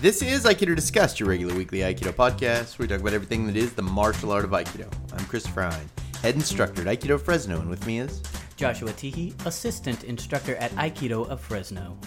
This 0.00 0.22
is 0.22 0.44
Aikido 0.44 0.76
Discussed, 0.76 1.18
your 1.18 1.28
regular 1.28 1.54
weekly 1.54 1.78
Aikido 1.80 2.12
podcast. 2.12 2.78
Where 2.78 2.84
we 2.84 2.88
talk 2.88 3.00
about 3.00 3.12
everything 3.14 3.46
that 3.46 3.56
is 3.56 3.72
the 3.72 3.82
martial 3.82 4.30
art 4.30 4.44
of 4.44 4.50
Aikido. 4.50 4.92
I'm 5.12 5.24
Chris 5.26 5.44
Hein, 5.46 5.88
head 6.22 6.34
instructor 6.36 6.82
at 6.82 6.86
Aikido 7.00 7.20
Fresno, 7.20 7.58
and 7.60 7.68
with 7.68 7.84
me 7.86 7.98
is 8.00 8.22
Joshua 8.56 8.90
Teehee, 8.92 9.34
assistant 9.46 10.04
instructor 10.04 10.54
at 10.56 10.70
Aikido 10.72 11.28
of 11.28 11.40
Fresno. 11.40 11.98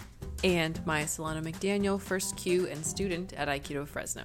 And 0.44 0.84
Maya 0.86 1.06
Solana 1.06 1.44
McDaniel, 1.44 2.00
first 2.00 2.38
kyu 2.38 2.68
and 2.68 2.84
student 2.86 3.34
at 3.34 3.48
Aikido 3.50 3.86
Fresno. 3.88 4.24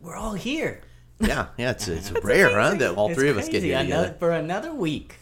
We're 0.00 0.16
all 0.16 0.34
here. 0.34 0.80
yeah, 1.20 1.46
yeah. 1.56 1.70
It's 1.70 1.86
it's 1.88 2.10
rare, 2.24 2.50
huh? 2.50 2.74
That 2.74 2.96
all 2.96 3.10
It's 3.10 3.18
three 3.18 3.28
of 3.30 3.38
us 3.38 3.48
get 3.48 3.62
here 3.62 3.78
Another- 3.78 4.06
together. 4.08 4.18
for 4.18 4.30
another 4.32 4.74
week. 4.74 5.16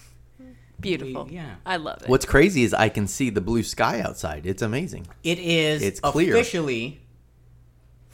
Beautiful. 0.81 1.27
We- 1.27 1.35
yeah. 1.35 1.57
I 1.67 1.77
love 1.77 2.03
it. 2.03 2.09
What's 2.09 2.25
crazy 2.25 2.65
is 2.65 2.73
I 2.75 2.89
can 2.89 3.07
see 3.07 3.29
the 3.31 3.41
blue 3.43 3.63
sky 3.63 4.01
outside. 4.01 4.47
It's 4.47 4.63
amazing. 4.63 5.07
It 5.23 5.39
is 5.39 5.83
It's 5.83 6.01
clear. 6.01 6.35
officially 6.35 7.02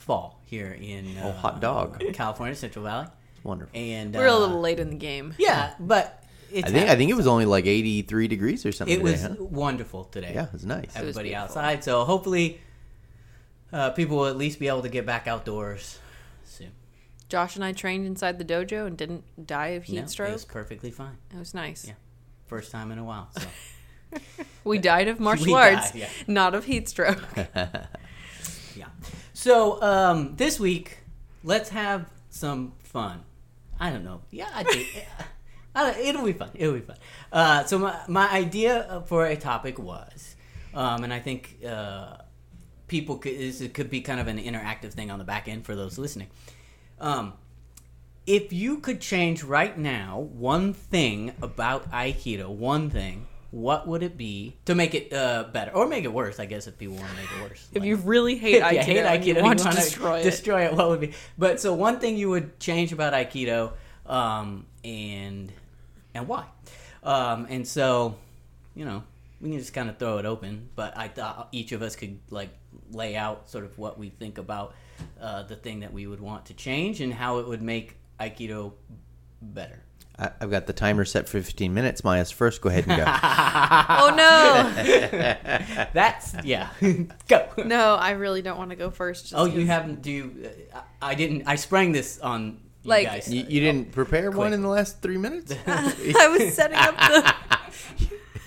fall 0.09 0.41
here 0.47 0.75
in 0.81 1.15
uh, 1.19 1.27
Oh, 1.27 1.31
hot 1.33 1.61
dog. 1.61 2.01
California, 2.13 2.55
Central 2.55 2.83
Valley. 2.83 3.05
It's 3.35 3.45
wonderful. 3.45 3.79
And 3.79 4.15
We're 4.15 4.25
a 4.25 4.33
uh, 4.33 4.39
little 4.39 4.59
late 4.59 4.79
in 4.79 4.89
the 4.89 4.95
game. 4.95 5.35
Yeah, 5.37 5.75
but 5.79 6.23
it's 6.51 6.67
I 6.67 6.71
think 6.71 6.89
I 6.89 6.95
think 6.95 7.11
it 7.11 7.13
was 7.13 7.27
only 7.27 7.45
like 7.45 7.67
83 7.67 8.27
degrees 8.27 8.65
or 8.65 8.71
something. 8.71 8.97
it 8.99 9.03
was 9.03 9.21
huh? 9.21 9.35
wonderful 9.39 10.05
today. 10.05 10.31
Yeah, 10.33 10.45
it 10.45 10.53
was 10.53 10.65
nice. 10.65 10.95
everybody 10.95 11.29
beautiful. 11.29 11.43
outside. 11.59 11.83
So 11.83 12.05
hopefully, 12.05 12.59
uh, 13.71 13.91
people 13.91 14.17
will 14.17 14.25
at 14.25 14.35
least 14.35 14.59
be 14.59 14.67
able 14.67 14.81
to 14.81 14.89
get 14.89 15.05
back 15.05 15.27
outdoors 15.27 15.99
soon. 16.43 16.71
Josh 17.29 17.55
and 17.55 17.63
I 17.63 17.71
trained 17.71 18.07
inside 18.07 18.39
the 18.39 18.45
dojo 18.45 18.87
and 18.87 18.97
didn't 18.97 19.45
die 19.45 19.67
of 19.77 19.83
heat 19.83 20.01
No, 20.01 20.07
stroke. 20.07 20.29
It 20.29 20.33
was 20.33 20.45
perfectly 20.45 20.89
fine. 20.89 21.17
It 21.31 21.37
was 21.37 21.53
nice. 21.53 21.85
Yeah. 21.87 21.93
First 22.47 22.71
time 22.71 22.91
in 22.91 22.97
a 22.97 23.03
while. 23.03 23.29
So. 23.37 23.47
We 24.63 24.79
died 24.79 25.07
of 25.07 25.19
martial 25.29 25.45
We 25.45 25.53
arts, 25.53 25.91
died, 25.91 25.99
yeah. 25.99 26.09
not 26.25 26.55
of 26.55 26.65
heat 26.65 26.89
stroke. 26.89 27.23
Yeah. 28.75 28.85
So 29.39 29.81
um, 29.81 30.35
this 30.35 30.59
week, 30.59 30.97
let's 31.45 31.69
have 31.69 32.09
some 32.29 32.73
fun. 32.83 33.23
I 33.79 33.89
don't 33.89 34.03
know. 34.03 34.19
Yeah, 34.31 34.49
I 34.53 35.95
it'll 36.01 36.25
be 36.25 36.33
fun. 36.33 36.49
It'll 36.55 36.73
be 36.73 36.81
fun. 36.81 36.97
Uh, 37.31 37.63
so 37.63 37.79
my 37.79 37.97
my 38.09 38.29
idea 38.29 39.01
for 39.05 39.25
a 39.25 39.37
topic 39.37 39.79
was, 39.79 40.35
um, 40.73 41.05
and 41.05 41.13
I 41.13 41.19
think 41.21 41.55
uh, 41.65 42.17
people 42.89 43.15
could 43.15 43.39
this 43.39 43.65
could 43.69 43.89
be 43.89 44.01
kind 44.01 44.19
of 44.19 44.27
an 44.27 44.39
interactive 44.39 44.91
thing 44.91 45.09
on 45.09 45.19
the 45.19 45.25
back 45.25 45.47
end 45.47 45.65
for 45.65 45.73
those 45.73 45.97
listening. 45.97 46.27
Um, 46.99 47.31
if 48.27 48.51
you 48.51 48.79
could 48.79 48.99
change 48.99 49.41
right 49.41 49.77
now 49.77 50.19
one 50.19 50.73
thing 50.73 51.31
about 51.41 51.89
Aikido, 51.93 52.49
one 52.49 52.89
thing, 52.89 53.25
what 53.51 53.87
would 53.87 54.03
it 54.03 54.15
be 54.17 54.55
to 54.65 54.75
make 54.75 54.93
it 54.93 55.11
uh, 55.13 55.45
better 55.51 55.71
or 55.71 55.87
make 55.87 56.03
it 56.03 56.13
worse? 56.13 56.39
I 56.39 56.45
guess 56.45 56.67
if 56.67 56.77
people 56.77 56.95
want 56.95 57.09
to 57.09 57.15
make 57.15 57.31
it 57.31 57.41
worse. 57.49 57.67
if 57.73 57.79
Like- 57.81 57.87
you 57.87 57.95
really 57.95 58.35
hate 58.35 58.61
Aikido, 58.63 58.81
hate 58.83 58.97
and 58.99 59.25
you 59.25 59.35
want 59.41 59.59
you 59.59 59.63
to 59.63 59.69
wanna 59.69 59.75
destroy 59.81 60.19
it. 60.19 60.23
destroy 60.23 60.65
it, 60.65 60.73
what 60.73 60.89
would 60.89 60.99
be? 60.99 61.13
But 61.37 61.59
so 61.59 61.73
one 61.73 61.99
thing 61.99 62.15
you 62.17 62.29
would 62.29 62.59
change 62.59 62.91
about 62.93 63.13
Aikido, 63.13 63.73
um, 64.05 64.65
and 64.83 65.51
and 66.13 66.27
why? 66.27 66.45
Um, 67.03 67.47
and 67.49 67.67
so, 67.67 68.15
you 68.75 68.83
know, 68.85 69.03
we 69.41 69.49
can 69.51 69.59
just 69.59 69.73
kind 69.73 69.89
of 69.89 69.97
throw 69.97 70.17
it 70.17 70.25
open. 70.25 70.69
But 70.75 70.97
I 70.97 71.07
thought 71.07 71.47
each 71.51 71.71
of 71.71 71.81
us 71.81 71.95
could 71.95 72.19
like 72.29 72.49
lay 72.91 73.15
out 73.15 73.49
sort 73.49 73.63
of 73.65 73.77
what 73.77 73.97
we 73.97 74.09
think 74.09 74.37
about 74.37 74.75
uh, 75.21 75.43
the 75.43 75.55
thing 75.55 75.79
that 75.79 75.93
we 75.93 76.07
would 76.07 76.19
want 76.19 76.45
to 76.47 76.53
change 76.53 76.99
and 77.01 77.13
how 77.13 77.39
it 77.39 77.47
would 77.47 77.61
make 77.61 77.95
Aikido 78.19 78.73
better. 79.41 79.81
I, 80.19 80.31
I've 80.41 80.51
got 80.51 80.67
the 80.67 80.73
timer 80.73 81.05
set 81.05 81.29
for 81.29 81.41
15 81.41 81.73
minutes. 81.73 82.03
Maya's 82.03 82.29
first. 82.31 82.59
Go 82.61 82.67
ahead 82.69 82.85
and 82.87 82.97
go. 82.97 83.05
oh 83.07 84.13
no, 84.15 85.87
That's 85.93 86.35
yeah. 86.43 86.69
Go. 87.27 87.47
no! 87.65 87.95
I 87.95 88.11
really 88.11 88.41
don't 88.41 88.57
want 88.57 88.71
to 88.71 88.75
go 88.75 88.89
first. 88.91 89.23
just 89.29 89.35
Oh, 89.35 89.45
you 89.45 89.65
haven't? 89.65 90.01
Do 90.01 90.11
you? 90.11 90.49
uh, 90.73 90.79
I 91.01 91.11
I 91.11 91.15
didn't. 91.15 91.43
I 91.47 91.55
sprang 91.55 91.91
this 91.93 92.19
on 92.19 92.59
you 92.83 92.89
Like- 92.89 93.07
guys. 93.07 93.33
you, 93.33 93.45
you 93.47 93.59
didn't 93.61 93.91
prepare 93.93 94.29
one 94.31 94.53
in 94.53 94.61
the 94.61 94.67
last 94.69 95.01
three 95.01 95.17
minutes? 95.17 95.53
I 95.67 96.27
was 96.37 96.53
setting 96.53 96.77
up 96.77 96.95
the. 96.97 97.33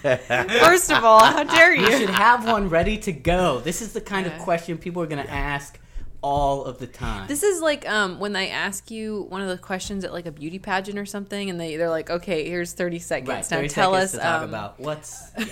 First 0.03 0.91
of 0.91 1.05
all, 1.05 1.21
how 1.25 1.45
dare 1.45 1.75
You 1.75 1.87
you? 1.87 1.99
should 1.99 2.11
have 2.11 2.45
one 2.47 2.69
ready 2.69 2.99
to 2.99 3.13
go. 3.13 3.61
This 3.61 3.81
is 3.83 3.93
the 3.93 4.01
kind 4.01 4.27
of 4.27 4.37
question 4.39 4.77
people 4.79 5.01
are 5.03 5.07
going 5.07 5.25
to 5.25 5.31
ask 5.31 5.79
all 6.23 6.65
of 6.65 6.79
the 6.79 6.87
time. 6.87 7.27
This 7.27 7.43
is 7.43 7.61
like 7.61 7.89
um, 7.89 8.19
when 8.19 8.33
they 8.33 8.49
ask 8.51 8.91
you 8.91 9.27
one 9.29 9.43
of 9.43 9.49
the 9.49 9.59
questions 9.59 10.05
at 10.05 10.13
like 10.13 10.27
a 10.27 10.33
beauty 10.33 10.59
pageant 10.59 10.99
or 10.99 11.07
something, 11.07 11.51
and 11.51 11.61
they 11.61 11.77
they're 11.77 11.91
like, 11.91 12.11
"Okay, 12.11 12.49
here's 12.49 12.73
thirty 12.73 12.99
seconds. 12.99 13.29
right. 13.29 13.51
now 13.51 13.57
30 13.57 13.69
tell 13.69 13.93
seconds 13.93 14.15
us 14.15 14.21
to 14.21 14.27
talk 14.27 14.43
um, 14.43 14.49
about 14.49 14.81
what's. 14.81 15.31
yeah. 15.39 15.47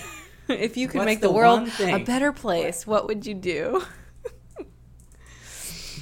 if 0.49 0.77
you 0.77 0.89
could 0.89 0.99
what's 0.99 1.07
make 1.07 1.21
the, 1.21 1.29
the 1.29 1.35
world 1.35 1.69
a 1.81 1.99
better 1.99 2.33
place. 2.33 2.87
What 2.87 3.07
would 3.07 3.27
you 3.27 3.35
do?" 3.35 3.83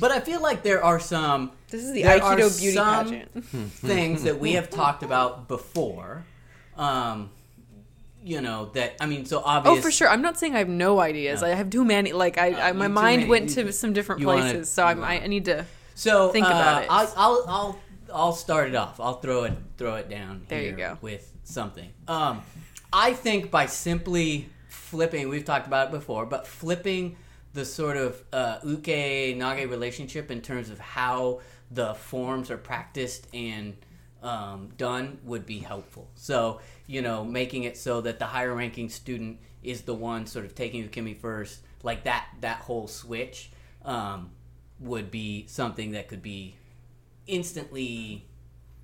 But 0.01 0.12
I 0.12 0.21
feel 0.21 0.41
like 0.41 0.62
there 0.62 0.85
are 0.85 1.00
some 1.00 1.50
This 1.71 1.83
is 1.83 1.93
the 1.93 2.03
Aikido 2.03 2.56
beauty 2.59 2.77
pageant. 2.77 3.45
things 3.45 4.23
that 4.23 4.39
we 4.39 4.53
have 4.53 4.71
talked 4.71 5.03
about 5.03 5.49
before. 5.49 6.25
Um, 6.77 7.31
you 8.28 8.41
know 8.43 8.71
that 8.75 8.97
I 9.00 9.06
mean, 9.06 9.25
so 9.25 9.41
obviously 9.44 9.78
Oh, 9.78 9.83
for 9.83 9.91
sure. 9.91 10.09
I'm 10.09 10.22
not 10.22 10.39
saying 10.39 10.55
I 10.55 10.59
have 10.59 10.69
no 10.69 11.00
ideas. 11.00 11.41
No. 11.41 11.49
I 11.49 11.50
have 11.50 11.71
too 11.71 11.84
many. 11.84 12.12
Like 12.12 12.37
I, 12.39 12.69
I 12.69 12.72
my 12.72 12.89
mind 12.89 13.28
went 13.28 13.50
to 13.50 13.72
some 13.72 13.93
different 13.93 14.21
you 14.21 14.27
wanna- 14.27 14.43
places, 14.43 14.71
so 14.71 14.84
I'm, 14.84 15.03
I, 15.03 15.22
I 15.22 15.27
need 15.27 15.47
to. 15.47 15.65
So 15.94 16.28
Think 16.31 16.47
uh, 16.47 16.50
about 16.50 16.83
it. 16.83 16.88
I'll, 16.91 17.12
I'll 17.17 17.44
I'll 17.49 17.81
I'll 18.15 18.33
start 18.33 18.69
it 18.69 18.75
off. 18.75 19.00
I'll 19.00 19.21
throw 19.21 19.44
it 19.44 19.55
throw 19.78 19.97
it 19.97 20.09
down. 20.09 20.44
There 20.49 20.62
you 20.62 20.72
go. 20.72 20.99
With 21.00 21.33
something. 21.44 21.91
Um, 22.06 22.43
I 22.93 23.15
think 23.15 23.50
by 23.50 23.67
simply 23.67 24.49
flipping, 24.69 25.28
we've 25.28 25.44
talked 25.44 25.67
about 25.67 25.88
it 25.88 25.93
before, 25.93 26.27
but 26.27 26.47
flipping 26.47 27.17
the 27.55 27.65
sort 27.65 27.97
of 27.97 28.22
uh, 28.33 28.59
uke 28.65 28.84
nage 28.84 29.69
relationship 29.71 30.31
in 30.31 30.41
terms 30.41 30.71
of 30.71 30.78
how 30.78 31.41
the 31.71 31.94
forms 31.94 32.50
are 32.50 32.56
practiced 32.59 33.27
and 33.34 33.75
um, 34.22 34.71
done 34.77 35.19
would 35.25 35.47
be 35.47 35.59
helpful. 35.59 36.09
So 36.15 36.61
you 36.88 37.00
know, 37.03 37.25
making 37.25 37.62
it 37.62 37.76
so 37.76 38.00
that 38.00 38.19
the 38.19 38.26
higher 38.26 38.53
ranking 38.53 38.88
student 38.88 39.38
is 39.62 39.82
the 39.82 39.94
one 39.94 40.26
sort 40.26 40.44
of 40.44 40.56
taking 40.56 40.88
ukemi 40.88 41.16
first, 41.16 41.60
like 41.84 42.03
that 42.03 42.26
that 42.41 42.59
whole 42.59 42.88
switch. 42.88 43.53
Um, 43.84 44.32
would 44.81 45.10
be 45.10 45.47
something 45.49 45.93
that 45.93 46.09
could 46.09 46.22
be 46.22 46.56
instantly 47.26 48.25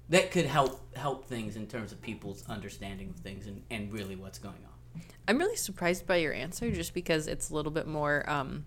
that 0.09 0.31
could 0.31 0.45
help 0.45 0.81
help 0.97 1.27
things 1.27 1.57
in 1.57 1.67
terms 1.67 1.93
of 1.93 2.01
people's 2.03 2.45
understanding 2.49 3.11
of 3.11 3.17
things 3.17 3.47
and, 3.47 3.63
and 3.71 3.93
really 3.93 4.17
what's 4.17 4.39
going 4.39 4.55
on. 4.55 5.03
I'm 5.27 5.39
really 5.39 5.57
surprised 5.57 6.07
by 6.07 6.17
your 6.17 6.33
answer, 6.33 6.71
just 6.71 6.95
because 6.95 7.27
it's 7.27 7.51
a 7.51 7.55
little 7.55 7.73
bit 7.73 7.87
more. 7.87 8.29
Um, 8.29 8.67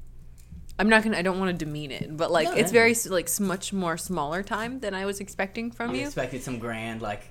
I'm 0.79 0.89
not 0.89 1.03
gonna. 1.03 1.17
I 1.17 1.21
don't 1.21 1.39
want 1.39 1.57
to 1.57 1.65
demean 1.65 1.91
it, 1.91 2.15
but 2.15 2.31
like 2.31 2.45
No, 2.45 2.53
it's 2.53 2.71
very 2.71 2.95
like 3.07 3.29
much 3.39 3.71
more 3.73 3.97
smaller 3.97 4.43
time 4.43 4.79
than 4.79 4.93
I 4.93 5.05
was 5.05 5.19
expecting 5.19 5.71
from 5.71 5.91
I 5.91 5.95
you. 5.95 6.05
expected 6.05 6.43
some 6.43 6.59
grand 6.59 7.01
like 7.01 7.23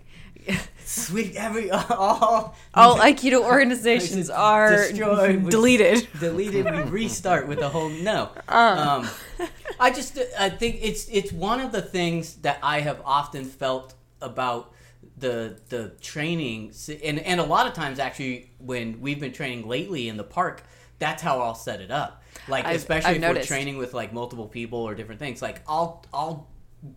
sweet 0.87 1.35
every 1.37 1.71
all 1.73 2.55
All 2.75 2.97
Aikido 2.99 3.43
organizations 3.45 4.31
are 4.31 4.71
Destroyed 4.71 5.49
deleted. 5.51 6.07
deleted 6.21 6.65
we 6.65 6.81
restart 7.01 7.49
with 7.49 7.59
a 7.59 7.69
whole 7.69 7.89
no 7.89 8.31
Uh. 8.49 9.03
um, 9.05 9.47
i 9.81 9.91
just 9.91 10.19
i 10.39 10.49
think 10.49 10.79
it's 10.81 11.09
it's 11.09 11.33
one 11.33 11.61
of 11.61 11.73
the 11.73 11.83
things 11.83 12.37
that 12.37 12.59
i 12.63 12.81
have 12.81 13.01
often 13.05 13.45
felt 13.45 13.95
about 14.23 14.73
the 15.19 15.59
the 15.71 15.89
training 16.01 16.73
and 17.03 17.19
and 17.19 17.41
a 17.41 17.45
lot 17.45 17.67
of 17.67 17.73
times 17.75 17.99
actually 17.99 18.51
when 18.59 19.01
we've 19.01 19.19
been 19.21 19.33
training 19.33 19.67
lately 19.67 20.09
in 20.09 20.17
the 20.17 20.25
park 20.25 20.63
that's 20.99 21.23
how 21.23 21.41
i'll 21.41 21.55
set 21.55 21.81
it 21.81 21.91
up 21.91 22.23
like 22.49 22.65
I've- 22.65 22.77
especially 22.77 23.11
I've 23.11 23.17
if 23.17 23.23
noticed. 23.23 23.51
we're 23.51 23.57
training 23.57 23.77
with 23.79 23.93
like 23.93 24.13
multiple 24.13 24.47
people 24.47 24.79
or 24.81 24.95
different 24.95 25.19
things 25.19 25.43
like 25.43 25.63
i'll 25.69 26.05
i'll 26.15 26.47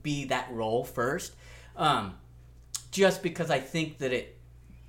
be 0.03 0.25
that 0.25 0.47
role 0.51 0.83
first 0.83 1.33
um 1.75 2.13
just 2.91 3.21
because 3.23 3.49
i 3.51 3.59
think 3.59 3.97
that 3.99 4.11
it 4.13 4.37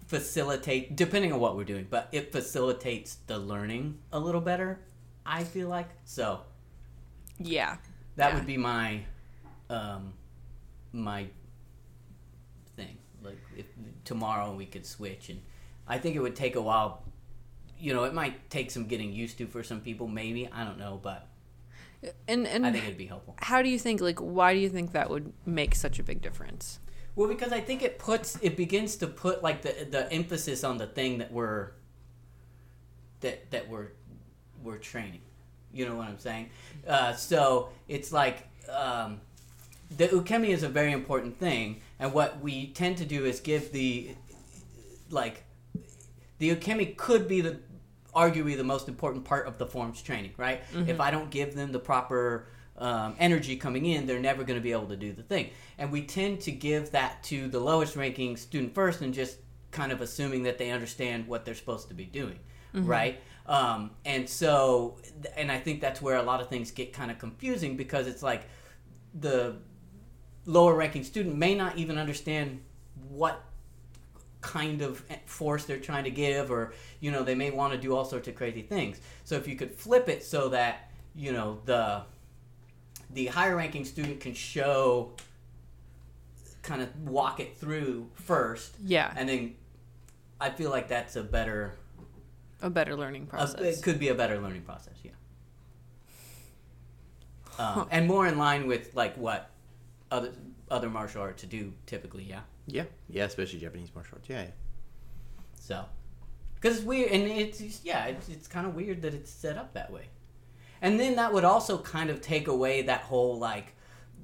facilitate 0.07 0.97
depending 0.97 1.33
on 1.33 1.39
what 1.39 1.57
we're 1.57 1.65
doing 1.65 1.87
but 1.89 2.09
it 2.13 2.33
facilitates 2.33 3.17
the 3.27 3.39
learning 3.39 3.97
a 4.13 4.19
little 4.19 4.41
better 4.41 4.81
i 5.25 5.45
feel 5.45 5.69
like 5.69 5.89
so 6.05 6.41
Yeah. 7.39 7.77
that 8.17 8.29
Yeah. 8.31 8.35
would 8.35 8.47
be 8.47 8.57
my 8.57 9.03
um 9.69 10.13
my 10.93 11.27
thing 12.77 12.97
like 13.23 13.39
if 13.57 13.67
tomorrow 14.05 14.53
we 14.55 14.67
could 14.67 14.85
switch 14.85 15.29
and 15.29 15.41
i 15.87 15.97
think 15.99 16.17
it 16.17 16.21
would 16.21 16.35
take 16.35 16.57
a 16.57 16.61
while 16.61 17.05
you 17.79 17.95
know 17.95 18.03
it 18.05 18.13
might 18.15 18.51
take 18.51 18.71
some 18.71 18.87
getting 18.87 19.13
used 19.13 19.39
to 19.39 19.47
for 19.47 19.63
some 19.63 19.81
people 19.81 20.09
maybe 20.09 20.49
i 20.53 20.65
don't 20.65 20.79
know 20.79 20.99
but 21.01 21.29
And 22.27 22.47
and 22.49 22.67
i 22.67 22.73
think 22.73 22.85
it'd 22.85 22.99
be 22.99 23.07
helpful 23.07 23.35
how 23.39 23.63
do 23.63 23.69
you 23.69 23.79
think? 23.79 24.01
Like, 24.01 24.19
why 24.19 24.55
do 24.55 24.61
you 24.61 24.69
think 24.71 24.93
that 24.93 25.09
would 25.11 25.33
make 25.47 25.75
such 25.75 25.99
a 25.99 26.03
big 26.03 26.21
difference? 26.23 26.81
Well, 27.17 27.29
because 27.29 27.53
I 27.53 27.61
think 27.61 27.83
it 27.83 27.99
puts 27.99 28.39
it 28.41 28.57
begins 28.57 28.97
to 28.97 29.07
put 29.07 29.43
like 29.43 29.63
the 29.63 29.87
the 29.91 30.13
emphasis 30.13 30.65
on 30.65 30.79
the 30.79 30.87
thing 30.87 31.19
that 31.19 31.33
we're 31.33 31.73
that 33.21 33.51
that 33.51 33.69
we're 33.69 33.89
we're 34.63 34.79
training. 34.79 35.21
You 35.73 35.87
know 35.87 35.97
what 35.97 36.09
I'm 36.09 36.19
saying? 36.19 36.51
Uh, 36.87 37.13
so 37.13 37.71
it's 37.89 38.13
like 38.13 38.49
um, 38.71 39.21
the 39.97 40.09
ukemi 40.09 40.49
is 40.49 40.63
a 40.63 40.69
very 40.69 40.93
important 40.93 41.39
thing, 41.39 41.81
and 41.99 42.13
what 42.13 42.41
we 42.41 42.69
tend 42.69 42.99
to 42.99 43.05
do 43.05 43.25
is 43.25 43.41
give 43.41 43.73
the 43.73 44.15
like 45.11 45.45
the 46.39 46.51
ukemi 46.55 46.97
could 46.97 47.29
be 47.29 47.41
the 47.41 47.59
arguably 48.15 48.57
the 48.57 48.65
most 48.65 48.89
important 48.89 49.25
part 49.25 49.47
of 49.47 49.59
the 49.59 49.67
forms 49.67 50.03
training, 50.03 50.33
right? 50.37 50.63
If 50.89 51.01
I 51.01 51.11
don't 51.11 51.31
give 51.31 51.55
them 51.55 51.71
the 51.73 51.79
proper 51.79 52.49
um, 52.81 53.15
energy 53.19 53.57
coming 53.57 53.85
in, 53.85 54.07
they're 54.07 54.19
never 54.19 54.43
going 54.43 54.59
to 54.59 54.63
be 54.63 54.73
able 54.73 54.87
to 54.87 54.97
do 54.97 55.13
the 55.13 55.23
thing. 55.23 55.51
And 55.79 55.93
we 55.93 56.03
tend 56.03 56.41
to 56.43 56.51
give 56.51 56.91
that 56.93 57.23
to 57.25 57.47
the 57.49 57.61
lowest 57.61 57.95
ranking 57.95 58.37
student 58.37 58.75
first 58.75 59.03
and 59.03 59.13
just 59.13 59.37
kind 59.71 59.93
of 59.93 60.01
assuming 60.01 60.43
that 60.45 60.59
they 60.59 60.71
understand 60.71 61.29
what 61.29 61.45
they're 61.45 61.55
supposed 61.55 61.89
to 61.89 61.95
be 61.95 62.07
doing, 62.07 62.39
right? 62.87 63.21
Um, 63.47 63.91
and 64.05 64.29
so, 64.29 64.97
and 65.37 65.53
I 65.53 65.59
think 65.59 65.81
that's 65.81 66.01
where 66.01 66.17
a 66.17 66.23
lot 66.23 66.41
of 66.41 66.49
things 66.49 66.71
get 66.71 66.93
kind 66.93 67.11
of 67.11 67.19
confusing 67.19 67.77
because 67.77 68.07
it's 68.07 68.23
like 68.23 68.49
the 69.21 69.57
lower 70.47 70.75
ranking 70.75 71.05
student 71.05 71.37
may 71.37 71.55
not 71.55 71.77
even 71.77 71.99
understand 71.99 72.61
what 73.09 73.43
kind 74.41 74.81
of 74.81 75.05
force 75.27 75.65
they're 75.67 75.79
trying 75.79 76.05
to 76.05 76.11
give 76.11 76.51
or 76.51 76.73
you 77.01 77.11
know 77.11 77.23
they 77.23 77.35
may 77.35 77.51
want 77.51 77.73
to 77.75 77.79
do 77.79 77.95
all 77.95 78.07
sorts 78.07 78.27
of 78.27 78.35
crazy 78.35 78.63
things 78.63 78.99
so 79.25 79.35
if 79.35 79.47
you 79.47 79.55
could 79.55 79.71
flip 79.71 80.09
it 80.09 80.25
so 80.25 80.49
that 80.49 80.91
you 81.15 81.31
know 81.31 81.59
the 81.67 82.03
the 83.15 83.27
higher 83.27 83.57
ranking 83.57 83.85
student 83.85 84.21
can 84.21 84.35
show 84.35 85.13
kind 86.63 86.83
of 86.83 86.89
walk 87.09 87.41
it 87.41 87.57
through 87.57 88.09
first 88.15 88.75
Yeah. 88.85 89.13
and 89.17 89.29
then 89.29 89.55
i 90.41 90.51
feel 90.51 90.71
like 90.71 90.89
that's 90.89 91.17
a 91.17 91.23
better 91.23 91.75
A 92.63 92.69
better 92.71 92.95
learning 92.97 93.23
a- 93.25 93.27
process. 93.27 93.79
it 93.79 93.83
could 93.83 93.99
be 93.99 94.09
a 94.09 94.15
better 94.15 94.39
learning 94.39 94.63
process 94.63 94.95
yeah 95.03 95.11
um, 97.59 97.89
and 97.91 98.07
more 98.07 98.27
in 98.27 98.39
line 98.39 98.67
with 98.67 98.95
like 98.95 99.17
what 99.17 99.51
other 100.11 100.33
other 100.71 100.89
martial 100.89 101.23
arts 101.23 101.43
do 101.45 101.73
typically 101.87 102.25
yeah 102.25 102.41
Yeah, 102.67 102.85
yeah, 103.09 103.25
especially 103.25 103.59
Japanese 103.59 103.91
martial 103.95 104.17
arts. 104.19 104.29
Yeah, 104.29 104.43
yeah. 104.43 104.51
So, 105.59 105.85
because 106.55 106.77
it's 106.79 106.87
weird, 106.87 107.11
and 107.11 107.25
it's 107.25 107.59
just- 107.59 107.85
yeah, 107.85 108.05
it's, 108.07 108.29
it's 108.29 108.47
kind 108.47 108.65
of 108.67 108.75
weird 108.77 109.03
that 109.03 109.13
it's 109.15 109.31
set 109.33 109.57
up 109.59 109.75
that 109.75 109.91
way. 109.91 110.05
And 110.83 110.99
then 110.99 111.17
that 111.17 111.33
would 111.33 111.45
also 111.45 111.79
kind 111.79 112.11
of 112.11 112.21
take 112.21 112.49
away 112.49 112.83
that 112.83 113.03
whole 113.03 113.39
like, 113.39 113.75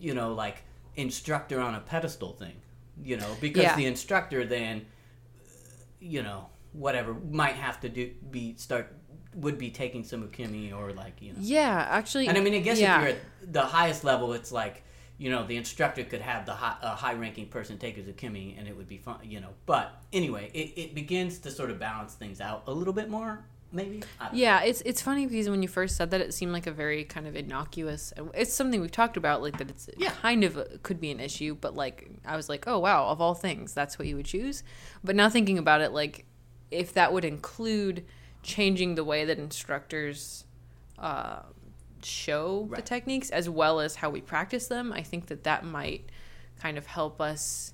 you 0.00 0.14
know, 0.14 0.32
like 0.32 0.62
instructor 0.94 1.60
on 1.60 1.74
a 1.74 1.80
pedestal 1.80 2.32
thing, 2.32 2.56
you 3.02 3.16
know, 3.16 3.36
because 3.40 3.64
Yeah. 3.64 3.76
the 3.76 3.86
instructor 3.86 4.44
then, 4.44 4.86
you 6.00 6.22
know, 6.22 6.48
whatever 6.72 7.14
might 7.14 7.54
have 7.56 7.80
to 7.80 7.88
do 7.88 8.10
be 8.30 8.54
start 8.56 8.94
would 9.34 9.58
be 9.58 9.70
taking 9.70 10.02
some 10.02 10.26
ukemi 10.26 10.74
or 10.74 10.92
like 10.92 11.20
you 11.20 11.32
know. 11.32 11.38
yeah, 11.40 11.86
actually. 11.90 12.26
And 12.26 12.38
I 12.38 12.40
mean, 12.40 12.54
I 12.54 12.60
guess 12.60 12.78
yeah. 12.78 12.96
if 12.96 13.00
you're 13.02 13.16
at 13.16 13.52
the 13.52 13.62
highest 13.62 14.04
level, 14.04 14.32
it's 14.32 14.50
like 14.50 14.82
you 15.18 15.30
know 15.30 15.46
the 15.46 15.56
instructor 15.56 16.04
could 16.04 16.20
have 16.20 16.46
the 16.46 16.52
high, 16.52 16.76
a 16.82 16.88
high-ranking 16.90 17.48
person 17.48 17.78
take 17.78 17.96
his 17.96 18.06
ukemi, 18.06 18.58
and 18.58 18.66
it 18.68 18.76
would 18.76 18.88
be 18.88 18.98
fun, 18.98 19.18
you 19.24 19.40
know. 19.40 19.50
But 19.66 20.02
anyway, 20.12 20.50
it, 20.54 20.72
it 20.80 20.94
begins 20.94 21.38
to 21.40 21.50
sort 21.50 21.70
of 21.70 21.78
balance 21.78 22.14
things 22.14 22.40
out 22.40 22.64
a 22.66 22.72
little 22.72 22.94
bit 22.94 23.08
more, 23.10 23.44
maybe. 23.76 24.02
I 24.20 24.24
don't 24.24 24.32
know. 24.32 24.38
Yeah, 24.38 24.62
it's 24.62 24.80
it's 24.80 25.00
funny 25.02 25.26
because 25.26 25.48
when 25.48 25.62
you 25.62 25.68
first 25.68 25.96
said 25.96 26.10
that, 26.10 26.20
it 26.20 26.34
seemed 26.34 26.52
like 26.52 26.66
a 26.66 26.72
very 26.72 27.04
kind 27.04 27.26
of 27.26 27.36
innocuous. 27.36 28.12
It's 28.34 28.52
something 28.52 28.80
we've 28.80 28.90
talked 28.90 29.16
about, 29.16 29.42
like 29.42 29.58
that. 29.58 29.70
It's 29.70 29.88
Yeah. 29.96 30.10
kind 30.10 30.42
of 30.42 30.56
a, 30.56 30.64
could 30.82 31.00
be 31.00 31.10
an 31.10 31.20
issue, 31.20 31.54
but 31.60 31.74
like 31.76 32.08
I 32.24 32.34
was 32.36 32.48
like, 32.48 32.66
oh 32.66 32.78
wow, 32.78 33.06
of 33.08 33.20
all 33.20 33.34
things, 33.34 33.72
that's 33.74 33.98
what 33.98 34.08
you 34.08 34.16
would 34.16 34.26
choose. 34.26 34.62
But 35.04 35.14
now 35.14 35.28
thinking 35.28 35.58
about 35.58 35.80
it, 35.82 35.92
like 35.92 36.24
if 36.70 36.92
that 36.94 37.12
would 37.12 37.24
include 37.24 38.04
changing 38.42 38.94
the 38.96 39.04
way 39.04 39.24
that 39.24 39.38
instructors 39.38 40.44
uh, 40.98 41.40
show 42.02 42.68
the 42.74 42.82
techniques 42.82 43.30
as 43.30 43.48
well 43.48 43.80
as 43.80 43.96
how 43.96 44.10
we 44.10 44.20
practice 44.20 44.66
them, 44.68 44.92
I 44.92 45.02
think 45.02 45.26
that 45.26 45.44
that 45.44 45.64
might 45.64 46.10
kind 46.60 46.78
of 46.78 46.86
help 46.86 47.20
us 47.20 47.72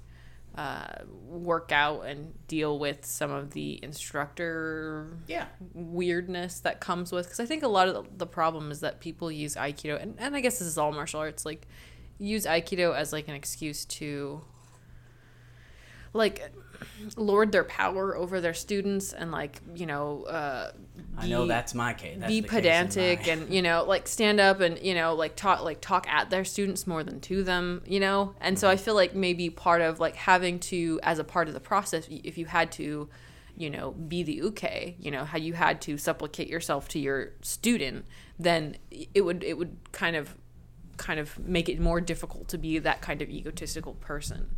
uh, 0.54 0.86
work 1.26 1.72
out 1.72 2.02
and 2.02 2.34
deal 2.46 2.78
with 2.78 3.06
some 3.06 3.30
of 3.30 3.52
the 3.52 3.78
instructor 3.82 5.16
Yeah, 5.26 5.46
weirdness 5.72 6.60
that 6.60 6.80
comes 6.80 7.10
with 7.10 7.26
because 7.26 7.40
I 7.40 7.46
think 7.46 7.62
a 7.62 7.68
lot 7.68 7.88
of 7.88 7.94
the, 7.94 8.10
the 8.18 8.26
problem 8.26 8.70
is 8.70 8.80
that 8.80 9.00
people 9.00 9.32
use 9.32 9.54
Aikido 9.56 10.00
and, 10.00 10.14
and 10.18 10.36
I 10.36 10.40
guess 10.40 10.58
this 10.58 10.68
is 10.68 10.76
all 10.76 10.92
martial 10.92 11.20
arts 11.20 11.46
like 11.46 11.66
use 12.18 12.44
Aikido 12.44 12.94
as 12.94 13.12
like 13.12 13.28
an 13.28 13.34
excuse 13.34 13.84
to 13.86 14.42
like 16.12 16.52
lord 17.16 17.52
their 17.52 17.64
power 17.64 18.16
over 18.16 18.40
their 18.40 18.54
students 18.54 19.12
and 19.12 19.30
like 19.30 19.60
you 19.74 19.86
know 19.86 20.24
uh 20.24 20.72
I 21.16 21.28
know 21.28 21.46
that's 21.46 21.74
my 21.74 21.92
case. 21.92 22.16
That's 22.18 22.30
be 22.32 22.40
the 22.40 22.48
case 22.48 22.56
pedantic 22.56 23.26
my- 23.26 23.32
and 23.32 23.52
you 23.52 23.60
know 23.60 23.84
like 23.84 24.08
stand 24.08 24.40
up 24.40 24.60
and 24.60 24.78
you 24.78 24.94
know 24.94 25.14
like 25.14 25.36
talk 25.36 25.62
like 25.62 25.80
talk 25.80 26.08
at 26.08 26.30
their 26.30 26.44
students 26.44 26.86
more 26.86 27.04
than 27.04 27.20
to 27.20 27.42
them 27.42 27.82
you 27.86 28.00
know? 28.00 28.34
And 28.40 28.58
so 28.58 28.68
i 28.68 28.76
feel 28.76 28.94
like 28.94 29.14
maybe 29.14 29.50
part 29.50 29.82
of 29.82 30.00
like 30.00 30.16
having 30.16 30.58
to 30.60 30.98
as 31.02 31.18
a 31.18 31.24
part 31.24 31.48
of 31.48 31.54
the 31.54 31.60
process 31.60 32.08
if 32.10 32.38
you 32.38 32.46
had 32.46 32.72
to 32.72 33.08
you 33.56 33.68
know 33.68 33.90
be 33.92 34.22
the 34.22 34.32
uke 34.34 34.96
you 34.98 35.10
know 35.10 35.24
how 35.24 35.36
you 35.38 35.52
had 35.52 35.80
to 35.82 35.98
supplicate 35.98 36.48
yourself 36.48 36.88
to 36.88 36.98
your 36.98 37.32
student 37.42 38.04
then 38.38 38.76
it 38.90 39.22
would 39.22 39.44
it 39.44 39.58
would 39.58 39.76
kind 39.92 40.16
of 40.16 40.34
kind 40.96 41.18
of 41.20 41.38
make 41.38 41.68
it 41.68 41.80
more 41.80 42.00
difficult 42.00 42.48
to 42.48 42.58
be 42.58 42.78
that 42.78 43.00
kind 43.00 43.20
of 43.22 43.28
egotistical 43.28 43.94
person 43.94 44.50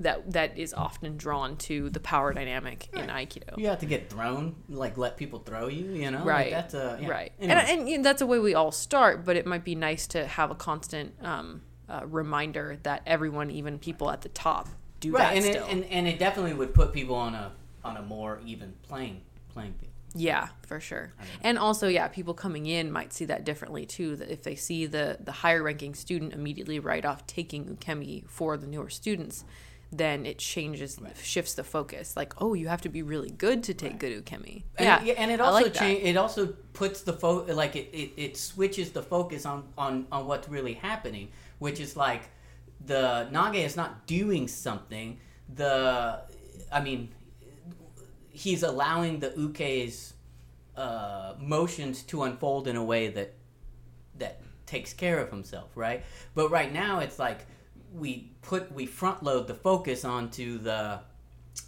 that 0.00 0.32
that 0.32 0.58
is 0.58 0.74
often 0.74 1.16
drawn 1.16 1.56
to 1.56 1.88
the 1.90 2.00
power 2.00 2.32
dynamic 2.34 2.88
in 2.92 3.06
aikido. 3.08 3.56
You 3.56 3.68
have 3.68 3.78
to 3.80 3.86
get 3.86 4.10
thrown, 4.10 4.54
like 4.68 4.96
let 4.98 5.16
people 5.16 5.38
throw 5.38 5.68
you. 5.68 5.86
You 5.92 6.10
know, 6.10 6.18
Like, 6.18 6.26
right. 6.26 6.50
that's 6.50 6.74
a 6.74 6.98
yeah. 7.00 7.08
right. 7.08 7.32
And, 7.38 7.50
and 7.52 7.88
you 7.88 7.96
know, 7.98 8.02
that's 8.04 8.20
a 8.22 8.26
way 8.26 8.38
we 8.38 8.54
all 8.54 8.72
start 8.72 9.24
but 9.24 9.36
it 9.36 9.46
might 9.46 9.64
be 9.64 9.74
nice 9.74 10.06
to 10.08 10.26
have 10.26 10.50
a 10.50 10.54
constant 10.54 11.14
um, 11.22 11.62
uh, 11.88 12.02
reminder 12.06 12.78
that 12.82 13.02
everyone 13.06 13.50
even 13.50 13.78
people 13.78 14.10
at 14.10 14.20
the 14.20 14.28
top 14.28 14.68
do 15.00 15.12
right, 15.12 15.20
that 15.20 15.34
and 15.36 15.44
still. 15.44 15.66
it, 15.66 15.72
and 15.72 15.84
and 15.84 16.06
it 16.08 16.18
definitely 16.18 16.54
would 16.54 16.74
put 16.74 16.92
people 16.92 17.14
on 17.14 17.34
a 17.34 17.52
on 17.84 17.96
a 17.96 18.02
more 18.02 18.40
even 18.44 18.74
playing 18.82 19.22
playing 19.48 19.72
field. 19.74 19.92
yeah 20.14 20.48
for 20.66 20.80
sure. 20.80 21.12
And 21.42 21.58
also 21.58 21.88
yeah 21.88 22.08
people 22.08 22.34
coming 22.34 22.66
in 22.66 22.90
might 22.90 23.12
see 23.12 23.24
that 23.26 23.44
differently 23.44 23.86
too 23.86 24.16
that 24.16 24.28
if 24.30 24.42
they 24.42 24.54
see 24.56 24.86
the 24.86 25.18
the 25.20 25.32
higher 25.32 25.62
ranking 25.62 25.94
student 25.94 26.32
immediately 26.32 26.78
right 26.80 27.04
off 27.04 27.26
taking 27.26 27.64
ukemi 27.76 28.28
for 28.28 28.56
the 28.56 28.66
newer 28.66 28.90
students 28.90 29.44
then 29.92 30.26
it 30.26 30.38
changes 30.38 30.98
shifts 31.22 31.54
the 31.54 31.64
focus. 31.64 32.16
Like 32.16 32.34
oh 32.40 32.54
you 32.54 32.68
have 32.68 32.82
to 32.82 32.88
be 32.88 33.02
really 33.02 33.30
good 33.30 33.62
to 33.64 33.74
take 33.74 33.98
good 33.98 34.24
ukemi. 34.24 34.64
And 34.76 35.06
yeah. 35.06 35.12
it, 35.12 35.18
and 35.18 35.30
it 35.30 35.40
also 35.40 35.64
like 35.64 35.82
it 35.82 36.16
also 36.16 36.46
puts 36.72 37.02
the 37.02 37.12
fo- 37.12 37.44
like 37.44 37.76
it, 37.76 37.88
it, 37.92 38.12
it 38.16 38.36
switches 38.36 38.90
the 38.90 39.02
focus 39.02 39.46
on, 39.46 39.64
on 39.78 40.06
on 40.10 40.26
what's 40.26 40.48
really 40.48 40.74
happening, 40.74 41.30
which 41.58 41.80
is 41.80 41.96
like 41.96 42.22
the 42.84 43.28
Nage 43.32 43.64
is 43.64 43.76
not 43.76 44.06
doing 44.06 44.48
something. 44.48 45.18
The 45.54 46.20
I 46.72 46.80
mean, 46.80 47.10
he's 48.30 48.62
allowing 48.62 49.20
the 49.20 49.30
Uke's 49.30 50.14
uh, 50.76 51.34
motions 51.38 52.02
to 52.02 52.24
unfold 52.24 52.68
in 52.68 52.76
a 52.76 52.84
way 52.84 53.08
that 53.08 53.34
that 54.18 54.40
takes 54.66 54.92
care 54.92 55.20
of 55.20 55.30
himself, 55.30 55.70
right? 55.74 56.04
But 56.34 56.50
right 56.50 56.72
now 56.72 56.98
it's 56.98 57.18
like 57.18 57.46
we 57.96 58.30
put 58.42 58.72
we 58.72 58.86
front 58.86 59.22
load 59.22 59.46
the 59.46 59.54
focus 59.54 60.04
onto 60.04 60.58
the 60.58 61.00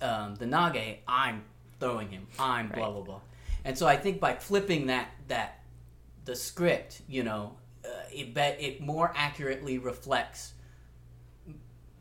um, 0.03 0.35
the 0.37 0.47
Nage. 0.47 0.99
I'm 1.07 1.45
throwing 1.81 2.11
him. 2.11 2.27
I'm 2.39 2.69
blah 2.69 2.87
Right. 2.87 2.93
blah 2.93 3.03
blah. 3.03 3.21
And 3.65 3.77
so 3.77 3.87
I 3.87 3.97
think 3.97 4.21
by 4.21 4.35
flipping 4.35 4.87
that 4.87 5.11
that 5.29 5.61
the 6.25 6.37
script, 6.37 7.03
you 7.09 7.23
know, 7.23 7.57
uh, 7.85 7.89
it 8.13 8.35
bet 8.35 8.61
it 8.61 8.81
more 8.81 9.13
accurately 9.17 9.79
reflects 9.79 10.53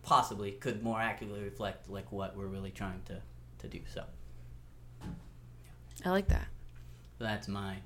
possibly 0.03 0.51
could 0.51 0.81
more 0.83 0.99
accurately 1.01 1.41
reflect 1.43 1.89
like 1.89 2.11
what 2.11 2.35
we're 2.37 2.47
really 2.47 2.71
trying 2.71 3.01
to 3.05 3.21
to 3.59 3.67
do. 3.67 3.79
So 3.93 4.03
i 6.05 6.11
like 6.11 6.27
that 6.27 6.47
that's 7.19 7.47
my 7.47 7.77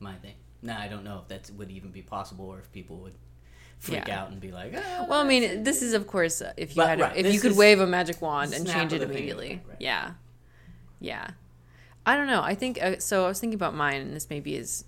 my 0.00 0.14
thing. 0.16 0.34
Now 0.62 0.80
I 0.80 0.88
don't 0.88 1.04
know 1.04 1.20
if 1.22 1.28
that 1.28 1.50
would 1.56 1.70
even 1.70 1.90
be 1.90 2.02
possible 2.02 2.46
or 2.46 2.58
if 2.58 2.70
people 2.72 2.96
would 2.98 3.14
freak 3.78 4.08
Yeah. 4.08 4.22
out 4.22 4.30
and 4.30 4.40
be 4.40 4.50
like, 4.52 4.72
"Ah, 4.76 5.06
Well, 5.08 5.20
I 5.20 5.24
mean, 5.24 5.62
this 5.62 5.82
is 5.82 5.92
of 5.92 6.06
course 6.06 6.40
uh, 6.42 6.52
if 6.56 6.70
you 6.70 6.76
But, 6.76 6.88
had, 6.88 7.00
a- 7.00 7.02
right, 7.04 7.16
if 7.16 7.22
this 7.24 7.34
you 7.34 7.40
could 7.40 7.56
wave 7.56 7.80
a 7.80 7.86
magic 7.86 8.20
wand 8.22 8.52
and 8.54 8.66
change 8.66 8.92
it 8.92 9.02
immediately. 9.02 9.62
right. 9.68 9.76
Yeah, 9.80 10.12
yeah. 11.00 11.28
I 12.04 12.16
don't 12.16 12.26
know. 12.28 12.42
I 12.42 12.54
think 12.54 12.80
uh, 12.82 12.98
so. 12.98 13.24
I 13.24 13.28
was 13.28 13.40
thinking 13.40 13.54
about 13.56 13.74
mine, 13.74 14.00
and 14.00 14.14
this 14.14 14.30
maybe 14.30 14.54
is 14.54 14.84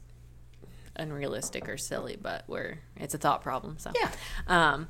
unrealistic 0.97 1.69
or 1.69 1.77
silly, 1.77 2.17
but 2.21 2.45
where 2.47 2.79
it's 2.97 3.15
a 3.15 3.19
thought 3.19 3.43
problem. 3.43 3.77
So 3.79 3.93
Yeah. 4.01 4.11
Um, 4.47 4.89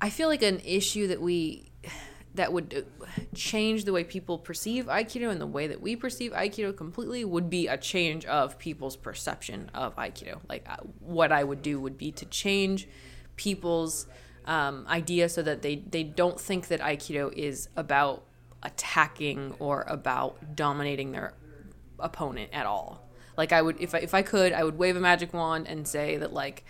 I 0.00 0.10
feel 0.10 0.28
like 0.28 0.42
an 0.42 0.60
issue 0.64 1.06
that 1.08 1.20
we 1.20 1.70
that 2.34 2.52
would 2.52 2.74
uh, 2.74 3.20
change 3.34 3.84
the 3.84 3.92
way 3.92 4.04
people 4.04 4.38
perceive 4.38 4.86
aikido 4.86 5.30
and 5.30 5.40
the 5.40 5.46
way 5.46 5.66
that 5.66 5.80
we 5.80 5.96
perceive 5.96 6.32
aikido 6.32 6.76
completely 6.76 7.24
would 7.24 7.48
be 7.48 7.68
a 7.68 7.76
change 7.76 8.24
of 8.26 8.58
people's 8.58 8.96
perception 8.96 9.70
of 9.72 9.94
aikido. 9.96 10.40
Like 10.48 10.66
uh, 10.68 10.76
what 11.00 11.32
i 11.32 11.42
would 11.42 11.62
do 11.62 11.80
would 11.80 11.96
be 11.96 12.12
to 12.12 12.26
change 12.26 12.88
people's 13.36 14.06
um, 14.46 14.86
idea 14.88 15.28
so 15.28 15.42
that 15.42 15.62
they 15.62 15.76
they 15.76 16.02
don't 16.02 16.38
think 16.38 16.68
that 16.68 16.80
aikido 16.80 17.32
is 17.32 17.68
about 17.76 18.24
attacking 18.62 19.54
or 19.58 19.82
about 19.88 20.56
dominating 20.56 21.12
their 21.12 21.34
opponent 21.98 22.50
at 22.52 22.66
all. 22.66 23.08
Like 23.36 23.52
i 23.52 23.62
would 23.62 23.80
if 23.80 23.94
I, 23.94 23.98
if 23.98 24.14
I 24.14 24.22
could 24.22 24.52
i 24.52 24.62
would 24.62 24.78
wave 24.78 24.96
a 24.96 25.00
magic 25.00 25.32
wand 25.32 25.66
and 25.68 25.86
say 25.86 26.16
that 26.16 26.32
like 26.32 26.64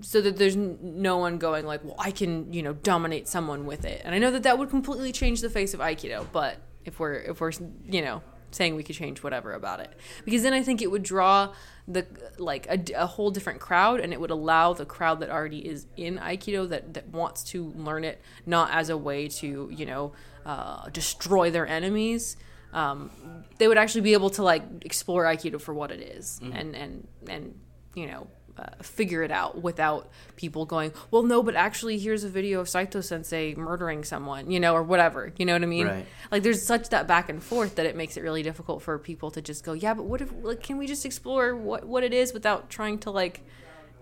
so 0.00 0.20
that 0.20 0.36
there's 0.36 0.56
no 0.56 1.18
one 1.18 1.38
going 1.38 1.66
like, 1.66 1.84
well, 1.84 1.96
I 1.98 2.10
can, 2.10 2.52
you 2.52 2.62
know, 2.62 2.72
dominate 2.72 3.28
someone 3.28 3.66
with 3.66 3.84
it. 3.84 4.02
And 4.04 4.14
I 4.14 4.18
know 4.18 4.30
that 4.30 4.42
that 4.42 4.58
would 4.58 4.70
completely 4.70 5.12
change 5.12 5.40
the 5.40 5.50
face 5.50 5.74
of 5.74 5.80
Aikido, 5.80 6.26
but 6.32 6.58
if 6.84 6.98
we're 6.98 7.14
if 7.14 7.40
we're, 7.40 7.52
you 7.86 8.02
know, 8.02 8.22
saying 8.54 8.76
we 8.76 8.82
could 8.82 8.94
change 8.94 9.22
whatever 9.22 9.52
about 9.52 9.80
it 9.80 9.92
because 10.24 10.42
then 10.42 10.52
i 10.52 10.62
think 10.62 10.80
it 10.80 10.90
would 10.90 11.02
draw 11.02 11.52
the 11.88 12.06
like 12.38 12.66
a, 12.68 12.80
a 12.96 13.06
whole 13.06 13.30
different 13.30 13.60
crowd 13.60 14.00
and 14.00 14.12
it 14.12 14.20
would 14.20 14.30
allow 14.30 14.72
the 14.72 14.86
crowd 14.86 15.20
that 15.20 15.28
already 15.28 15.66
is 15.66 15.86
in 15.96 16.18
aikido 16.18 16.68
that, 16.68 16.94
that 16.94 17.08
wants 17.08 17.42
to 17.42 17.72
learn 17.76 18.04
it 18.04 18.20
not 18.46 18.70
as 18.70 18.88
a 18.90 18.96
way 18.96 19.28
to 19.28 19.68
you 19.72 19.84
know 19.84 20.12
uh, 20.46 20.88
destroy 20.90 21.50
their 21.50 21.66
enemies 21.66 22.36
um, 22.72 23.10
they 23.58 23.68
would 23.68 23.78
actually 23.78 24.00
be 24.00 24.12
able 24.12 24.30
to 24.30 24.42
like 24.42 24.62
explore 24.82 25.24
aikido 25.24 25.60
for 25.60 25.74
what 25.74 25.90
it 25.90 26.00
is 26.00 26.40
and 26.52 26.74
and 26.76 27.08
and 27.28 27.54
you 27.94 28.06
know 28.06 28.26
uh, 28.56 28.66
figure 28.82 29.22
it 29.22 29.30
out 29.30 29.62
without 29.62 30.08
people 30.36 30.64
going, 30.64 30.92
well, 31.10 31.22
no, 31.22 31.42
but 31.42 31.54
actually, 31.54 31.98
here's 31.98 32.22
a 32.24 32.28
video 32.28 32.60
of 32.60 32.68
Saito 32.68 33.00
Sensei 33.00 33.54
murdering 33.54 34.04
someone, 34.04 34.50
you 34.50 34.60
know, 34.60 34.74
or 34.74 34.82
whatever. 34.82 35.32
You 35.36 35.46
know 35.46 35.54
what 35.54 35.62
I 35.62 35.66
mean? 35.66 35.86
Right. 35.86 36.06
Like, 36.30 36.42
there's 36.42 36.62
such 36.62 36.90
that 36.90 37.08
back 37.08 37.28
and 37.28 37.42
forth 37.42 37.74
that 37.76 37.86
it 37.86 37.96
makes 37.96 38.16
it 38.16 38.22
really 38.22 38.42
difficult 38.42 38.82
for 38.82 38.98
people 38.98 39.30
to 39.32 39.42
just 39.42 39.64
go, 39.64 39.72
yeah, 39.72 39.94
but 39.94 40.04
what 40.04 40.20
if, 40.20 40.32
like, 40.42 40.62
can 40.62 40.78
we 40.78 40.86
just 40.86 41.04
explore 41.04 41.56
what 41.56 41.84
what 41.84 42.04
it 42.04 42.14
is 42.14 42.32
without 42.32 42.70
trying 42.70 42.98
to 42.98 43.10
like, 43.10 43.40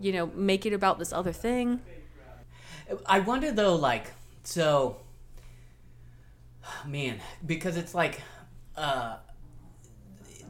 you 0.00 0.12
know, 0.12 0.26
make 0.34 0.66
it 0.66 0.72
about 0.72 0.98
this 0.98 1.12
other 1.12 1.32
thing? 1.32 1.80
I 3.06 3.20
wonder 3.20 3.52
though, 3.52 3.76
like, 3.76 4.10
so, 4.42 4.98
man, 6.86 7.20
because 7.46 7.76
it's 7.76 7.94
like, 7.94 8.20
uh, 8.76 9.16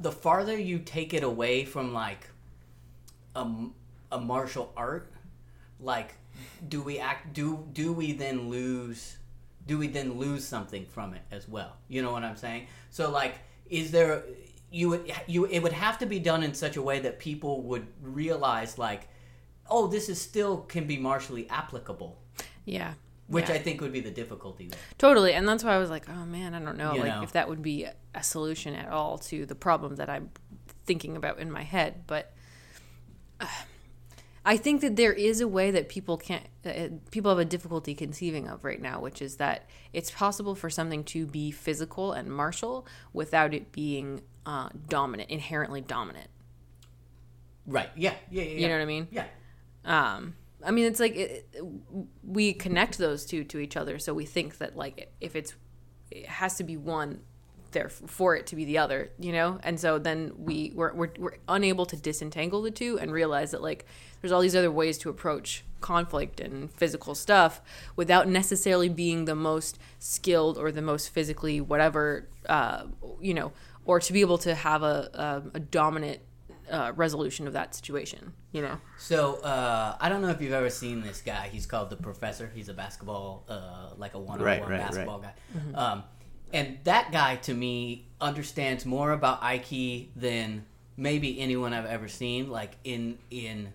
the 0.00 0.10
farther 0.10 0.58
you 0.58 0.80
take 0.80 1.14
it 1.14 1.22
away 1.22 1.64
from 1.64 1.92
like 1.92 2.26
a, 3.36 3.46
a 4.12 4.20
martial 4.20 4.72
art, 4.76 5.12
like, 5.80 6.14
do 6.68 6.80
we 6.82 6.98
act? 7.00 7.32
Do 7.34 7.66
do 7.72 7.92
we 7.92 8.12
then 8.12 8.48
lose? 8.48 9.16
Do 9.66 9.78
we 9.78 9.88
then 9.88 10.18
lose 10.18 10.44
something 10.44 10.86
from 10.86 11.14
it 11.14 11.22
as 11.30 11.48
well? 11.48 11.76
You 11.88 12.02
know 12.02 12.12
what 12.12 12.22
I'm 12.22 12.36
saying? 12.36 12.66
So 12.90 13.10
like, 13.10 13.34
is 13.68 13.90
there? 13.90 14.22
You 14.70 14.88
would 14.90 15.12
you 15.26 15.44
it 15.46 15.60
would 15.60 15.72
have 15.74 15.98
to 15.98 16.06
be 16.06 16.18
done 16.18 16.42
in 16.42 16.54
such 16.54 16.76
a 16.76 16.82
way 16.82 17.00
that 17.00 17.18
people 17.18 17.62
would 17.64 17.86
realize 18.00 18.78
like, 18.78 19.08
oh, 19.68 19.86
this 19.86 20.08
is 20.08 20.20
still 20.20 20.58
can 20.62 20.86
be 20.86 20.96
martially 20.96 21.48
applicable 21.50 22.18
Yeah. 22.64 22.94
which 23.26 23.48
Yeah. 23.48 23.56
I 23.56 23.58
think 23.58 23.80
would 23.82 23.92
be 23.92 24.00
the 24.00 24.10
difficulty 24.10 24.68
there. 24.68 24.78
Totally, 24.98 25.34
and 25.34 25.46
that's 25.46 25.62
why 25.62 25.74
I 25.74 25.78
was 25.78 25.90
like, 25.90 26.08
"Oh 26.08 26.24
man, 26.26 26.54
I 26.54 26.58
don't 26.58 26.76
know, 26.78 26.94
You 26.94 27.00
like 27.00 27.14
know. 27.16 27.22
if 27.22 27.32
that 27.32 27.48
would 27.50 27.60
be 27.62 27.86
a 28.14 28.22
solution 28.22 28.74
at 28.74 28.88
all 28.88 29.18
to 29.30 29.44
the 29.46 29.54
problem 29.54 29.96
that 29.96 30.08
I'm 30.10 30.30
thinking 30.86 31.16
about 31.16 31.38
in 31.38 31.50
my 31.50 31.62
head." 31.62 32.04
But 32.06 32.32
uh, 33.40 33.46
I 34.44 34.56
think 34.56 34.80
that 34.80 34.96
there 34.96 35.12
is 35.12 35.40
a 35.40 35.46
way 35.46 35.70
that 35.70 35.88
people 35.88 36.16
can't, 36.16 36.44
uh, 36.66 36.88
people 37.12 37.30
have 37.30 37.38
a 37.38 37.44
difficulty 37.44 37.94
conceiving 37.94 38.48
of 38.48 38.64
right 38.64 38.80
now, 38.82 39.00
which 39.00 39.22
is 39.22 39.36
that 39.36 39.68
it's 39.92 40.10
possible 40.10 40.54
for 40.56 40.68
something 40.68 41.04
to 41.04 41.26
be 41.26 41.50
physical 41.52 42.12
and 42.12 42.28
martial 42.28 42.86
without 43.12 43.54
it 43.54 43.70
being 43.70 44.22
uh, 44.44 44.68
dominant, 44.88 45.30
inherently 45.30 45.80
dominant. 45.80 46.28
Right? 47.66 47.90
Yeah. 47.94 48.14
Yeah. 48.30 48.42
Yeah. 48.42 48.58
You 48.58 48.68
know 48.68 48.74
what 48.74 48.82
I 48.82 48.86
mean? 48.86 49.08
Yeah. 49.12 49.26
um 49.84 50.34
i 50.64 50.70
mean 50.70 50.84
it's 50.86 51.00
like 51.00 51.16
it- 51.16 51.56
we 52.22 52.52
connect 52.52 52.96
those 52.98 53.24
two 53.26 53.42
to 53.42 53.58
each 53.58 53.76
other 53.76 53.98
so 53.98 54.14
we 54.14 54.24
think 54.24 54.58
that 54.58 54.76
like 54.76 55.12
if 55.20 55.34
it's 55.34 55.54
it 56.12 56.26
has 56.26 56.54
to 56.56 56.62
be 56.62 56.76
one 56.76 57.20
there 57.72 57.88
for 57.88 58.36
it 58.36 58.46
to 58.46 58.56
be 58.56 58.64
the 58.64 58.78
other 58.78 59.10
you 59.18 59.32
know 59.32 59.58
and 59.62 59.78
so 59.80 59.98
then 59.98 60.32
we 60.36 60.72
we're, 60.74 60.92
we're, 60.92 61.10
we're 61.18 61.36
unable 61.48 61.84
to 61.86 61.96
disentangle 61.96 62.62
the 62.62 62.70
two 62.70 62.98
and 62.98 63.12
realize 63.12 63.50
that 63.50 63.62
like 63.62 63.84
there's 64.20 64.32
all 64.32 64.40
these 64.40 64.54
other 64.56 64.70
ways 64.70 64.98
to 64.98 65.08
approach 65.10 65.64
conflict 65.80 66.40
and 66.40 66.70
physical 66.72 67.14
stuff 67.14 67.60
without 67.96 68.28
necessarily 68.28 68.88
being 68.88 69.24
the 69.24 69.34
most 69.34 69.78
skilled 69.98 70.56
or 70.56 70.70
the 70.70 70.82
most 70.82 71.08
physically 71.08 71.60
whatever 71.60 72.28
uh, 72.48 72.84
you 73.20 73.34
know 73.34 73.52
or 73.84 73.98
to 73.98 74.12
be 74.12 74.20
able 74.20 74.38
to 74.38 74.54
have 74.54 74.82
a, 74.82 75.42
a, 75.52 75.56
a 75.56 75.60
dominant 75.60 76.20
uh, 76.70 76.92
resolution 76.94 77.46
of 77.48 77.52
that 77.52 77.74
situation 77.74 78.32
you 78.52 78.62
know 78.62 78.78
So 78.96 79.40
uh, 79.42 79.96
I 80.00 80.08
don't 80.08 80.22
know 80.22 80.28
if 80.30 80.40
you've 80.40 80.52
ever 80.52 80.70
seen 80.70 81.00
this 81.02 81.20
guy. 81.20 81.48
He's 81.48 81.66
called 81.66 81.90
the 81.90 81.96
Professor. 81.96 82.50
He's 82.54 82.68
a 82.68 82.74
basketball, 82.74 83.44
uh, 83.48 83.90
like 83.96 84.14
a 84.14 84.18
one-on-one 84.18 84.46
Right, 84.46 84.60
right, 84.68 84.78
basketball 84.78 85.18
guy. 85.18 85.32
Um, 85.74 86.04
and 86.52 86.78
that 86.84 87.12
guy, 87.12 87.36
to 87.36 87.54
me, 87.54 88.06
understands 88.20 88.84
more 88.84 89.12
about 89.12 89.40
Aiki 89.42 90.08
than 90.14 90.64
maybe 90.96 91.40
anyone 91.40 91.72
I've 91.72 91.86
ever 91.86 92.08
seen. 92.08 92.50
Like 92.50 92.72
in 92.84 93.18
in 93.30 93.72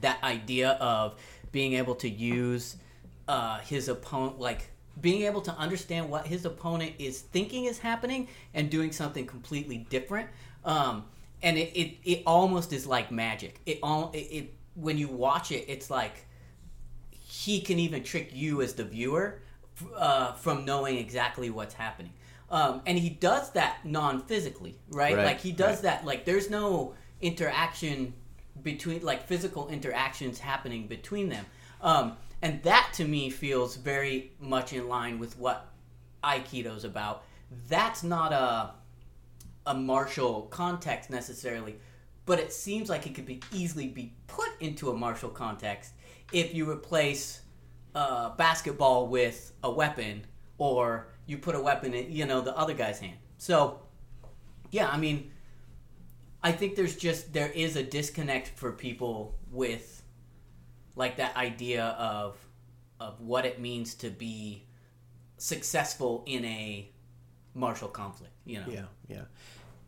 that 0.00 0.22
idea 0.22 0.70
of 0.80 1.16
being 1.50 1.74
able 1.74 1.94
to 1.96 2.08
use 2.08 2.76
uh, 3.28 3.58
his 3.60 3.88
opponent, 3.88 4.38
like 4.40 4.70
being 5.00 5.22
able 5.22 5.40
to 5.42 5.52
understand 5.52 6.08
what 6.08 6.26
his 6.26 6.44
opponent 6.44 6.94
is 6.98 7.20
thinking 7.20 7.64
is 7.64 7.78
happening 7.78 8.28
and 8.54 8.70
doing 8.70 8.92
something 8.92 9.26
completely 9.26 9.78
different. 9.90 10.28
Um, 10.64 11.04
and 11.42 11.58
it, 11.58 11.76
it, 11.76 11.96
it 12.04 12.22
almost 12.26 12.72
is 12.72 12.86
like 12.86 13.10
magic. 13.10 13.60
It 13.66 13.80
all 13.82 14.10
it, 14.14 14.18
it 14.18 14.54
when 14.74 14.96
you 14.96 15.08
watch 15.08 15.50
it, 15.50 15.64
it's 15.68 15.90
like 15.90 16.26
he 17.10 17.60
can 17.60 17.78
even 17.78 18.02
trick 18.02 18.30
you 18.32 18.62
as 18.62 18.74
the 18.74 18.84
viewer 18.84 19.40
uh, 19.96 20.32
from 20.34 20.64
knowing 20.64 20.96
exactly 20.96 21.50
what's 21.50 21.74
happening. 21.74 22.12
Um, 22.50 22.82
and 22.86 22.98
he 22.98 23.08
does 23.08 23.50
that 23.52 23.84
non-physically, 23.84 24.78
right? 24.90 25.16
Right, 25.16 25.24
Like 25.24 25.40
he 25.40 25.52
does 25.52 25.76
right. 25.76 26.00
that. 26.00 26.04
Like 26.04 26.24
there's 26.24 26.50
no 26.50 26.94
interaction 27.20 28.12
between, 28.62 29.02
like 29.02 29.26
physical 29.26 29.68
interactions 29.68 30.38
happening 30.38 30.86
between 30.86 31.28
them. 31.30 31.46
Um, 31.80 32.16
and 32.42 32.62
that 32.64 32.90
to 32.94 33.04
me 33.04 33.30
feels 33.30 33.76
very 33.76 34.32
much 34.38 34.72
in 34.72 34.88
line 34.88 35.18
with 35.18 35.38
what 35.38 35.72
Aikido's 36.22 36.84
about. 36.84 37.24
That's 37.68 38.02
not 38.02 38.32
a 38.32 38.74
a 39.66 39.74
martial 39.74 40.42
context 40.50 41.08
necessarily, 41.08 41.76
but 42.26 42.38
it 42.40 42.52
seems 42.52 42.88
like 42.88 43.06
it 43.06 43.14
could 43.14 43.26
be 43.26 43.40
easily 43.52 43.86
be 43.86 44.12
put 44.26 44.48
into 44.60 44.90
a 44.90 44.96
martial 44.96 45.28
context 45.28 45.92
if 46.32 46.54
you 46.54 46.68
replace 46.68 47.41
uh, 47.94 48.30
basketball 48.36 49.08
with 49.08 49.52
a 49.62 49.70
weapon, 49.70 50.24
or 50.58 51.08
you 51.26 51.38
put 51.38 51.54
a 51.54 51.60
weapon 51.60 51.94
in, 51.94 52.10
you 52.10 52.26
know, 52.26 52.40
the 52.40 52.56
other 52.56 52.74
guy's 52.74 52.98
hand. 53.00 53.18
So, 53.38 53.80
yeah, 54.70 54.88
I 54.88 54.96
mean, 54.96 55.30
I 56.42 56.52
think 56.52 56.76
there's 56.76 56.96
just 56.96 57.32
there 57.32 57.50
is 57.50 57.76
a 57.76 57.82
disconnect 57.82 58.48
for 58.48 58.72
people 58.72 59.38
with 59.50 60.02
like 60.96 61.16
that 61.16 61.36
idea 61.36 61.84
of 61.84 62.36
of 63.00 63.20
what 63.20 63.44
it 63.44 63.60
means 63.60 63.94
to 63.94 64.10
be 64.10 64.64
successful 65.36 66.22
in 66.26 66.44
a 66.44 66.90
martial 67.54 67.88
conflict. 67.88 68.32
You 68.44 68.60
know. 68.60 68.66
Yeah, 68.68 68.84
yeah. 69.08 69.22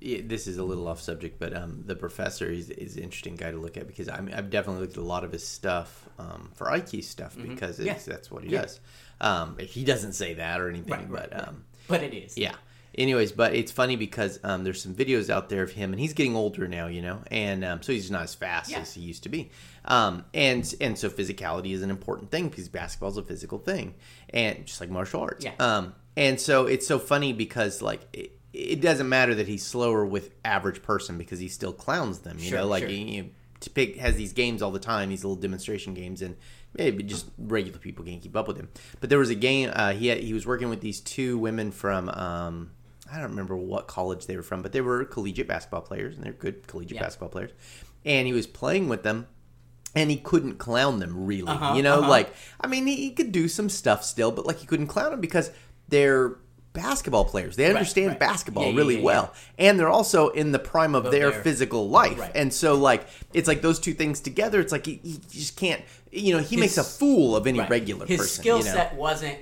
This 0.05 0.47
is 0.47 0.59
a 0.59 0.65
little 0.65 0.87
off 0.87 1.01
subject, 1.01 1.39
but 1.39 1.57
um, 1.57 1.83
the 1.87 1.97
professor 1.97 2.47
is, 2.51 2.69
is 2.71 2.97
an 2.97 3.03
interesting 3.05 3.37
guy 3.37 3.51
to 3.51 3.57
look 3.57 3.77
at 3.79 3.87
because 3.87 4.09
I 4.09 4.21
mean, 4.21 4.35
I've 4.35 4.51
definitely 4.51 4.83
looked 4.83 4.99
at 4.99 5.03
a 5.03 5.07
lot 5.07 5.25
of 5.25 5.33
his 5.33 5.47
stuff 5.47 6.09
um, 6.19 6.51
for 6.55 6.67
Aiki 6.67 7.03
stuff 7.03 7.37
because 7.37 7.79
it's, 7.81 7.89
Mm-hmm. 7.89 8.11
Yeah. 8.11 8.15
that's 8.17 8.31
what 8.31 8.45
he 8.45 8.51
Yeah. 8.51 8.63
does. 8.63 8.81
Um, 9.21 9.57
he 9.59 9.85
doesn't 9.85 10.13
say 10.13 10.35
that 10.35 10.61
or 10.61 10.69
anything, 10.69 10.91
Right, 10.93 11.09
right, 11.11 11.31
but 11.31 11.39
right. 11.39 11.49
um, 11.49 11.65
But 11.89 12.03
it 12.03 12.13
is. 12.13 12.37
yeah. 12.37 12.55
Anyways, 12.97 13.33
but 13.33 13.55
it's 13.55 13.73
funny 13.73 13.97
because 13.97 14.39
um, 14.45 14.63
there's 14.63 14.81
some 14.81 14.95
videos 14.95 15.29
out 15.29 15.49
there 15.49 15.63
of 15.65 15.73
him, 15.73 15.93
and 15.93 15.99
he's 15.99 16.13
getting 16.13 16.37
older 16.37 16.69
now, 16.69 16.87
you 16.87 17.03
know, 17.03 17.23
and 17.29 17.65
um, 17.65 17.83
so 17.83 17.91
he's 17.93 18.09
not 18.11 18.23
as 18.23 18.35
fast 18.37 18.71
Yeah. 18.71 18.81
as 18.81 18.95
he 18.95 19.01
used 19.01 19.25
to 19.25 19.29
be. 19.29 19.51
Um, 19.85 20.25
and 20.33 20.73
and 20.81 20.97
so 20.97 21.11
physicality 21.11 21.73
is 21.73 21.83
an 21.83 21.91
important 21.91 22.31
thing 22.31 22.49
because 22.51 22.69
basketball's 22.69 23.17
a 23.17 23.23
physical 23.23 23.59
thing, 23.59 23.95
and 24.31 24.65
just 24.67 24.81
like 24.81 24.91
martial 24.91 25.23
arts. 25.23 25.45
Yeah. 25.45 25.55
Um, 25.59 25.95
and 26.17 26.41
so 26.41 26.67
it's 26.67 26.87
so 26.87 27.01
funny 27.01 27.33
because 27.33 27.83
like 27.83 28.03
it, 28.13 28.39
it 28.55 28.81
doesn't 28.81 29.09
matter 29.09 29.35
that 29.35 29.49
he's 29.49 29.65
slower 29.67 30.07
with 30.07 30.31
average 30.45 30.81
person 30.83 31.19
because 31.19 31.41
he 31.41 31.49
still 31.49 31.73
clowns 31.73 32.21
them. 32.21 32.39
You 32.39 32.51
Sure, 32.51 32.59
know, 32.61 32.67
like 32.69 32.83
sure. 32.83 32.89
he, 32.89 33.05
he 33.05 33.71
pick 33.75 33.97
has 33.97 34.15
these 34.17 34.33
games 34.33 34.63
all 34.63 34.71
the 34.71 34.79
time, 34.79 35.09
these 35.09 35.25
little 35.25 35.37
demonstration 35.37 35.93
games, 35.95 36.23
and 36.23 36.37
maybe 36.77 37.03
just 37.03 37.27
regular 37.39 37.79
people 37.79 38.05
can't 38.05 38.23
keep 38.23 38.37
up 38.37 38.47
with 38.47 38.57
him. 38.57 38.69
But 39.01 39.11
there 39.11 39.19
was 39.19 39.31
a 39.31 39.35
game 39.35 39.71
uh, 39.73 39.93
he 39.93 40.07
had, 40.09 40.19
he 40.19 40.33
was 40.33 40.47
working 40.47 40.69
with 40.69 40.81
these 40.81 41.01
two 41.01 41.37
women 41.39 41.73
from 41.73 42.09
um, 42.11 42.71
I 43.13 43.21
don't 43.21 43.31
remember 43.31 43.57
what 43.57 43.89
college 43.89 44.27
they 44.27 44.37
were 44.37 44.43
from, 44.43 44.63
but 44.63 44.73
they 44.73 44.81
were 44.81 45.05
collegiate 45.05 45.49
basketball 45.49 45.83
players, 45.83 46.15
and 46.15 46.25
they're 46.25 46.33
good 46.33 46.67
collegiate 46.67 46.97
Yeah. 46.97 47.03
basketball 47.03 47.31
players. 47.31 47.51
And 48.05 48.27
he 48.27 48.33
was 48.33 48.47
playing 48.47 48.89
with 48.89 49.03
them, 49.03 49.27
and 49.97 50.11
he 50.11 50.17
couldn't 50.17 50.59
clown 50.59 50.99
them 51.01 51.27
really. 51.27 51.49
Uh-huh, 51.49 51.75
you 51.75 51.83
know, 51.83 52.01
uh-huh. 52.01 52.09
like 52.09 52.33
I 52.61 52.67
mean, 52.69 52.87
he, 52.87 52.97
he 52.97 53.11
could 53.11 53.33
do 53.33 53.49
some 53.49 53.69
stuff 53.69 54.05
still, 54.05 54.31
but 54.31 54.47
like 54.47 54.59
he 54.59 54.67
couldn't 54.67 54.87
clown 54.89 55.11
them 55.11 55.21
because 55.21 55.51
they're 55.89 56.37
basketball 56.75 57.25
players. 57.25 57.57
They 57.57 57.66
understand 57.66 58.09
right. 58.09 58.21
basketball 58.21 58.64
Yeah, 58.64 58.71
yeah, 58.71 58.76
really 58.76 58.97
yeah, 58.99 59.04
well, 59.04 59.35
and 59.59 59.81
they're 59.81 59.88
also 59.88 60.28
in 60.28 60.52
the 60.52 60.59
prime 60.59 60.95
of 60.95 61.11
their 61.11 61.33
physical 61.33 61.88
life. 61.88 62.19
Right. 62.19 62.33
And 62.35 62.52
so, 62.52 62.75
like, 62.75 63.07
it's 63.33 63.49
like 63.49 63.62
those 63.62 63.78
two 63.81 63.95
things 63.95 64.21
together. 64.21 64.61
It's 64.61 64.73
like 64.73 64.85
he, 64.85 65.00
he 65.02 65.21
just 65.31 65.57
can't. 65.57 65.83
You 66.11 66.35
know, 66.35 66.40
he 66.40 66.59
makes 66.59 66.76
a 66.76 66.85
fool 66.85 67.35
of 67.35 67.47
any 67.47 67.61
Right. 67.61 67.71
regular 67.71 68.07
His 68.07 68.19
person. 68.21 68.43
skill 68.43 68.59
you 68.59 68.64
know? 68.64 68.73
set 68.73 68.95
wasn't 68.95 69.38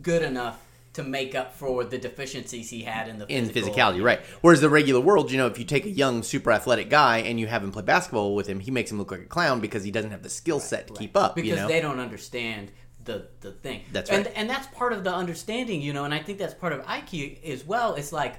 good 0.00 0.22
enough 0.22 0.62
to 0.92 1.02
make 1.02 1.34
up 1.34 1.54
for 1.54 1.84
the 1.84 1.98
deficiencies 1.98 2.70
he 2.70 2.82
had 2.82 3.06
in 3.06 3.18
the 3.18 3.26
in 3.26 3.50
physicality, 3.50 4.02
right? 4.02 4.20
Whereas 4.40 4.62
the 4.62 4.70
regular 4.70 5.00
world, 5.00 5.30
you 5.30 5.36
know, 5.36 5.46
if 5.46 5.58
you 5.58 5.64
take 5.66 5.84
a 5.84 5.90
young, 5.90 6.22
super 6.22 6.50
athletic 6.50 6.88
guy 6.88 7.18
and 7.18 7.38
you 7.38 7.48
have 7.48 7.62
him 7.62 7.70
play 7.70 7.82
basketball 7.82 8.34
with 8.34 8.46
him, 8.46 8.60
he 8.60 8.70
makes 8.70 8.90
him 8.90 8.96
look 8.96 9.10
like 9.10 9.20
a 9.20 9.24
clown 9.24 9.60
because 9.60 9.84
he 9.84 9.90
doesn't 9.90 10.10
have 10.10 10.22
the 10.22 10.30
skill 10.30 10.58
set 10.58 10.86
to 10.86 10.94
keep 10.94 11.14
up. 11.14 11.34
because 11.34 11.50
you 11.50 11.56
know? 11.56 11.68
they 11.68 11.82
don't 11.82 12.00
understand 12.00 12.72
the 13.06 13.28
the 13.40 13.52
thing. 13.52 13.82
That's 13.92 14.10
right. 14.10 14.26
And 14.26 14.36
and 14.36 14.50
that's 14.50 14.66
part 14.68 14.92
of 14.92 15.04
the 15.04 15.14
understanding, 15.14 15.80
you 15.80 15.92
know. 15.92 16.04
And 16.04 16.12
I 16.12 16.18
think 16.18 16.38
that's 16.38 16.54
part 16.54 16.72
of 16.72 16.84
IQ 16.84 17.42
as 17.44 17.64
well. 17.64 17.94
It's 17.94 18.12
like 18.12 18.36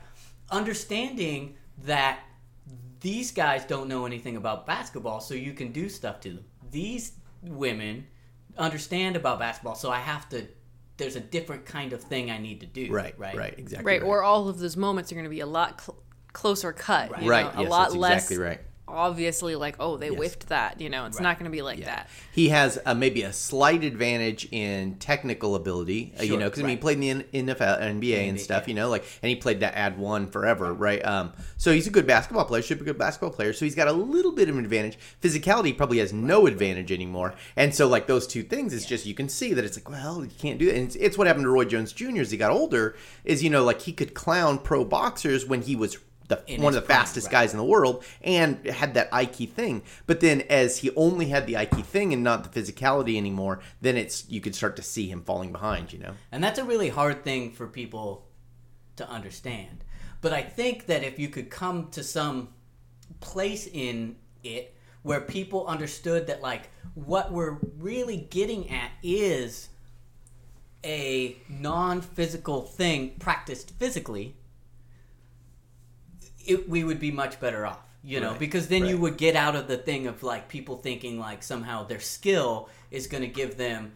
understanding 0.51 1.55
that 1.85 2.19
these 2.99 3.31
guys 3.31 3.65
don't 3.65 3.87
know 3.87 4.05
anything 4.05 4.37
about 4.37 4.65
basketball, 4.65 5.19
so 5.21 5.33
you 5.33 5.53
can 5.53 5.71
do 5.71 5.89
stuff 5.89 6.19
to 6.21 6.29
them. 6.29 6.45
These 6.71 7.13
women 7.41 8.07
understand 8.57 9.15
about 9.15 9.39
basketball, 9.39 9.75
so 9.75 9.89
I 9.91 9.99
have 9.99 10.27
to. 10.29 10.45
There's 10.97 11.15
a 11.15 11.19
different 11.19 11.65
kind 11.65 11.93
of 11.93 12.01
thing 12.01 12.31
I 12.31 12.39
need 12.39 12.59
to 12.61 12.65
do. 12.65 12.91
Right, 12.91 13.17
right, 13.19 13.35
right, 13.35 13.53
exactly. 13.57 13.85
right, 13.85 14.01
or 14.01 14.23
all 14.23 14.49
of 14.49 14.57
those 14.57 14.75
moments 14.75 15.11
are 15.11 15.15
going 15.15 15.25
to 15.25 15.29
be 15.29 15.41
a 15.41 15.45
lot 15.45 15.79
cl- 15.79 15.99
closer 16.33 16.73
cut. 16.73 17.11
Right. 17.11 17.21
you 17.21 17.27
know, 17.27 17.31
Right, 17.31 17.55
a 17.55 17.61
yes, 17.61 17.69
lot 17.69 17.83
that's 17.89 17.95
less 17.95 18.23
exactly 18.31 18.37
right. 18.45 18.59
Obviously 18.87 19.55
like, 19.55 19.75
oh, 19.79 19.97
they 19.97 20.09
Yes. 20.09 20.17
whiffed 20.17 20.49
that. 20.49 20.79
You 20.79 20.89
know, 20.89 21.05
it's 21.05 21.17
Right. 21.17 21.23
not 21.23 21.39
going 21.39 21.45
to 21.51 21.55
be 21.55 21.61
like 21.61 21.83
that. 21.85 22.09
He 22.31 22.49
has 22.49 22.79
uh, 22.85 22.93
maybe 22.93 23.23
a 23.23 23.33
slight 23.33 23.83
advantage 23.83 24.47
in 24.51 24.95
technical 24.95 25.55
ability, 25.55 26.13
uh, 26.19 26.23
you 26.23 26.37
know, 26.37 26.45
because 26.45 26.59
I 26.59 26.63
mean, 26.63 26.77
he 26.77 26.81
played 26.81 27.03
in 27.03 27.25
the 27.31 27.53
NFL, 27.53 27.79
NBA, 27.81 28.29
and 28.29 28.39
stuff, 28.39 28.63
yeah. 28.63 28.69
you 28.69 28.75
know, 28.75 28.89
like, 28.89 29.03
and 29.21 29.29
he 29.29 29.35
played 29.35 29.59
that 29.59 29.75
AND1 29.75 30.31
forever, 30.31 30.73
right? 30.73 31.05
Um, 31.05 31.33
so 31.57 31.71
he's 31.71 31.87
a 31.87 31.91
good 31.91 32.07
basketball 32.07 32.45
player, 32.45 32.61
super 32.61 32.83
good 32.83 32.97
basketball 32.97 33.31
player. 33.31 33.53
So 33.53 33.65
he's 33.65 33.75
got 33.75 33.87
a 33.87 33.93
little 33.93 34.31
bit 34.31 34.49
of 34.49 34.57
an 34.57 34.63
advantage. 34.63 34.97
Physicality 35.21 35.75
probably 35.75 35.99
has 35.99 36.13
no 36.13 36.47
advantage 36.47 36.91
anymore, 36.91 37.33
and 37.55 37.73
so 37.73 37.87
like 37.87 38.07
those 38.07 38.27
two 38.27 38.43
things, 38.43 38.73
it's 38.73 38.85
just 38.85 39.05
you 39.05 39.13
can 39.13 39.29
see 39.29 39.53
that 39.53 39.65
it's 39.65 39.77
like, 39.77 39.89
well, 39.89 40.23
you 40.23 40.31
can't 40.37 40.59
do 40.59 40.67
it. 40.69 40.75
And 40.75 40.85
it's, 40.87 40.95
it's 40.95 41.17
what 41.17 41.27
happened 41.27 41.45
to 41.45 41.49
Roy 41.49 41.65
Jones 41.65 41.93
Jr. 41.93 42.21
as 42.21 42.31
he 42.31 42.37
got 42.37 42.51
older. 42.51 42.95
Is 43.25 43.43
you 43.43 43.49
know, 43.49 43.63
like 43.63 43.81
he 43.81 43.91
could 43.93 44.13
clown 44.13 44.59
pro 44.59 44.85
boxers 44.85 45.45
when 45.45 45.61
he 45.63 45.75
was. 45.75 45.97
The, 46.27 46.43
In 46.45 46.61
one 46.61 46.75
of 46.75 46.81
the 46.81 46.85
prime, 46.85 46.99
fastest 46.99 47.27
right. 47.27 47.31
guys 47.31 47.53
in 47.53 47.57
the 47.57 47.63
world 47.63 48.03
and 48.21 48.65
had 48.67 48.95
that 48.95 49.09
Aiki 49.11 49.49
thing. 49.49 49.83
But 50.07 50.19
then 50.19 50.41
as 50.49 50.79
he 50.79 50.91
only 50.95 51.27
had 51.27 51.47
the 51.47 51.53
Aiki 51.53 51.83
thing 51.83 52.11
and 52.13 52.23
not 52.23 52.43
the 52.43 52.61
physicality 52.61 53.15
anymore, 53.15 53.61
then 53.81 53.95
it's 53.95 54.27
you 54.29 54.41
could 54.41 54.53
start 54.53 54.75
to 54.75 54.81
see 54.81 55.07
him 55.07 55.21
falling 55.21 55.53
behind, 55.53 55.93
you 55.93 55.99
know. 55.99 56.15
And 56.31 56.43
that's 56.43 56.59
a 56.59 56.65
really 56.65 56.89
hard 56.89 57.23
thing 57.23 57.51
for 57.51 57.65
people 57.65 58.27
to 58.97 59.09
understand. 59.09 59.85
But 60.19 60.33
I 60.33 60.41
think 60.41 60.87
that 60.87 61.03
if 61.03 61.17
you 61.17 61.29
could 61.29 61.49
come 61.49 61.89
to 61.91 62.03
some 62.03 62.49
place 63.19 63.67
in 63.67 64.17
it 64.43 64.75
where 65.03 65.21
people 65.21 65.65
understood 65.67 66.27
that 66.27 66.41
like 66.41 66.69
what 66.93 67.31
we're 67.31 67.57
really 67.77 68.17
getting 68.29 68.69
at 68.69 68.91
is 69.01 69.69
a 70.83 71.37
non-physical 71.49 72.61
thing 72.63 73.15
practiced 73.19 73.71
physically 73.77 74.35
it, 76.47 76.69
we 76.69 76.83
would 76.83 76.99
be 76.99 77.11
much 77.11 77.39
better 77.39 77.65
off 77.65 77.79
you 78.03 78.19
know 78.19 78.31
Right, 78.31 78.39
because 78.39 78.67
then 78.67 78.85
you 78.85 78.97
would 78.97 79.17
get 79.17 79.35
out 79.35 79.55
of 79.55 79.67
the 79.67 79.77
thing 79.77 80.07
of 80.07 80.23
like 80.23 80.47
people 80.47 80.77
thinking 80.77 81.19
like 81.19 81.43
somehow 81.43 81.83
their 81.83 81.99
skill 81.99 82.69
is 82.91 83.07
going 83.07 83.23
to 83.23 83.29
give 83.29 83.57
them 83.57 83.93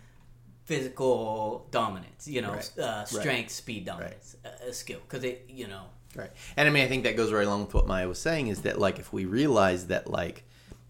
physical 0.65 1.67
dominance 1.71 2.27
you 2.27 2.41
know 2.41 2.53
Right, 2.53 2.79
uh, 2.79 3.05
strength 3.05 3.51
speed 3.51 3.87
Right. 3.87 3.97
dominance 3.97 4.35
uh, 4.45 4.69
a 4.69 4.73
skill 4.73 4.99
because 5.07 5.23
it 5.23 5.45
you 5.49 5.67
know. 5.67 5.83
Right. 6.15 6.31
And 6.57 6.67
I 6.67 6.71
mean 6.71 6.83
I 6.83 6.87
think 6.87 7.03
that 7.03 7.15
goes 7.15 7.31
right 7.31 7.45
along 7.47 7.65
with 7.65 7.73
what 7.73 7.87
Maya 7.87 8.07
was 8.07 8.19
saying 8.19 8.47
is 8.47 8.63
that 8.63 8.79
like 8.79 8.99
if 8.99 9.13
we 9.13 9.25
realize 9.25 9.87
that 9.87 10.09
like 10.09 10.43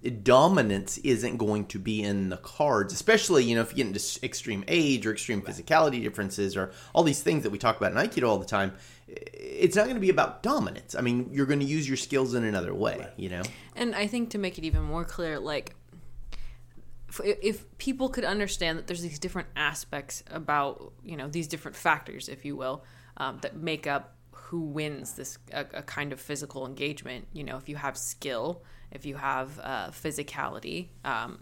dominance 0.10 0.98
isn't 1.00 1.38
going 1.38 1.65
to 1.68 1.77
be 1.77 2.01
in 2.01 2.30
the 2.30 2.38
cards, 2.38 2.91
especially, 2.91 3.44
you 3.44 3.56
know, 3.56 3.62
if 3.62 3.72
you 3.72 3.77
get 3.77 3.88
into 3.88 4.20
extreme 4.24 4.63
age 4.68 5.06
or 5.06 5.12
extreme 5.12 5.41
physicality 5.41 6.01
differences 6.01 6.58
or 6.58 6.72
all 6.94 7.03
these 7.03 7.22
things 7.22 7.44
that 7.44 7.51
we 7.51 7.60
talk 7.60 7.77
about 7.77 7.91
in 7.91 7.98
Aikido 7.98 8.27
all 8.27 8.39
the 8.39 8.46
time, 8.46 8.74
it's 9.12 9.75
not 9.75 9.84
going 9.84 9.96
to 9.96 10.01
be 10.01 10.10
about 10.10 10.41
dominance. 10.41 10.96
I 10.96 11.01
mean, 11.01 11.30
you're 11.32 11.46
going 11.46 11.60
to 11.60 11.65
use 11.65 11.88
your 11.88 11.98
skills 11.98 12.34
in 12.34 12.44
another 12.44 12.74
way, 12.74 13.08
you 13.18 13.30
know? 13.30 13.44
And 13.75 13.96
I 13.96 14.08
think 14.08 14.32
to 14.32 14.38
make 14.38 14.58
it 14.58 14.63
even 14.63 14.82
more 14.84 15.03
clear, 15.03 15.39
like, 15.39 15.75
if, 17.10 17.20
if 17.41 17.77
people 17.77 18.10
could 18.10 18.24
understand 18.24 18.77
that 18.77 18.88
there's 18.88 19.01
these 19.01 19.20
different 19.20 19.50
aspects 19.56 20.24
about, 20.32 20.94
you 21.03 21.18
know, 21.18 21.27
these 21.27 21.48
different 21.48 21.75
factors, 21.75 22.30
if 22.30 22.46
you 22.46 22.56
will, 22.56 22.84
um, 23.18 23.39
that 23.41 23.58
make 23.58 23.86
up 23.86 24.15
who 24.32 24.62
wins 24.62 25.13
this 25.13 25.38
a, 25.51 25.65
a 25.74 25.82
kind 25.84 26.13
of 26.13 26.20
physical 26.20 26.65
engagement. 26.65 27.27
You 27.34 27.44
know, 27.44 27.58
if 27.58 27.68
you 27.70 27.75
have 27.75 27.98
skill, 27.98 28.63
if 28.91 29.06
you 29.06 29.15
have 29.15 29.60
uh, 29.60 29.89
physicality, 29.91 30.88
um, 31.03 31.39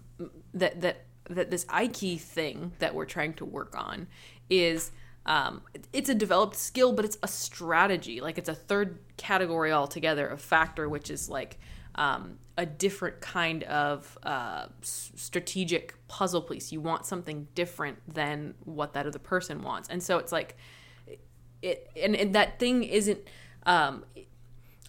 that 0.53 0.81
that 0.81 1.05
that 1.29 1.51
this 1.51 1.65
Aiki 1.65 2.19
thing 2.19 2.73
that 2.79 2.95
we're 2.95 3.05
trying 3.05 3.33
to 3.35 3.45
work 3.45 3.75
on 3.77 4.08
is 4.49 4.91
um, 5.25 5.62
it's 5.93 6.10
a 6.10 6.15
developed 6.15 6.55
skill, 6.55 6.93
but 6.93 7.05
it's 7.05 7.17
a 7.21 7.27
strategy. 7.27 8.21
Like 8.21 8.38
it's 8.38 8.49
a 8.49 8.55
third 8.55 8.99
category 9.17 9.71
altogether 9.71 10.27
of 10.27 10.41
factor, 10.41 10.89
which 10.89 11.10
is 11.10 11.29
like 11.29 11.60
um, 11.95 12.39
a 12.58 12.65
different 12.65 13.21
kind 13.21 13.63
of 13.63 14.17
uh, 14.23 14.67
strategic 14.82 15.95
puzzle 16.08 16.41
piece. 16.41 16.71
You 16.71 16.82
want 16.82 17.05
something 17.05 17.47
different 17.55 17.99
than 18.12 18.55
what 18.63 18.93
that 18.93 19.05
other 19.05 19.19
person 19.19 19.62
wants, 19.62 19.89
and 19.89 20.01
so 20.01 20.17
it's 20.17 20.32
like 20.32 20.58
it, 21.62 21.89
and, 22.01 22.15
and 22.15 22.36
that 22.36 22.60
thing 22.60 22.84
isn't. 22.84 23.19
Um, 23.65 24.05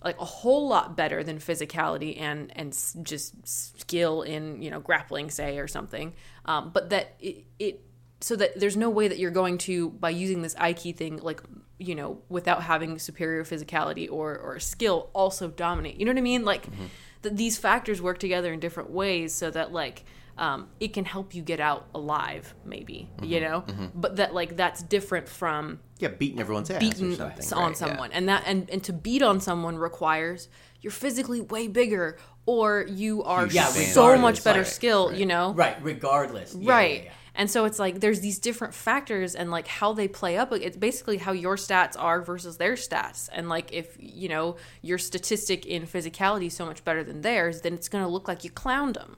like 0.02 0.18
a 0.18 0.24
whole 0.24 0.66
lot 0.66 0.96
better 0.96 1.22
than 1.22 1.36
physicality 1.38 2.18
and 2.18 2.50
and 2.56 2.72
just 3.02 3.34
skill 3.46 4.22
in 4.22 4.62
you 4.62 4.70
know 4.70 4.80
grappling 4.80 5.28
say 5.28 5.58
or 5.58 5.68
something 5.68 6.14
um, 6.46 6.70
but 6.72 6.88
that 6.88 7.16
it 7.20 7.84
so 8.20 8.36
that 8.36 8.58
there's 8.58 8.76
no 8.76 8.90
way 8.90 9.08
that 9.08 9.18
you're 9.18 9.30
going 9.30 9.58
to 9.58 9.90
by 9.90 10.10
using 10.10 10.42
this 10.42 10.54
Aiki 10.56 10.94
thing 10.94 11.18
like 11.18 11.42
you 11.78 11.94
know 11.94 12.20
without 12.28 12.62
having 12.62 12.98
superior 12.98 13.44
physicality 13.44 14.10
or 14.10 14.36
or 14.38 14.60
skill 14.60 15.10
also 15.12 15.48
dominate. 15.48 15.96
You 15.96 16.04
know 16.04 16.12
what 16.12 16.18
I 16.18 16.22
mean? 16.22 16.44
Like 16.44 16.66
mm-hmm. 16.66 16.86
that 17.22 17.36
these 17.36 17.58
factors 17.58 18.00
work 18.02 18.18
together 18.18 18.52
in 18.52 18.60
different 18.60 18.90
ways 18.90 19.34
so 19.34 19.50
that 19.50 19.72
like 19.72 20.04
um, 20.38 20.68
it 20.78 20.94
can 20.94 21.04
help 21.04 21.34
you 21.34 21.42
get 21.42 21.60
out 21.60 21.86
alive 21.94 22.54
maybe 22.64 23.10
you 23.22 23.40
mm-hmm. 23.40 23.50
know? 23.50 23.60
Mm-hmm. 23.62 23.86
But 23.94 24.16
that 24.16 24.34
like 24.34 24.56
that's 24.56 24.82
different 24.82 25.28
from 25.28 25.80
Yeah, 25.98 26.08
beating 26.08 26.40
everyone's 26.40 26.70
ass 26.70 26.80
beaten 26.80 27.12
or 27.12 27.16
something. 27.16 27.52
on 27.52 27.62
right? 27.62 27.68
Yeah. 27.70 27.74
someone. 27.74 28.12
And 28.12 28.28
that 28.28 28.44
and, 28.46 28.68
and 28.70 28.84
to 28.84 28.92
beat 28.92 29.22
on 29.22 29.40
someone 29.40 29.76
requires 29.76 30.48
you're 30.82 30.90
physically 30.90 31.40
way 31.40 31.68
bigger 31.68 32.18
or 32.46 32.86
you 32.88 33.22
are 33.22 33.46
Yeah, 33.46 33.66
so 33.66 34.16
much 34.18 34.42
better 34.44 34.60
right, 34.60 34.66
skill 34.66 35.12
you 35.12 35.26
know? 35.26 35.52
right 35.54 35.76
regardless. 35.82 36.54
Yeah, 36.54 36.72
right. 36.72 36.96
yeah, 36.96 37.04
yeah. 37.04 37.12
And 37.34 37.50
so 37.50 37.64
it's 37.64 37.78
like 37.78 38.00
there's 38.00 38.20
these 38.20 38.38
different 38.38 38.74
factors 38.74 39.34
and 39.34 39.50
like 39.50 39.66
how 39.68 39.92
they 39.92 40.08
play 40.08 40.36
up 40.36 40.52
it's 40.52 40.76
basically 40.76 41.18
how 41.18 41.32
your 41.32 41.56
stats 41.56 41.94
are 41.98 42.20
versus 42.22 42.56
their 42.58 42.74
stats 42.74 43.28
and 43.32 43.48
like 43.48 43.72
if 43.72 43.96
you 43.98 44.28
know 44.28 44.56
your 44.82 44.98
statistic 44.98 45.64
in 45.66 45.82
physicality 45.86 46.46
is 46.46 46.54
so 46.54 46.66
much 46.66 46.84
better 46.84 47.02
than 47.04 47.20
theirs 47.22 47.60
then 47.62 47.74
it's 47.74 47.88
going 47.88 48.04
to 48.04 48.10
look 48.10 48.26
like 48.28 48.44
you 48.44 48.50
clowned 48.50 48.94
them 48.94 49.16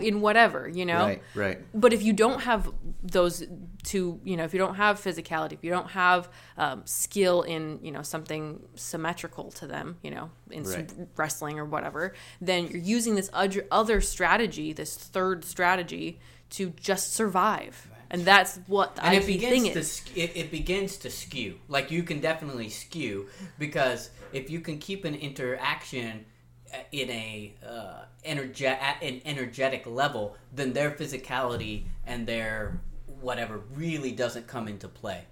in 0.00 0.20
whatever 0.20 0.68
you 0.68 0.84
know 0.84 1.04
Right, 1.06 1.22
right. 1.36 1.58
but 1.72 1.92
if 1.92 2.02
you 2.02 2.12
don't 2.12 2.40
have 2.40 2.68
those 3.04 3.44
two 3.84 4.18
you 4.24 4.36
know 4.36 4.42
if 4.42 4.52
you 4.52 4.58
don't 4.58 4.74
have 4.74 4.98
physicality 5.00 5.52
if 5.52 5.62
you 5.62 5.70
don't 5.70 5.90
have 5.90 6.28
um, 6.58 6.82
skill 6.84 7.42
in 7.42 7.78
you 7.80 7.92
know 7.92 8.02
something 8.02 8.60
symmetrical 8.74 9.52
to 9.52 9.68
them 9.68 9.96
you 10.02 10.10
know 10.10 10.30
in 10.50 10.64
Right. 10.64 10.92
wrestling 11.16 11.60
or 11.60 11.64
whatever 11.64 12.12
then 12.40 12.66
you're 12.66 12.80
using 12.82 13.14
this 13.14 13.30
other 13.32 14.00
strategy 14.00 14.72
this 14.72 14.96
third 14.96 15.44
strategy 15.44 16.18
to 16.56 16.70
just 16.80 17.14
survive. 17.14 17.90
And 18.10 18.24
that's 18.24 18.60
what 18.66 18.96
the 18.96 19.04
and 19.04 19.14
it 19.14 19.22
IP 19.22 19.26
begins 19.26 19.62
thing 19.62 19.72
to 19.72 19.78
is. 19.78 20.02
it, 20.14 20.32
it 20.36 20.50
begins 20.50 20.98
to 20.98 21.10
skew. 21.10 21.58
Like 21.68 21.90
you 21.90 22.02
can 22.02 22.20
definitely 22.20 22.68
skew 22.68 23.28
because 23.58 24.10
if 24.32 24.50
you 24.50 24.60
can 24.60 24.78
keep 24.78 25.04
an 25.04 25.14
interaction 25.14 26.24
uh, 26.72 26.78
in 26.92 27.10
a 27.10 27.54
uh, 27.66 28.04
energe- 28.26 28.62
at 28.62 29.02
an 29.02 29.20
energetic 29.24 29.86
level 29.86 30.36
then 30.52 30.72
their 30.72 30.90
physicality 30.90 31.84
and 32.06 32.26
their 32.26 32.80
whatever 33.20 33.60
really 33.74 34.12
doesn't 34.12 34.46
come 34.46 34.66
into 34.68 34.88
play 34.88 35.24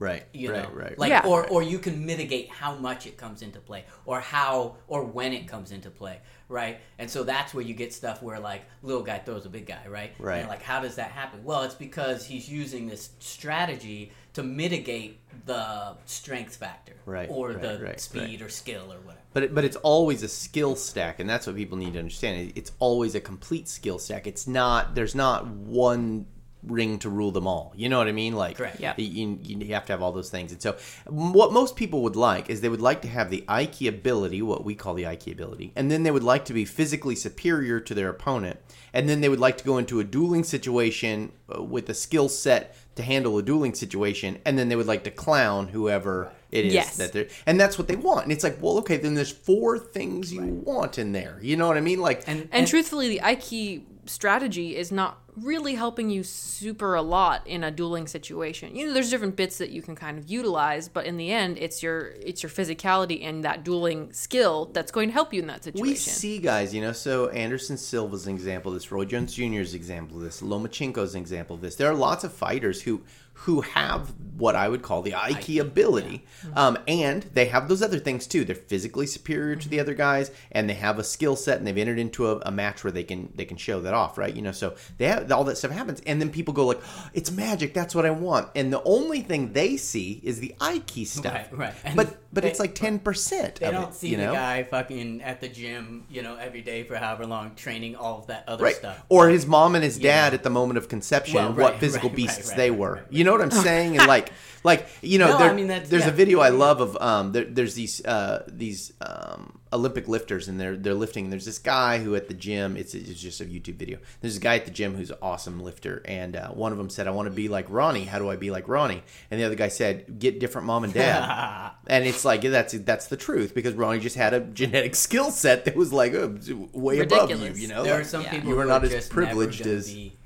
Right, 0.00 0.24
you 0.32 0.52
right, 0.52 0.62
know 0.62 0.70
right. 0.78 0.98
like 0.98 1.10
Yeah. 1.10 1.26
or 1.26 1.46
or 1.48 1.62
you 1.62 1.78
can 1.80 2.06
mitigate 2.06 2.48
how 2.50 2.76
much 2.76 3.06
it 3.06 3.16
comes 3.16 3.42
into 3.42 3.58
play 3.58 3.84
or 4.06 4.20
how 4.20 4.76
or 4.86 5.02
when 5.04 5.32
it 5.32 5.48
comes 5.48 5.72
into 5.72 5.90
play 5.90 6.20
right 6.48 6.78
and 6.98 7.10
so 7.10 7.24
that's 7.24 7.52
where 7.52 7.64
you 7.64 7.74
get 7.74 7.92
stuff 7.92 8.22
where 8.22 8.38
like 8.38 8.62
little 8.82 9.02
guy 9.02 9.18
throws 9.18 9.44
a 9.44 9.48
big 9.48 9.66
guy 9.66 9.84
right 9.88 10.12
Right. 10.18 10.38
and 10.38 10.48
like 10.48 10.62
how 10.62 10.80
does 10.80 10.94
that 10.96 11.10
happen 11.10 11.42
well 11.42 11.62
it's 11.64 11.74
because 11.74 12.24
he's 12.24 12.48
using 12.48 12.86
this 12.86 13.10
strategy 13.18 14.12
to 14.34 14.42
mitigate 14.44 15.18
the 15.46 15.96
strength 16.04 16.56
factor 16.56 16.94
Right, 17.04 17.28
or 17.30 17.48
right, 17.50 17.60
the 17.60 17.84
right, 17.84 18.00
speed 18.00 18.40
or 18.40 18.48
skill 18.50 18.92
or 18.92 18.98
whatever 19.00 19.22
But 19.32 19.42
it, 19.44 19.54
but 19.54 19.64
it's 19.64 19.76
always 19.76 20.22
a 20.22 20.28
skill 20.28 20.76
stack, 20.76 21.18
and 21.20 21.28
that's 21.28 21.46
what 21.46 21.56
people 21.56 21.76
need 21.78 21.94
to 21.94 21.98
understand. 21.98 22.52
It's 22.54 22.72
always 22.78 23.14
a 23.14 23.20
complete 23.20 23.68
skill 23.68 23.98
stack. 23.98 24.26
It's 24.26 24.46
not 24.46 24.94
there's 24.94 25.14
not 25.14 25.46
one 25.48 26.26
ring 26.62 26.98
to 26.98 27.08
rule 27.08 27.30
them 27.30 27.46
all. 27.46 27.72
You 27.76 27.88
know 27.88 27.98
what 27.98 28.08
I 28.08 28.12
mean? 28.12 28.34
Like 28.34 28.56
Correct. 28.56 28.80
Yeah. 28.80 28.94
you, 28.96 29.38
you 29.42 29.74
have 29.74 29.86
to 29.86 29.92
have 29.92 30.02
all 30.02 30.12
those 30.12 30.28
things. 30.30 30.50
And 30.52 30.60
so 30.60 30.76
what 31.06 31.52
most 31.52 31.76
people 31.76 32.02
would 32.02 32.16
like 32.16 32.50
is 32.50 32.60
they 32.60 32.68
would 32.68 32.80
like 32.80 33.02
to 33.02 33.08
have 33.08 33.30
the 33.30 33.44
Aiki 33.48 33.88
ability, 33.88 34.42
what 34.42 34.64
we 34.64 34.74
call 34.74 34.94
the 34.94 35.04
Aiki 35.04 35.32
ability, 35.32 35.72
and 35.76 35.90
then 35.90 36.02
they 36.02 36.10
would 36.10 36.24
like 36.24 36.44
to 36.46 36.52
be 36.52 36.64
physically 36.64 37.14
superior 37.14 37.78
to 37.80 37.94
their 37.94 38.08
opponent, 38.08 38.58
and 38.92 39.08
then 39.08 39.20
they 39.20 39.28
would 39.28 39.40
like 39.40 39.56
to 39.58 39.64
go 39.64 39.78
into 39.78 40.00
a 40.00 40.04
dueling 40.04 40.42
situation 40.44 41.32
uh, 41.54 41.62
with 41.62 41.88
a 41.88 41.94
skill 41.94 42.28
set 42.28 42.74
to 42.96 43.02
handle 43.02 43.38
a 43.38 43.42
dueling 43.42 43.74
situation, 43.74 44.38
and 44.44 44.58
then 44.58 44.68
they 44.68 44.76
would 44.76 44.86
like 44.88 45.04
to 45.04 45.10
clown 45.10 45.68
whoever 45.68 46.32
it 46.50 46.64
is 46.64 46.74
Yes. 46.74 46.96
that 46.96 47.12
they're 47.12 47.28
and 47.46 47.60
that's 47.60 47.78
what 47.78 47.86
they 47.88 47.94
want. 47.96 48.24
And 48.24 48.32
it's 48.32 48.42
like, 48.42 48.58
well, 48.60 48.78
okay, 48.78 48.96
then 48.96 49.14
there's 49.14 49.30
four 49.30 49.78
things 49.78 50.32
you 50.32 50.42
want 50.64 50.98
in 50.98 51.12
there. 51.12 51.38
You 51.42 51.56
know 51.56 51.68
what 51.68 51.76
I 51.76 51.80
mean? 51.80 52.00
Like 52.00 52.24
and 52.26 52.48
and 52.50 52.66
truthfully 52.66 53.08
the 53.08 53.20
Aiki 53.22 53.82
strategy 54.06 54.74
is 54.74 54.90
not 54.90 55.18
really 55.36 55.74
helping 55.74 56.10
you 56.10 56.22
super 56.22 56.94
a 56.94 57.02
lot 57.02 57.46
in 57.46 57.64
a 57.64 57.70
dueling 57.70 58.06
situation. 58.06 58.74
You 58.74 58.86
know, 58.86 58.94
there's 58.94 59.10
different 59.10 59.36
bits 59.36 59.58
that 59.58 59.70
you 59.70 59.82
can 59.82 59.94
kind 59.94 60.18
of 60.18 60.28
utilize, 60.28 60.88
but 60.88 61.06
in 61.06 61.16
the 61.16 61.30
end, 61.30 61.58
it's 61.58 61.82
your 61.82 62.14
it's 62.20 62.42
your 62.42 62.50
physicality 62.50 63.24
and 63.24 63.44
that 63.44 63.64
dueling 63.64 64.12
skill 64.12 64.70
that's 64.72 64.90
going 64.90 65.08
to 65.08 65.12
help 65.12 65.32
you 65.32 65.40
in 65.40 65.46
that 65.48 65.64
situation. 65.64 65.88
We 65.88 65.96
see 65.96 66.38
guys, 66.38 66.74
you 66.74 66.80
know, 66.80 66.92
so 66.92 67.28
Anderson 67.28 67.76
Silva's 67.76 68.26
an 68.26 68.34
example 68.34 68.72
of 68.72 68.76
this, 68.76 68.90
Roy 68.90 69.04
Jones 69.04 69.34
Jr.'s 69.34 69.72
an 69.72 69.76
example 69.76 70.16
of 70.16 70.22
this, 70.22 70.40
Lomachenko's 70.40 71.14
an 71.14 71.20
example 71.20 71.56
of 71.56 71.62
this. 71.62 71.76
There 71.76 71.90
are 71.90 71.94
lots 71.94 72.24
of 72.24 72.32
fighters 72.32 72.82
who 72.82 73.02
who 73.42 73.60
have 73.60 74.12
what 74.36 74.56
I 74.56 74.68
would 74.68 74.82
call 74.82 75.00
the 75.02 75.12
Aiki 75.12 75.60
ability, 75.60 76.24
um, 76.56 76.76
and 76.88 77.22
they 77.22 77.46
have 77.46 77.68
those 77.68 77.82
other 77.82 78.00
things 78.00 78.26
too. 78.26 78.44
They're 78.44 78.56
physically 78.56 79.06
superior 79.06 79.54
to 79.54 79.68
the 79.68 79.78
other 79.78 79.94
guys, 79.94 80.32
and 80.50 80.68
they 80.68 80.74
have 80.74 80.98
a 80.98 81.04
skill 81.04 81.36
set, 81.36 81.58
and 81.58 81.66
they've 81.66 81.78
entered 81.78 82.00
into 82.00 82.26
a, 82.26 82.40
a 82.40 82.50
match 82.50 82.82
where 82.82 82.90
they 82.90 83.04
can 83.04 83.32
they 83.36 83.44
can 83.44 83.56
show 83.56 83.80
that 83.80 83.94
off, 83.94 84.18
right? 84.18 84.34
You 84.34 84.42
know, 84.42 84.50
so 84.50 84.74
they 84.98 85.06
have 85.06 85.27
all 85.32 85.44
that 85.44 85.58
stuff 85.58 85.70
happens, 85.70 86.00
and 86.06 86.20
then 86.20 86.30
people 86.30 86.54
go 86.54 86.66
like, 86.66 86.80
"It's 87.14 87.30
magic. 87.30 87.74
That's 87.74 87.94
what 87.94 88.06
I 88.06 88.10
want." 88.10 88.50
And 88.54 88.72
the 88.72 88.82
only 88.82 89.20
thing 89.20 89.52
they 89.52 89.76
see 89.76 90.20
is 90.22 90.40
the 90.40 90.54
Aiki 90.60 91.06
stuff, 91.06 91.34
Right, 91.34 91.58
right. 91.58 91.74
And 91.84 91.96
but 91.96 92.16
but 92.32 92.42
they- 92.42 92.50
it's 92.50 92.60
like 92.60 92.74
ten 92.74 92.98
percent. 92.98 93.56
They 93.56 93.70
don't 93.70 93.90
it, 93.90 93.94
see 93.94 94.08
you 94.08 94.16
know? 94.16 94.28
the 94.30 94.36
guy 94.36 94.62
fucking 94.64 95.22
at 95.22 95.40
the 95.40 95.48
gym, 95.48 96.04
you 96.10 96.22
know, 96.22 96.36
every 96.36 96.62
day 96.62 96.82
for 96.84 96.96
however 96.96 97.26
long, 97.26 97.54
training 97.54 97.96
all 97.96 98.18
of 98.18 98.26
that 98.28 98.44
other 98.48 98.64
right 98.64 98.74
stuff. 98.76 99.02
or 99.08 99.28
his 99.28 99.46
mom 99.46 99.74
and 99.74 99.82
his 99.84 99.98
dad 99.98 100.34
at 100.34 100.42
the 100.42 100.50
moment 100.50 100.78
of 100.78 100.88
conception 100.88 101.36
Well, 101.36 101.52
what 101.54 101.76
physical 101.80 102.08
right, 102.08 102.16
beasts 102.16 102.48
right, 102.48 102.56
they 102.56 102.70
were 102.70 102.92
right, 102.92 103.02
right. 103.02 103.12
you 103.12 103.24
know 103.24 103.32
what 103.32 103.40
i'm 103.42 103.50
saying 103.50 103.96
and 103.98 104.06
like 104.06 104.32
like 104.64 104.86
you 105.02 105.18
know 105.18 105.28
No, 105.28 105.38
there- 105.38 105.50
I 105.50 105.54
mean, 105.54 105.66
there's 105.68 105.90
yeah. 105.92 106.08
a 106.08 106.12
video 106.12 106.40
i 106.40 106.48
love 106.50 106.80
of 106.80 106.96
um 107.00 107.32
there, 107.32 107.44
there's 107.44 107.74
these 107.74 108.04
uh 108.04 108.44
these 108.48 108.92
um 109.00 109.58
olympic 109.72 110.08
lifters 110.08 110.48
and 110.48 110.58
they're 110.58 110.76
they're 110.76 110.94
lifting 110.94 111.28
there's 111.30 111.44
this 111.44 111.58
guy 111.58 111.98
who 111.98 112.14
at 112.14 112.26
the 112.28 112.34
gym 112.34 112.76
it's, 112.76 112.94
it's 112.94 113.20
just 113.20 113.40
a 113.40 113.44
youtube 113.44 113.76
video 113.76 113.98
there's 114.22 114.36
a 114.36 114.40
guy 114.40 114.56
at 114.56 114.64
the 114.64 114.70
gym 114.70 114.94
who's 114.96 115.10
an 115.10 115.18
awesome 115.20 115.60
lifter 115.60 116.00
and 116.06 116.36
uh, 116.36 116.48
one 116.48 116.72
of 116.72 116.78
them 116.78 116.88
said 116.88 117.06
i 117.06 117.10
want 117.10 117.26
to 117.28 117.34
be 117.34 117.48
like 117.48 117.66
ronnie 117.68 118.04
how 118.04 118.18
do 118.18 118.30
i 118.30 118.36
be 118.36 118.50
like 118.50 118.66
ronnie 118.66 119.02
and 119.30 119.38
the 119.40 119.44
other 119.44 119.54
guy 119.54 119.68
said 119.68 120.18
get 120.18 120.40
different 120.40 120.66
mom 120.66 120.84
and 120.84 120.94
dad 120.94 121.70
and 121.86 122.06
it's 122.06 122.17
like 122.24 122.42
that's 122.42 122.72
that's 122.80 123.06
the 123.06 123.16
truth 123.16 123.54
because 123.54 123.74
ronnie 123.74 124.00
just 124.00 124.16
had 124.16 124.34
a 124.34 124.40
genetic 124.40 124.94
skill 125.06 125.30
set 125.30 125.64
that 125.64 125.76
was 125.76 125.92
like 125.92 126.14
uh, 126.14 126.28
way 126.72 127.00
above 127.00 127.30
you 127.30 127.36
you 127.54 127.68
know 127.68 127.82
There 127.82 127.94
Like- 127.94 128.02
are 128.02 128.04
some 128.04 128.22
Yeah. 128.22 128.30
people 128.32 128.50
You 128.50 128.58
are 128.60 128.64
not 128.66 128.84
as 128.84 129.08
privileged 129.08 129.66
as- 129.66 129.92
be, 129.92 130.16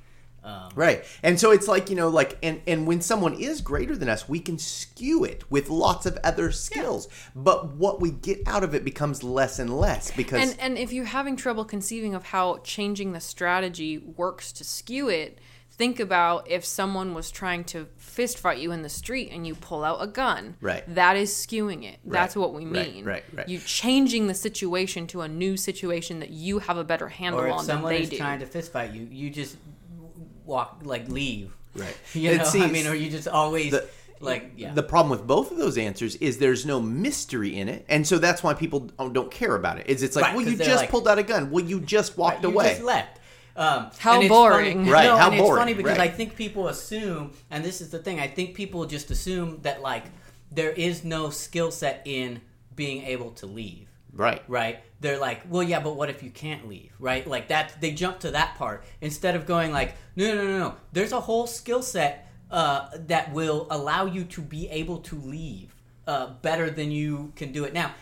um, 0.45 0.71
Right. 0.75 1.05
And 1.23 1.39
so 1.39 1.53
it's 1.53 1.69
like, 1.69 1.89
you 1.89 1.95
know, 1.95 2.09
like 2.09 2.37
and 2.43 2.61
and 2.67 2.85
when 2.85 3.01
someone 3.01 3.35
is 3.35 3.61
greater 3.61 3.95
than 3.97 4.09
us, 4.09 4.29
we 4.29 4.41
can 4.41 4.59
skew 4.59 5.23
it 5.23 5.45
with 5.53 5.69
lots 5.71 6.05
of 6.05 6.19
other 6.25 6.51
skills. 6.51 7.07
But 7.37 7.77
what 7.77 8.01
we 8.01 8.11
get 8.11 8.41
out 8.49 8.65
of 8.65 8.75
it 8.75 8.85
becomes 8.85 9.23
less 9.23 9.61
and 9.61 9.71
less 9.79 10.11
because 10.11 10.43
and 10.51 10.59
and 10.61 10.79
if 10.79 10.93
you're 10.93 11.05
having 11.05 11.37
trouble 11.37 11.65
conceiving 11.65 12.13
of 12.17 12.25
how 12.25 12.59
changing 12.65 13.13
the 13.13 13.21
strategy 13.21 13.99
works 13.99 14.51
to 14.55 14.65
skew 14.65 15.09
it 15.09 15.39
think 15.71 16.01
about 16.01 16.51
if 16.51 16.65
someone 16.65 17.15
was 17.15 17.31
trying 17.31 17.63
to 17.65 17.87
fist 18.13 18.39
fight 18.39 18.59
you 18.59 18.73
in 18.73 18.83
the 18.83 18.89
street 18.89 19.31
and 19.33 19.47
you 19.47 19.55
pull 19.55 19.83
out 19.83 20.03
a 20.03 20.07
gun 20.07 20.55
Right. 20.61 20.85
that 20.95 21.17
is 21.17 21.31
skewing 21.33 21.83
it 21.85 21.99
that's 22.05 22.37
Right, 22.37 22.41
what 22.43 22.53
we 22.53 22.65
mean 22.65 23.05
right, 23.05 23.25
right. 23.33 23.49
you 23.49 23.59
changing 23.59 24.27
the 24.27 24.35
situation 24.35 25.07
to 25.09 25.23
a 25.23 25.29
new 25.29 25.57
situation 25.57 26.21
that 26.21 26.31
you 26.31 26.59
have 26.59 26.77
a 26.77 26.85
better 26.85 27.09
handle 27.09 27.41
or 27.41 27.47
if 27.49 27.53
on 27.55 27.59
than 27.59 27.77
someone 27.77 27.93
they 27.95 28.03
is 28.03 28.11
do 28.11 28.19
trying 28.19 28.41
to 28.41 28.47
fist 28.47 28.71
fight 28.73 28.93
you, 28.93 29.09
you 29.11 29.31
just 29.31 29.57
walk 30.45 30.81
like 30.85 31.09
leave. 31.09 31.53
Right. 31.75 31.97
You 32.15 32.31
And 32.31 32.39
know, 32.41 32.45
see, 32.45 32.63
I 32.63 32.67
mean, 32.71 32.87
or 32.87 32.95
you 32.95 33.11
just 33.11 33.29
always 33.29 33.71
the- 33.73 33.89
like 34.21 34.53
yeah. 34.57 34.73
the 34.73 34.83
problem 34.83 35.11
with 35.11 35.27
both 35.27 35.51
of 35.51 35.57
those 35.57 35.77
answers 35.79 36.15
is 36.17 36.39
there's 36.39 36.65
no 36.67 36.81
mystery 36.81 37.57
in 37.57 37.69
it. 37.69 37.85
And 37.89 38.07
so 38.07 38.19
that's 38.19 38.43
why 38.43 38.55
people 38.55 38.81
don't 38.81 39.13
don't 39.13 39.31
care 39.31 39.55
about 39.57 39.79
it. 39.79 39.87
Is 39.89 40.03
it's 40.03 40.15
like, 40.15 40.27
Right, 40.27 40.37
well, 40.37 40.45
'cause 40.45 40.53
you 40.53 40.59
just 40.59 40.83
like- 40.83 40.91
pulled 40.91 41.09
out 41.09 41.19
a 41.19 41.23
gun. 41.23 41.51
Well, 41.51 41.65
you 41.65 41.81
just 41.81 42.17
walked 42.19 42.43
you 42.43 42.51
away. 42.51 42.69
just 42.71 42.83
left. 42.83 43.19
Um, 43.57 43.91
How 43.99 44.21
it's 44.21 44.29
boring. 44.29 44.79
funny- 44.79 44.91
Right, 44.91 45.05
No, 45.05 45.17
how 45.17 45.27
and 45.27 45.35
it's 45.35 45.43
boring, 45.43 45.61
funny 45.61 45.75
because 45.75 45.99
right. 45.99 46.11
I 46.11 46.15
think 46.15 46.37
people 46.37 46.69
assume, 46.69 47.33
and 47.51 47.63
this 47.65 47.81
is 47.81 47.91
the 47.91 47.99
thing, 47.99 48.19
I 48.21 48.27
think 48.29 48.55
people 48.55 48.87
just 48.87 49.11
assume 49.11 49.61
that 49.63 49.83
like 49.83 50.05
there 50.51 50.71
is 50.71 51.05
no 51.05 51.31
skill 51.31 51.71
set 51.71 52.03
in 52.05 52.41
being 52.75 53.05
able 53.05 53.31
to 53.33 53.47
leave. 53.47 53.89
right. 54.15 54.43
right? 54.49 54.81
They're 55.01 55.19
like, 55.19 55.43
well, 55.49 55.63
yeah, 55.65 55.81
but 55.81 55.97
what 55.97 56.11
if 56.11 56.23
you 56.23 56.31
can't 56.31 56.69
leave, 56.69 56.93
right? 57.01 57.27
Like 57.27 57.49
that, 57.49 57.75
they 57.81 57.91
jump 57.93 58.21
to 58.21 58.31
that 58.31 58.55
part 58.57 58.85
instead 59.01 59.35
of 59.35 59.47
going 59.47 59.73
like, 59.73 59.95
no, 60.17 60.35
no, 60.35 60.45
no, 60.47 60.59
no. 60.59 60.75
There's 60.93 61.13
a 61.13 61.21
whole 61.21 61.47
skill 61.47 61.83
set 61.83 62.31
uh, 62.51 62.89
that 63.09 63.33
will 63.33 63.67
allow 63.71 64.07
you 64.07 64.25
to 64.25 64.41
be 64.41 64.69
able 64.69 64.99
to 64.99 65.17
leave 65.17 65.75
uh, 66.07 66.29
better 66.43 66.71
than 66.71 66.91
you 66.91 67.33
can 67.37 67.51
do 67.53 67.65
it 67.65 67.73
now, 67.73 67.93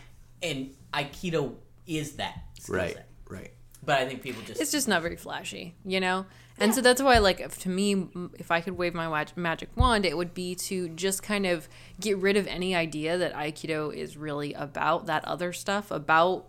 and 0.43 0.73
Aikido 0.93 1.55
is 1.87 2.13
that 2.13 2.43
skill 2.59 2.75
Right. 2.75 2.93
set. 2.93 3.07
But 3.83 3.99
I 3.99 4.07
think 4.07 4.21
people 4.21 4.43
just 4.43 4.61
it's 4.61 4.71
just 4.71 4.87
not 4.87 5.01
very 5.01 5.15
flashy, 5.15 5.75
you 5.83 5.99
know? 5.99 6.25
And 6.59 6.75
so 6.75 6.81
that's 6.81 7.01
why, 7.01 7.17
like, 7.17 7.39
if, 7.39 7.57
to 7.59 7.69
me, 7.69 8.07
if 8.37 8.51
I 8.51 8.61
could 8.61 8.77
wave 8.77 8.93
my 8.93 9.07
wag- 9.07 9.35
magic 9.35 9.69
wand, 9.75 10.05
it 10.05 10.15
would 10.15 10.35
be 10.35 10.53
to 10.55 10.89
just 10.89 11.23
kind 11.23 11.47
of 11.47 11.67
get 11.99 12.17
rid 12.17 12.37
of 12.37 12.45
any 12.45 12.75
idea 12.75 13.17
that 13.17 13.33
Aikido 13.33 13.91
is 13.91 14.15
really 14.15 14.53
about 14.53 15.07
that 15.07 15.25
other 15.25 15.53
stuff, 15.53 15.89
about, 15.89 16.45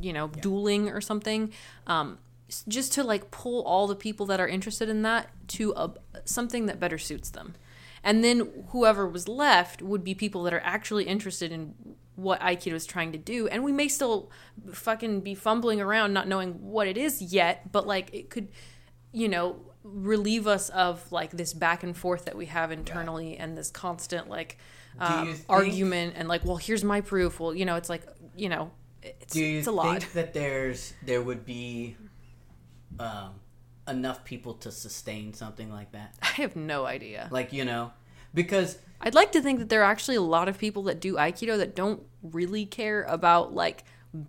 you 0.00 0.14
know, 0.14 0.28
dueling 0.28 0.88
or 0.88 1.02
something. 1.02 1.52
Um, 1.86 2.18
just 2.66 2.94
to, 2.94 3.04
like, 3.04 3.30
pull 3.30 3.62
all 3.64 3.86
the 3.86 3.96
people 3.96 4.24
that 4.26 4.40
are 4.40 4.48
interested 4.48 4.88
in 4.88 5.02
that 5.02 5.28
to 5.48 5.74
a, 5.76 5.90
something 6.24 6.64
that 6.66 6.80
better 6.80 6.96
suits 6.96 7.28
them. 7.28 7.56
And 8.02 8.24
then 8.24 8.64
whoever 8.68 9.06
was 9.06 9.28
left 9.28 9.82
would 9.82 10.04
be 10.04 10.14
people 10.14 10.44
that 10.44 10.54
are 10.54 10.62
actually 10.64 11.04
interested 11.04 11.52
in 11.52 11.74
what 12.16 12.40
Aikido 12.40 12.72
is 12.72 12.86
trying 12.86 13.12
to 13.12 13.18
do. 13.18 13.46
And 13.46 13.62
we 13.62 13.72
may 13.72 13.88
still 13.88 14.30
fucking 14.72 15.20
be 15.20 15.34
fumbling 15.34 15.80
around 15.80 16.12
not 16.12 16.26
knowing 16.26 16.54
what 16.62 16.88
it 16.88 16.96
is 16.96 17.20
yet, 17.22 17.70
but 17.72 17.86
like 17.86 18.12
it 18.12 18.30
could, 18.30 18.48
you 19.12 19.28
know, 19.28 19.60
relieve 19.82 20.46
us 20.46 20.68
of 20.70 21.10
like 21.12 21.30
this 21.30 21.54
back 21.54 21.82
and 21.82 21.96
forth 21.96 22.24
that 22.24 22.36
we 22.36 22.46
have 22.46 22.72
internally 22.72 23.36
and 23.36 23.56
this 23.56 23.70
constant 23.70 24.28
like 24.28 24.58
um, 24.98 25.34
think- 25.34 25.46
argument 25.48 26.14
and 26.16 26.28
like, 26.28 26.44
well, 26.44 26.56
here's 26.56 26.82
my 26.82 27.00
proof. 27.00 27.38
Well, 27.38 27.54
you 27.54 27.64
know, 27.64 27.76
it's 27.76 27.90
like, 27.90 28.02
you 28.34 28.48
know, 28.48 28.70
it's, 29.02 29.36
it's 29.36 29.36
a 29.36 29.36
lot. 29.36 29.36
Do 29.36 29.40
you 29.40 29.58
it's 29.58 29.66
a 29.68 29.70
think 29.70 29.76
lot. 29.76 30.06
that 30.14 30.34
there's 30.34 30.94
there 31.04 31.22
would 31.22 31.44
be 31.44 31.96
um, 32.98 33.34
enough 33.86 34.24
people 34.24 34.54
to 34.54 34.72
sustain 34.72 35.34
something 35.34 35.70
like 35.70 35.92
that? 35.92 36.14
I 36.22 36.42
have 36.42 36.56
no 36.56 36.86
idea. 36.86 37.28
Like 37.30 37.52
you 37.52 37.64
know, 37.64 37.92
because 38.34 38.78
I'd 39.00 39.14
like 39.14 39.32
to 39.32 39.40
think 39.42 39.58
that 39.58 39.68
there 39.68 39.82
are 39.82 39.90
actually 39.90 40.16
a 40.16 40.22
lot 40.22 40.48
of 40.48 40.58
people 40.58 40.84
that 40.84 41.00
do 41.00 41.14
Aikido 41.14 41.58
that 41.58 41.76
don't 41.76 42.02
really 42.22 42.66
care 42.66 43.02
about 43.04 43.54
like 43.54 43.84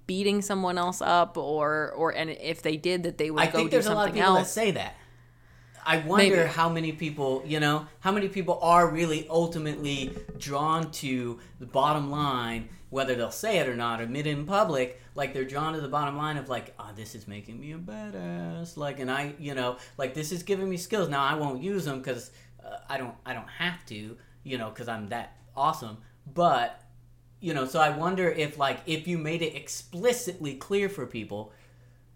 beating 0.06 0.42
someone 0.42 0.78
else 0.78 1.02
up 1.02 1.38
or 1.38 1.92
or 1.94 2.12
and 2.12 2.30
if 2.30 2.62
they 2.62 2.76
did 2.78 3.04
that 3.04 3.18
they 3.18 3.32
would 3.32 3.44
I 3.44 3.46
go 3.48 3.60
think 3.60 3.70
do 3.70 3.76
there's 3.76 3.88
a 3.88 3.96
lot 3.96 4.10
of 4.10 4.14
people 4.14 4.38
else. 4.38 4.48
that 4.48 4.54
say 4.54 4.72
that. 4.72 4.96
I 5.86 6.00
wonder 6.00 6.36
Maybe. 6.36 6.50
how 6.50 6.68
many 6.68 6.92
people, 6.92 7.44
you 7.46 7.62
know, 7.62 7.88
how 8.02 8.12
many 8.12 8.28
people 8.28 8.60
are 8.62 8.90
really 8.90 9.26
ultimately 9.30 10.14
drawn 10.38 10.92
to 10.92 11.40
the 11.62 11.66
bottom 11.66 12.12
line, 12.12 12.68
whether 12.90 13.16
they'll 13.16 13.32
say 13.32 13.60
it 13.60 13.70
or 13.70 13.76
not, 13.76 14.02
admit 14.02 14.28
it 14.28 14.32
in 14.32 14.46
public, 14.46 15.02
like 15.16 15.34
they're 15.34 15.46
drawn 15.46 15.74
to 15.76 15.80
the 15.80 15.88
bottom 15.88 16.18
line 16.18 16.36
of 16.36 16.50
like, 16.50 16.74
oh, 16.78 16.90
this 16.94 17.16
is 17.16 17.26
making 17.26 17.58
me 17.58 17.72
a 17.72 17.78
badass, 17.78 18.76
like, 18.76 19.00
and 19.00 19.10
I, 19.10 19.34
you 19.40 19.56
know, 19.56 19.78
like 19.98 20.14
this 20.14 20.34
is 20.34 20.44
giving 20.44 20.70
me 20.70 20.76
skills. 20.76 21.08
Now 21.08 21.24
I 21.24 21.36
won't 21.36 21.64
use 21.64 21.86
them 21.86 22.00
because 22.00 22.32
uh, 22.68 22.78
I 22.90 22.98
don't, 22.98 23.16
I 23.26 23.34
don't 23.34 23.48
have 23.48 23.86
to, 23.88 24.18
you 24.44 24.58
know, 24.58 24.70
because 24.70 24.88
I'm 24.88 25.10
that 25.10 25.38
awesome. 25.56 25.98
But 26.34 26.84
you 27.40 27.54
know, 27.54 27.66
so 27.66 27.80
I 27.80 27.90
wonder 27.90 28.30
if 28.30 28.58
like 28.58 28.80
if 28.86 29.08
you 29.08 29.18
made 29.18 29.42
it 29.42 29.56
explicitly 29.56 30.56
clear 30.56 30.90
for 30.90 31.06
people 31.06 31.54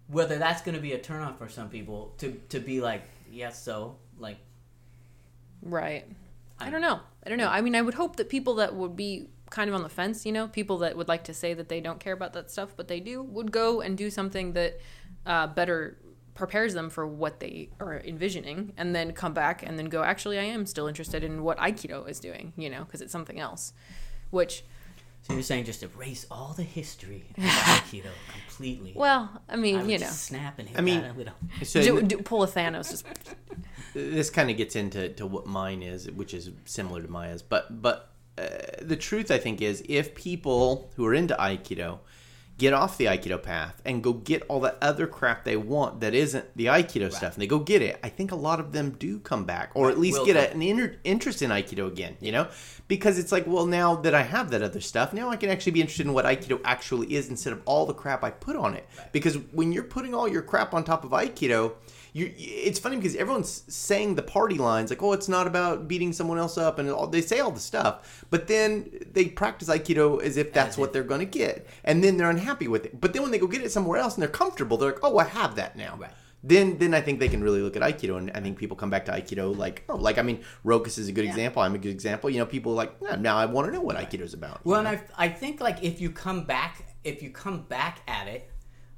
whether 0.08 0.38
that's 0.38 0.62
going 0.62 0.76
to 0.76 0.82
be 0.82 0.92
a 0.92 1.00
turnoff 1.00 1.38
for 1.38 1.48
some 1.48 1.70
people 1.70 2.14
to 2.18 2.32
to 2.50 2.60
be 2.60 2.82
like 2.82 3.04
yes 3.32 3.64
so 3.64 3.96
like 4.20 4.38
Right. 5.62 6.06
I 6.60 6.70
don't 6.70 6.82
know. 6.82 7.00
I 7.24 7.30
don't 7.30 7.38
know. 7.38 7.48
I 7.48 7.62
mean, 7.62 7.76
I 7.76 7.82
would 7.82 7.96
hope 7.96 8.18
that 8.18 8.30
people 8.30 8.56
that 8.56 8.76
would 8.76 8.96
be 8.96 9.28
kind 9.50 9.70
of 9.70 9.76
on 9.76 9.84
the 9.84 9.90
fence, 9.90 10.26
you 10.26 10.32
know, 10.32 10.48
people 10.48 10.80
that 10.80 10.96
would 10.96 11.08
like 11.08 11.24
to 11.26 11.34
say 11.34 11.54
that 11.54 11.70
they 11.70 11.82
don't 11.82 12.00
care 12.00 12.14
about 12.14 12.34
that 12.34 12.50
stuff, 12.52 12.74
but 12.76 12.88
they 12.88 13.00
do, 13.00 13.22
would 13.22 13.52
go 13.52 13.82
and 13.82 13.98
do 13.98 14.10
something 14.10 14.54
that 14.54 14.80
uh, 15.26 15.48
better 15.48 15.98
prepares 16.34 16.74
them 16.74 16.90
for 16.90 17.06
what 17.06 17.40
they 17.40 17.70
are 17.80 18.00
envisioning 18.00 18.74
and 18.78 18.96
then 18.96 19.12
come 19.14 19.34
back 19.34 19.64
and 19.64 19.78
then 19.78 19.88
go, 19.88 20.04
actually, 20.04 20.40
I 20.40 20.44
am 20.44 20.66
still 20.66 20.88
interested 20.88 21.24
in 21.24 21.44
what 21.44 21.58
Aikido 21.58 22.08
is 22.08 22.20
doing, 22.20 22.54
you 22.56 22.70
know, 22.70 22.84
because 22.84 23.02
it's 23.02 23.12
something 23.12 23.40
else. 23.40 23.74
Which, 24.30 24.64
so 25.24 25.34
you're 25.34 25.44
saying 25.44 25.66
just 25.66 25.84
erase 25.84 26.26
all 26.32 26.54
the 26.56 26.64
history 26.64 27.26
of 27.38 27.44
aikido 27.44 28.10
completely 28.32 28.94
well, 28.96 29.42
I 29.48 29.56
mean, 29.56 29.78
I 29.78 29.84
you 29.84 30.00
know, 30.00 30.08
snap 30.08 30.58
and 30.58 30.68
hit 30.70 30.78
I 30.78 30.82
mean, 30.82 31.02
that 31.02 31.16
with 31.16 31.28
a- 31.62 31.66
So 31.66 31.82
do, 31.82 32.02
do, 32.02 32.18
pull 32.20 32.44
a 32.44 32.48
Thanos. 32.48 32.90
Just, 32.92 33.06
this 33.94 34.30
kind 34.30 34.50
of 34.50 34.58
gets 34.58 34.76
into 34.76 35.10
to 35.10 35.26
what 35.26 35.46
mine 35.46 35.84
is, 35.84 36.10
which 36.10 36.34
is 36.34 36.50
similar 36.66 37.02
to 37.02 37.08
Maya's. 37.10 37.42
But 37.42 37.82
but 37.82 38.12
uh, 38.38 38.48
the 38.82 38.96
truth 38.96 39.30
I 39.32 39.38
think 39.38 39.62
is, 39.62 39.84
if 39.88 40.16
people 40.16 40.92
who 40.96 41.06
are 41.06 41.14
into 41.14 41.36
Aikido 41.36 42.00
get 42.58 42.74
off 42.74 42.98
the 42.98 43.06
Aikido 43.06 43.42
path 43.42 43.82
and 43.86 44.04
go 44.04 44.14
get 44.14 44.44
all 44.48 44.60
that 44.62 44.78
other 44.82 45.08
crap 45.08 45.44
they 45.44 45.58
want 45.58 46.00
that 46.02 46.14
isn't 46.14 46.46
the 46.56 46.68
Aikido 46.68 47.12
stuff, 47.12 47.34
and 47.34 47.42
they 47.42 47.48
go 47.48 47.60
get 47.60 47.82
it, 47.82 48.00
I 48.04 48.10
think 48.10 48.32
a 48.32 48.36
lot 48.36 48.60
of 48.60 48.72
them 48.72 48.92
do 48.92 49.20
come 49.20 49.46
back, 49.46 49.72
or 49.74 49.90
at 49.90 49.98
least 49.98 50.20
Will 50.20 50.26
get 50.26 50.36
a, 50.36 50.52
an 50.52 50.62
inter- 50.62 50.96
interest 51.04 51.42
in 51.42 51.50
Aikido 51.50 51.88
again. 51.88 52.18
You 52.20 52.32
know, 52.32 52.48
because 52.88 53.18
it's 53.18 53.32
like, 53.32 53.48
well, 53.48 53.66
now 53.66 53.96
that 53.96 54.14
I 54.14 54.22
have 54.22 54.52
that 54.52 54.62
other 54.62 54.82
stuff, 54.82 55.14
now 55.14 55.30
I 55.30 55.38
can 55.38 55.50
actually 55.50 55.72
be 55.72 55.82
interested 55.82 56.06
in 56.06 56.14
what 56.14 56.26
Aikido 56.26 56.62
actually 56.64 57.14
is 57.16 57.30
instead 57.30 57.54
of 57.54 57.62
all 57.66 57.86
the 57.86 57.94
crap 57.94 58.24
I 58.24 58.32
put 58.32 58.56
on 58.56 58.76
it. 58.76 58.88
Because 59.12 59.36
when 59.52 59.72
you're 59.72 59.84
putting 59.84 60.14
all 60.14 60.28
your 60.28 60.42
crap 60.42 60.74
on 60.74 60.84
top 60.84 61.04
of 61.04 61.12
Aikido, 61.12 61.74
you 62.14 62.32
it's 62.38 62.80
funny 62.80 62.98
because 62.98 63.16
everyone's 63.16 63.64
saying 63.74 64.16
the 64.16 64.22
party 64.22 64.56
lines 64.56 64.90
like, 64.90 65.02
oh, 65.02 65.14
it's 65.14 65.30
not 65.30 65.48
about 65.48 65.88
beating 65.88 66.12
someone 66.14 66.38
else 66.38 66.58
up, 66.58 66.78
and 66.80 66.90
all, 66.90 67.08
they 67.08 67.22
say 67.22 67.40
all 67.40 67.52
the 67.52 67.60
stuff, 67.60 68.26
but 68.30 68.48
then 68.48 68.92
they 69.14 69.26
practice 69.26 69.70
aikido 69.70 70.22
as 70.22 70.38
if 70.38 70.52
that's 70.54 70.76
As 70.76 70.78
what 70.78 70.88
if- 70.88 70.94
they're 70.94 71.04
going 71.04 71.20
to 71.20 71.26
get, 71.26 71.66
and 71.84 72.04
then 72.04 72.18
they're 72.18 72.30
unhappy 72.30 72.68
with 72.68 72.86
it. 72.86 73.00
But 73.00 73.14
then 73.14 73.22
when 73.22 73.32
they 73.32 73.38
go 73.40 73.48
get 73.48 73.62
it 73.62 73.72
somewhere 73.72 73.98
else 74.00 74.16
and 74.16 74.22
they're 74.22 74.30
comfortable, 74.30 74.78
they're 74.78 74.92
like, 74.92 75.04
oh, 75.04 75.18
I 75.18 75.24
have 75.26 75.56
that 75.56 75.76
now. 75.76 75.96
Right. 75.98 76.12
Then, 76.44 76.80
then 76.80 76.96
I 76.96 77.02
think 77.02 77.20
they 77.20 77.30
can 77.30 77.44
really 77.44 77.62
look 77.62 77.76
at 77.76 77.84
Aikido, 77.84 78.18
and 78.18 78.32
I 78.34 78.42
think 78.42 78.58
people 78.58 78.76
come 78.76 78.90
back 78.90 79.06
to 79.06 79.12
Aikido 79.12 79.56
like, 79.56 79.84
oh, 79.88 79.96
like 79.96 80.18
I 80.18 80.24
mean, 80.24 80.44
Rokus 80.66 80.98
is 80.98 81.08
a 81.08 81.12
good 81.12 81.26
example. 81.26 81.62
I'm 81.62 81.76
a 81.76 81.78
good 81.78 81.92
example. 81.92 82.32
You 82.32 82.40
know, 82.40 82.48
people 82.48 82.72
are 82.72 82.76
like, 82.76 82.96
"Yeah, 83.00 83.16
now 83.16 83.38
I 83.38 83.46
want 83.46 83.68
to 83.68 83.72
know 83.72 83.82
what 83.82 83.96
Aikido's 83.96 84.34
about. 84.34 84.66
Well, 84.66 84.80
and 84.80 84.88
I, 84.88 85.02
I 85.16 85.30
think 85.30 85.62
like 85.62 85.84
if 85.84 86.02
you 86.02 86.10
come 86.10 86.44
back, 86.46 86.84
if 87.04 87.22
you 87.22 87.30
come 87.30 87.62
back 87.62 88.00
at 88.08 88.28
it 88.28 88.50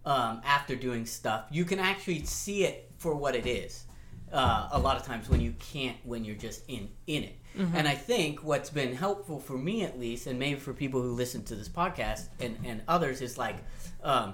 um, 0.06 0.42
after 0.44 0.76
doing 0.76 1.06
stuff, 1.06 1.46
you 1.52 1.66
can 1.66 1.80
actually 1.80 2.24
see 2.26 2.66
it 2.66 2.92
for 2.98 3.16
what 3.16 3.36
it 3.36 3.46
is. 3.46 3.86
Uh, 4.32 4.68
a 4.72 4.80
lot 4.80 4.98
of 4.98 5.04
times 5.04 5.30
when 5.30 5.40
you 5.40 5.54
can't, 5.60 5.98
when 6.04 6.26
you're 6.26 6.36
just 6.36 6.64
in 6.68 6.90
in 7.08 7.24
it. 7.24 7.36
And 7.76 7.88
I 7.88 7.94
think 7.94 8.44
what's 8.44 8.72
been 8.72 8.96
helpful 8.96 9.40
for 9.40 9.56
me 9.56 9.84
at 9.84 10.00
least, 10.00 10.26
and 10.26 10.40
maybe 10.40 10.60
for 10.60 10.74
people 10.74 11.04
who 11.04 11.12
listen 11.12 11.44
to 11.44 11.56
this 11.56 11.70
podcast 11.70 12.30
and 12.40 12.58
and 12.66 12.82
others, 12.88 13.22
is 13.22 13.38
like. 13.38 13.58
Um, 14.04 14.34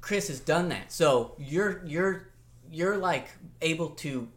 Chris 0.00 0.28
has 0.28 0.40
done 0.40 0.68
that. 0.70 0.92
So 0.92 1.34
you're 1.38 1.84
you're 1.84 2.28
you're 2.70 2.96
like 2.96 3.28
able 3.60 3.90
to 3.90 4.28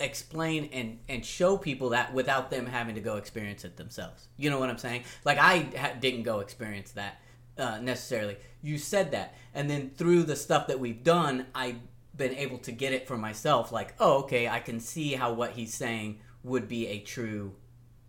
explain 0.00 0.68
and 0.72 0.98
and 1.08 1.24
show 1.24 1.56
people 1.56 1.90
that 1.90 2.12
without 2.12 2.50
them 2.50 2.66
having 2.66 2.94
to 2.94 3.00
go 3.00 3.16
experience 3.16 3.64
it 3.64 3.76
themselves. 3.76 4.28
You 4.36 4.50
know 4.50 4.58
what 4.58 4.70
I'm 4.70 4.78
saying? 4.78 5.04
Like 5.24 5.38
I 5.38 5.68
ha- 5.76 5.92
didn't 6.00 6.22
go 6.22 6.40
experience 6.40 6.92
that 6.92 7.20
uh, 7.58 7.78
necessarily. 7.80 8.36
You 8.62 8.78
said 8.78 9.12
that, 9.12 9.34
and 9.54 9.68
then 9.68 9.90
through 9.90 10.24
the 10.24 10.36
stuff 10.36 10.66
that 10.68 10.80
we've 10.80 11.02
done, 11.02 11.46
I've 11.54 11.78
been 12.16 12.34
able 12.34 12.58
to 12.58 12.72
get 12.72 12.92
it 12.92 13.06
for 13.06 13.16
myself. 13.16 13.72
Like, 13.72 13.94
oh, 13.98 14.22
okay, 14.22 14.48
I 14.48 14.60
can 14.60 14.80
see 14.80 15.14
how 15.14 15.32
what 15.32 15.52
he's 15.52 15.74
saying 15.74 16.20
would 16.42 16.68
be 16.68 16.86
a 16.86 17.00
true 17.00 17.54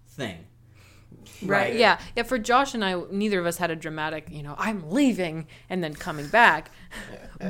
thing. 0.07 0.45
Right. 1.43 1.75
Yeah. 1.75 1.99
Yeah. 2.15 2.23
For 2.23 2.37
Josh 2.37 2.73
and 2.73 2.83
I, 2.83 3.01
neither 3.11 3.39
of 3.39 3.45
us 3.45 3.57
had 3.57 3.71
a 3.71 3.75
dramatic, 3.75 4.27
you 4.29 4.43
know, 4.43 4.55
I'm 4.57 4.91
leaving 4.91 5.47
and 5.69 5.83
then 5.83 5.93
coming 5.93 6.27
back. 6.27 6.71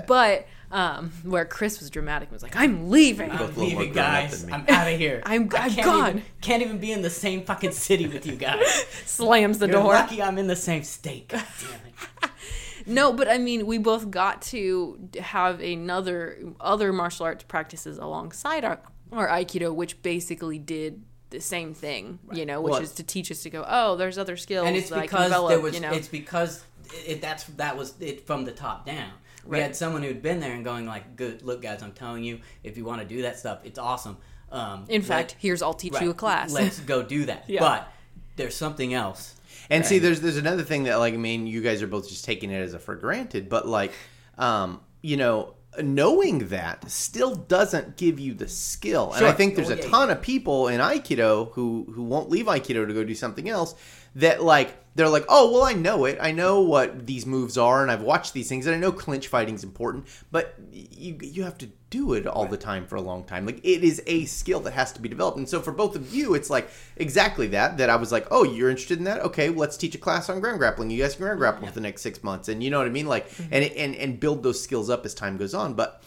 but 0.08 0.47
um, 0.75 1.11
where 1.23 1.45
Chris 1.45 1.79
was 1.79 1.89
dramatic, 1.89 2.27
and 2.27 2.33
was 2.33 2.43
like, 2.43 2.55
I'm 2.57 2.89
leaving. 2.89 3.31
I'm 3.31 3.38
both 3.38 3.55
a 3.55 3.59
leaving, 3.61 3.93
guys. 3.93 4.43
I'm 4.43 4.65
out 4.67 4.91
of 4.91 4.99
here. 4.99 5.21
I'm- 5.25 5.49
I 5.55 5.57
I'm 5.65 5.71
can't 5.71 5.85
gone. 5.85 6.09
Even, 6.09 6.23
can't 6.41 6.61
even 6.61 6.77
be 6.79 6.91
in 6.91 7.01
the 7.01 7.09
same 7.09 7.43
fucking 7.45 7.71
city 7.71 8.07
with 8.07 8.25
you 8.25 8.35
guys. 8.35 8.67
Slams 9.05 9.59
the 9.59 9.67
You're 9.67 9.81
door. 9.81 9.93
lucky 9.93 10.21
I'm 10.21 10.38
in 10.38 10.47
the 10.47 10.55
same 10.57 10.83
state. 10.83 11.29
God 11.29 11.45
damn 11.61 11.69
it. 11.88 12.31
No, 12.88 13.11
but 13.13 13.27
I 13.27 13.39
mean, 13.39 13.65
we 13.65 13.79
both 13.79 14.11
got 14.11 14.43
to 14.53 14.99
have 15.19 15.59
another 15.59 16.38
other 16.59 16.93
martial 16.93 17.25
arts 17.25 17.43
practices 17.43 17.97
alongside 17.97 18.63
our 18.63 18.79
our 19.11 19.27
aikido, 19.27 19.73
which 19.73 19.99
basically 20.03 20.59
did 20.59 21.01
the 21.31 21.39
same 21.39 21.73
thing. 21.73 22.19
You 22.31 22.45
know, 22.45 22.61
which 22.61 22.73
Well, 22.73 22.81
is 22.83 22.91
to 22.93 23.03
teach 23.03 23.31
us 23.31 23.41
to 23.41 23.49
go, 23.49 23.65
oh, 23.67 23.95
there's 23.95 24.19
other 24.19 24.38
skills 24.38 24.67
and 24.67 24.75
it's 24.75 24.89
that 24.89 24.99
I 24.99 25.07
can 25.07 25.17
because 25.17 25.23
develop. 25.29 25.49
there 25.49 25.59
was 25.61 25.73
you 25.73 25.79
know, 25.81 25.93
it's 25.93 26.07
because 26.09 26.63
it, 27.07 27.21
that's 27.21 27.45
that 27.57 27.75
was 27.75 27.95
it 27.99 28.27
from 28.27 28.45
the 28.45 28.51
top 28.51 28.85
down 28.85 29.09
we 29.45 29.60
had 29.60 29.75
someone 29.75 30.01
who'd 30.03 30.21
been 30.21 30.39
there 30.39 30.53
and 30.53 30.63
going 30.65 30.86
like 30.86 31.15
good 31.15 31.41
look 31.43 31.62
guys 31.62 31.81
i'm 31.84 31.91
telling 31.93 32.23
you 32.23 32.39
if 32.63 32.77
you 32.77 32.84
want 32.86 33.01
to 33.01 33.08
do 33.08 33.21
that 33.23 33.38
stuff 33.39 33.60
it's 33.63 33.79
awesome 33.79 34.17
um, 34.51 34.86
in 34.89 35.01
let- 35.01 35.08
fact, 35.08 35.36
here's 35.39 35.62
I'll 35.62 35.73
teach 35.73 35.99
you 35.99 36.12
a 36.12 36.13
class. 36.13 36.51
let's 36.53 36.79
go 36.79 37.01
do 37.03 37.25
that 37.25 37.45
Yeah. 37.47 37.60
but 37.62 37.91
there's 38.36 38.55
something 38.55 38.93
else 38.93 39.36
And 39.69 39.86
see, 39.86 39.97
there's 39.99 40.21
there's 40.21 40.38
another 40.38 40.63
thing 40.63 40.84
that 40.84 40.97
like 40.97 41.13
I 41.13 41.17
mean, 41.17 41.47
you 41.47 41.62
guys 41.62 41.81
are 41.81 41.88
both 41.88 42.08
just 42.08 42.23
taking 42.25 42.51
it 42.51 42.60
as 42.62 42.73
a 42.75 42.79
for 42.79 42.95
granted, 42.95 43.49
but 43.49 43.67
like, 43.67 43.91
um, 44.38 44.79
you 45.01 45.17
know, 45.17 45.55
knowing 45.81 46.49
that 46.49 46.89
still 46.91 47.34
doesn't 47.36 47.97
give 47.97 48.19
you 48.19 48.34
the 48.36 48.47
skill. 48.47 49.12
And 49.13 49.25
I 49.25 49.31
think 49.31 49.55
there's 49.55 49.71
Oh, 49.71 49.73
a 49.73 49.77
yeah, 49.77 49.88
ton 49.89 50.10
of 50.12 50.21
people 50.21 50.67
in 50.67 50.79
Aikido 50.79 51.51
who 51.53 51.88
who 51.93 52.03
won't 52.03 52.29
leave 52.29 52.45
Aikido 52.45 52.86
to 52.88 52.93
go 52.93 53.03
do 53.03 53.15
something 53.15 53.49
else. 53.49 53.73
That 54.15 54.43
like 54.43 54.75
they're 54.95 55.10
like, 55.10 55.25
oh 55.27 55.51
well, 55.51 55.63
I 55.63 55.73
know 55.73 56.05
it. 56.05 56.17
I 56.21 56.31
know 56.31 56.62
what 56.62 57.05
these 57.05 57.25
moves 57.25 57.58
are, 57.58 57.81
and 57.81 57.91
I've 57.91 58.01
watched 58.01 58.34
these 58.34 58.47
things, 58.47 58.65
and 58.65 58.73
I 58.73 58.79
know 58.79 58.91
clinch 58.91 59.27
fighting 59.27 59.55
is 59.55 59.63
important. 59.63 60.08
But 60.31 60.55
you 60.71 61.17
you 61.21 61.43
have 61.43 61.58
to 61.60 61.69
do 61.89 62.13
it 62.13 62.25
all 62.25 62.45
the 62.45 62.58
time 62.58 62.88
for 62.88 62.95
a 62.95 63.01
long 63.01 63.25
time. 63.25 63.45
Like 63.45 63.60
it 63.63 63.84
is 63.84 64.01
a 64.08 64.25
skill 64.25 64.62
that 64.62 64.71
has 64.71 64.93
to 64.93 65.01
be 65.01 65.10
developed. 65.10 65.38
And 65.38 65.47
so 65.47 65.62
for 65.62 65.71
both 65.71 65.95
of 65.95 66.13
you, 66.13 66.34
it's 66.34 66.49
like 66.49 66.69
exactly 66.95 67.47
that. 67.47 67.77
That 67.77 67.89
I 67.89 67.97
was 67.97 68.12
like, 68.12 68.27
oh, 68.31 68.43
you're 68.43 68.69
interested 68.69 68.97
in 68.97 69.03
that? 69.03 69.21
Okay, 69.21 69.49
let's 69.49 69.77
teach 69.77 69.95
a 69.95 69.99
class 69.99 70.29
on 70.29 70.39
ground 70.39 70.60
grappling. 70.60 70.89
You 70.89 71.01
guys 71.01 71.15
can 71.15 71.25
ground 71.25 71.39
grapple 71.39 71.67
for 71.67 71.73
the 71.73 71.81
next 71.81 72.01
six 72.01 72.23
months, 72.23 72.47
and 72.47 72.63
you 72.63 72.69
know 72.69 72.77
what 72.77 72.88
I 72.88 72.91
mean. 72.91 73.08
Like 73.08 73.29
mm-hmm. 73.29 73.53
and 73.53 73.65
and 73.65 73.95
and 73.95 74.19
build 74.19 74.43
those 74.43 74.63
skills 74.63 74.89
up 74.89 75.05
as 75.05 75.13
time 75.13 75.38
goes 75.38 75.53
on. 75.53 75.73
But 75.73 76.01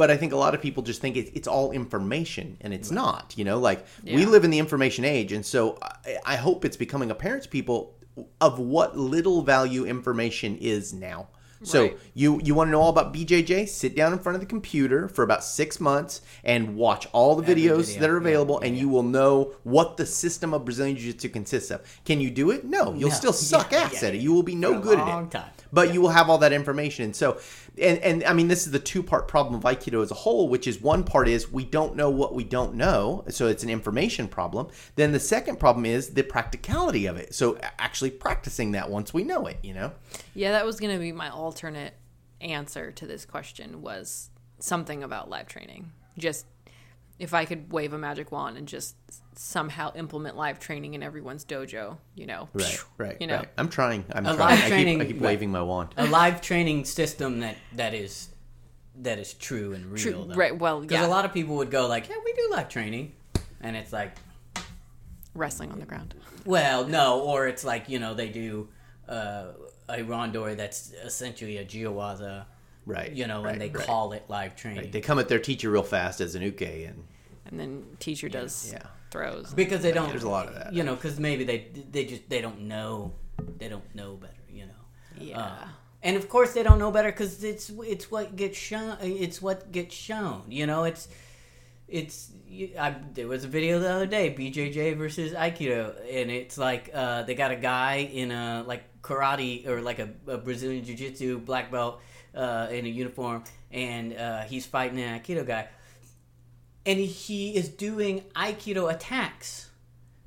but 0.00 0.10
I 0.10 0.16
think 0.16 0.32
a 0.32 0.36
lot 0.36 0.54
of 0.54 0.62
people 0.62 0.82
just 0.82 1.02
think 1.02 1.14
it's, 1.18 1.30
it's 1.34 1.46
all 1.46 1.72
information, 1.72 2.56
and 2.62 2.72
it's 2.72 2.90
not. 2.90 3.34
You 3.36 3.44
know, 3.44 3.58
like 3.58 3.84
we 4.02 4.24
live 4.24 4.44
in 4.46 4.50
the 4.50 4.58
information 4.58 5.04
age, 5.04 5.30
and 5.36 5.44
so 5.44 5.78
I, 5.82 6.16
I 6.24 6.36
hope 6.36 6.64
it's 6.64 6.78
becoming 6.78 7.10
apparent 7.10 7.42
to 7.42 7.48
people 7.50 7.78
of 8.40 8.58
what 8.58 8.96
little 8.96 9.42
value 9.42 9.84
information 9.84 10.56
is 10.58 10.94
now. 10.94 11.28
So 11.62 11.82
Right. 11.82 11.98
you 12.14 12.40
you 12.42 12.54
want 12.54 12.68
to 12.68 12.72
know 12.72 12.80
all 12.80 12.88
about 12.88 13.12
BJJ? 13.12 13.68
Sit 13.68 13.94
down 13.94 14.14
in 14.14 14.18
front 14.18 14.34
of 14.36 14.40
the 14.40 14.46
computer 14.46 15.06
for 15.08 15.22
about 15.22 15.44
six 15.44 15.78
months 15.78 16.22
and 16.42 16.74
watch 16.74 17.06
all 17.12 17.36
the 17.36 17.42
Every 17.42 17.54
videos 17.64 17.84
video. 17.88 18.00
that 18.00 18.08
are 18.10 18.16
available, 18.16 18.58
yeah, 18.62 18.66
and 18.68 18.76
yeah. 18.76 18.80
you 18.82 18.88
will 18.88 19.02
know 19.02 19.52
what 19.64 19.98
the 19.98 20.06
system 20.06 20.54
of 20.54 20.64
Brazilian 20.64 20.96
Jiu 20.96 21.12
Jitsu 21.12 21.28
consists 21.28 21.70
of. 21.70 21.82
Can 22.06 22.18
you 22.18 22.30
do 22.30 22.50
it? 22.50 22.64
No, 22.64 22.94
you'll 22.94 23.10
No. 23.10 23.14
still 23.22 23.34
suck 23.34 23.72
Yeah, 23.72 23.80
ass 23.82 24.00
yeah, 24.00 24.08
at 24.08 24.14
it. 24.14 24.22
You 24.22 24.32
will 24.32 24.42
be 24.42 24.54
no 24.54 24.80
good 24.80 24.98
at 24.98 25.06
it 25.24 25.30
time. 25.30 25.50
But 25.72 25.94
you 25.94 26.00
will 26.00 26.10
have 26.10 26.28
all 26.28 26.38
that 26.38 26.52
information. 26.52 27.06
And 27.06 27.16
so 27.16 27.38
and 27.78 27.98
and 27.98 28.24
i 28.24 28.32
mean 28.32 28.48
this 28.48 28.66
is 28.66 28.72
the 28.72 28.78
two 28.78 29.02
part 29.02 29.28
problem 29.28 29.54
of 29.54 29.62
aikido 29.62 30.02
as 30.02 30.10
a 30.10 30.14
whole 30.14 30.48
which 30.48 30.66
is 30.66 30.80
one 30.80 31.04
part 31.04 31.28
is 31.28 31.50
we 31.50 31.64
don't 31.64 31.94
know 31.94 32.10
what 32.10 32.34
we 32.34 32.42
don't 32.44 32.74
know 32.74 33.24
so 33.28 33.46
it's 33.46 33.62
an 33.62 33.70
information 33.70 34.28
problem. 34.28 34.68
Then 34.96 35.12
the 35.12 35.20
second 35.20 35.58
problem 35.58 35.86
is 35.86 36.10
the 36.10 36.22
practicality 36.22 37.06
of 37.06 37.16
it. 37.16 37.34
So 37.34 37.58
actually 37.78 38.10
practicing 38.10 38.72
that 38.72 38.90
once 38.90 39.14
we 39.14 39.24
know 39.24 39.46
it 39.46 39.58
you 39.62 39.74
know? 39.74 39.92
Yeah, 40.34 40.52
that 40.52 40.66
was 40.66 40.80
going 40.80 40.92
to 40.92 40.98
be 40.98 41.12
my 41.12 41.30
alternate 41.30 41.94
answer 42.40 42.90
to 42.92 43.06
this 43.06 43.24
question 43.24 43.82
was 43.82 44.30
something 44.58 45.02
about 45.02 45.28
live 45.28 45.46
training. 45.46 45.92
Just 46.18 46.46
if 47.18 47.34
I 47.34 47.44
could 47.44 47.70
wave 47.72 47.92
a 47.92 47.98
magic 47.98 48.32
wand 48.32 48.56
and 48.56 48.66
just 48.66 48.96
somehow 49.34 49.92
implement 49.94 50.36
live 50.36 50.58
training 50.58 50.94
in 50.94 51.02
everyone's 51.02 51.44
dojo, 51.44 51.96
you 52.14 52.26
know. 52.26 52.48
right 52.52 52.84
right 52.98 53.16
You 53.20 53.26
know. 53.26 53.36
right 53.36 53.48
i'm 53.56 53.68
trying 53.68 54.04
i'm 54.12 54.26
A 54.26 54.34
trying 54.34 54.38
live 54.38 54.72
I, 54.72 54.84
keep, 54.84 55.00
I 55.00 55.04
keep 55.06 55.20
waving 55.20 55.50
my 55.50 55.62
wand 55.62 55.94
a 55.96 56.06
live 56.06 56.40
training 56.40 56.84
system 56.84 57.40
that 57.40 57.56
that 57.74 57.94
is 57.94 58.28
that 58.96 59.18
is 59.18 59.32
true 59.34 59.72
and 59.72 59.86
real 59.86 60.02
True, 60.02 60.24
though. 60.28 60.34
right, 60.34 60.58
well, 60.58 60.80
because 60.80 61.00
yeah. 61.00 61.06
a 61.06 61.08
lot 61.08 61.24
of 61.24 61.32
people 61.32 61.56
would 61.56 61.70
go 61.70 61.86
like 61.86 62.08
yeah 62.08 62.16
we 62.24 62.32
do 62.32 62.48
live 62.50 62.68
training 62.68 63.12
and 63.60 63.76
it's 63.76 63.92
like 63.92 64.12
Wrestling 65.34 65.70
on 65.70 65.78
the 65.78 65.86
ground. 65.86 66.14
Well, 66.44 66.86
no, 66.88 67.20
or 67.20 67.46
it's 67.46 67.62
like 67.64 67.88
you 67.88 68.00
know 68.00 68.14
they 68.14 68.28
do 68.30 68.68
uh, 69.08 69.52
a 69.88 69.98
randori 69.98 70.56
that's 70.56 70.92
essentially 71.04 71.58
a 71.58 71.64
jiyuwaza, 71.64 72.46
right 72.84 73.12
you 73.12 73.28
know, 73.28 73.42
right, 73.42 73.52
and 73.52 73.60
they 73.60 73.70
right. 73.70 73.86
call 73.86 74.12
it 74.12 74.24
live 74.28 74.56
training 74.56 74.90
they 74.90 75.00
come 75.00 75.20
at 75.20 75.28
their 75.28 75.38
teacher 75.38 75.70
real 75.70 75.84
fast 75.84 76.20
as 76.20 76.34
an 76.34 76.42
uke 76.42 76.60
and 76.62 77.04
And 77.50 77.58
then 77.58 77.84
teacher 77.98 78.28
does 78.28 78.70
yeah. 78.72 78.82
throws. 79.10 79.52
because 79.54 79.82
they 79.82 79.92
don't. 79.92 80.10
there's 80.10 80.22
a 80.22 80.28
lot 80.28 80.46
of 80.46 80.54
that. 80.54 80.72
you 80.72 80.82
know, 80.82 80.94
because 80.94 81.18
maybe 81.18 81.44
they 81.44 81.68
they 81.90 82.04
just 82.04 82.28
they 82.28 82.40
don't 82.40 82.62
know 82.62 83.12
they 83.58 83.68
don't 83.68 83.94
know 83.94 84.14
better, 84.14 84.34
you 84.48 84.66
know. 84.66 84.72
Yeah. 85.18 85.38
Uh, 85.38 85.68
and 86.02 86.16
of 86.16 86.28
course 86.28 86.54
they 86.54 86.62
don't 86.62 86.78
know 86.78 86.90
better 86.90 87.10
because 87.10 87.42
it's 87.44 87.70
it's 87.84 88.10
what 88.10 88.36
gets 88.36 88.58
shown. 88.58 88.96
It's 89.00 89.42
what 89.42 89.70
gets 89.72 89.94
shown. 89.94 90.44
You 90.48 90.66
know, 90.66 90.84
it's 90.84 91.08
it's. 91.88 92.30
I, 92.78 92.96
there 93.14 93.28
was 93.28 93.44
a 93.44 93.48
video 93.48 93.78
the 93.78 93.90
other 93.90 94.06
day, 94.06 94.34
BJJ 94.36 94.96
versus 94.96 95.32
Aikido, 95.32 95.94
and 96.10 96.30
it's 96.30 96.58
like 96.58 96.90
uh, 96.92 97.22
they 97.22 97.34
got 97.34 97.50
a 97.50 97.56
guy 97.56 98.08
in 98.12 98.30
a 98.30 98.64
like 98.66 99.02
karate 99.02 99.66
or 99.66 99.80
like 99.80 99.98
a, 99.98 100.08
a 100.26 100.38
Brazilian 100.38 100.84
Jiu 100.84 100.96
Jitsu 100.96 101.38
black 101.38 101.70
belt 101.70 102.00
uh, 102.34 102.68
in 102.70 102.86
a 102.86 102.88
uniform, 102.88 103.44
and 103.70 104.16
uh, 104.16 104.42
he's 104.42 104.66
fighting 104.66 104.98
an 105.00 105.20
Aikido 105.20 105.46
guy, 105.46 105.68
and 106.86 106.98
he 106.98 107.56
is 107.56 107.68
doing 107.68 108.24
Aikido 108.34 108.92
attacks 108.92 109.70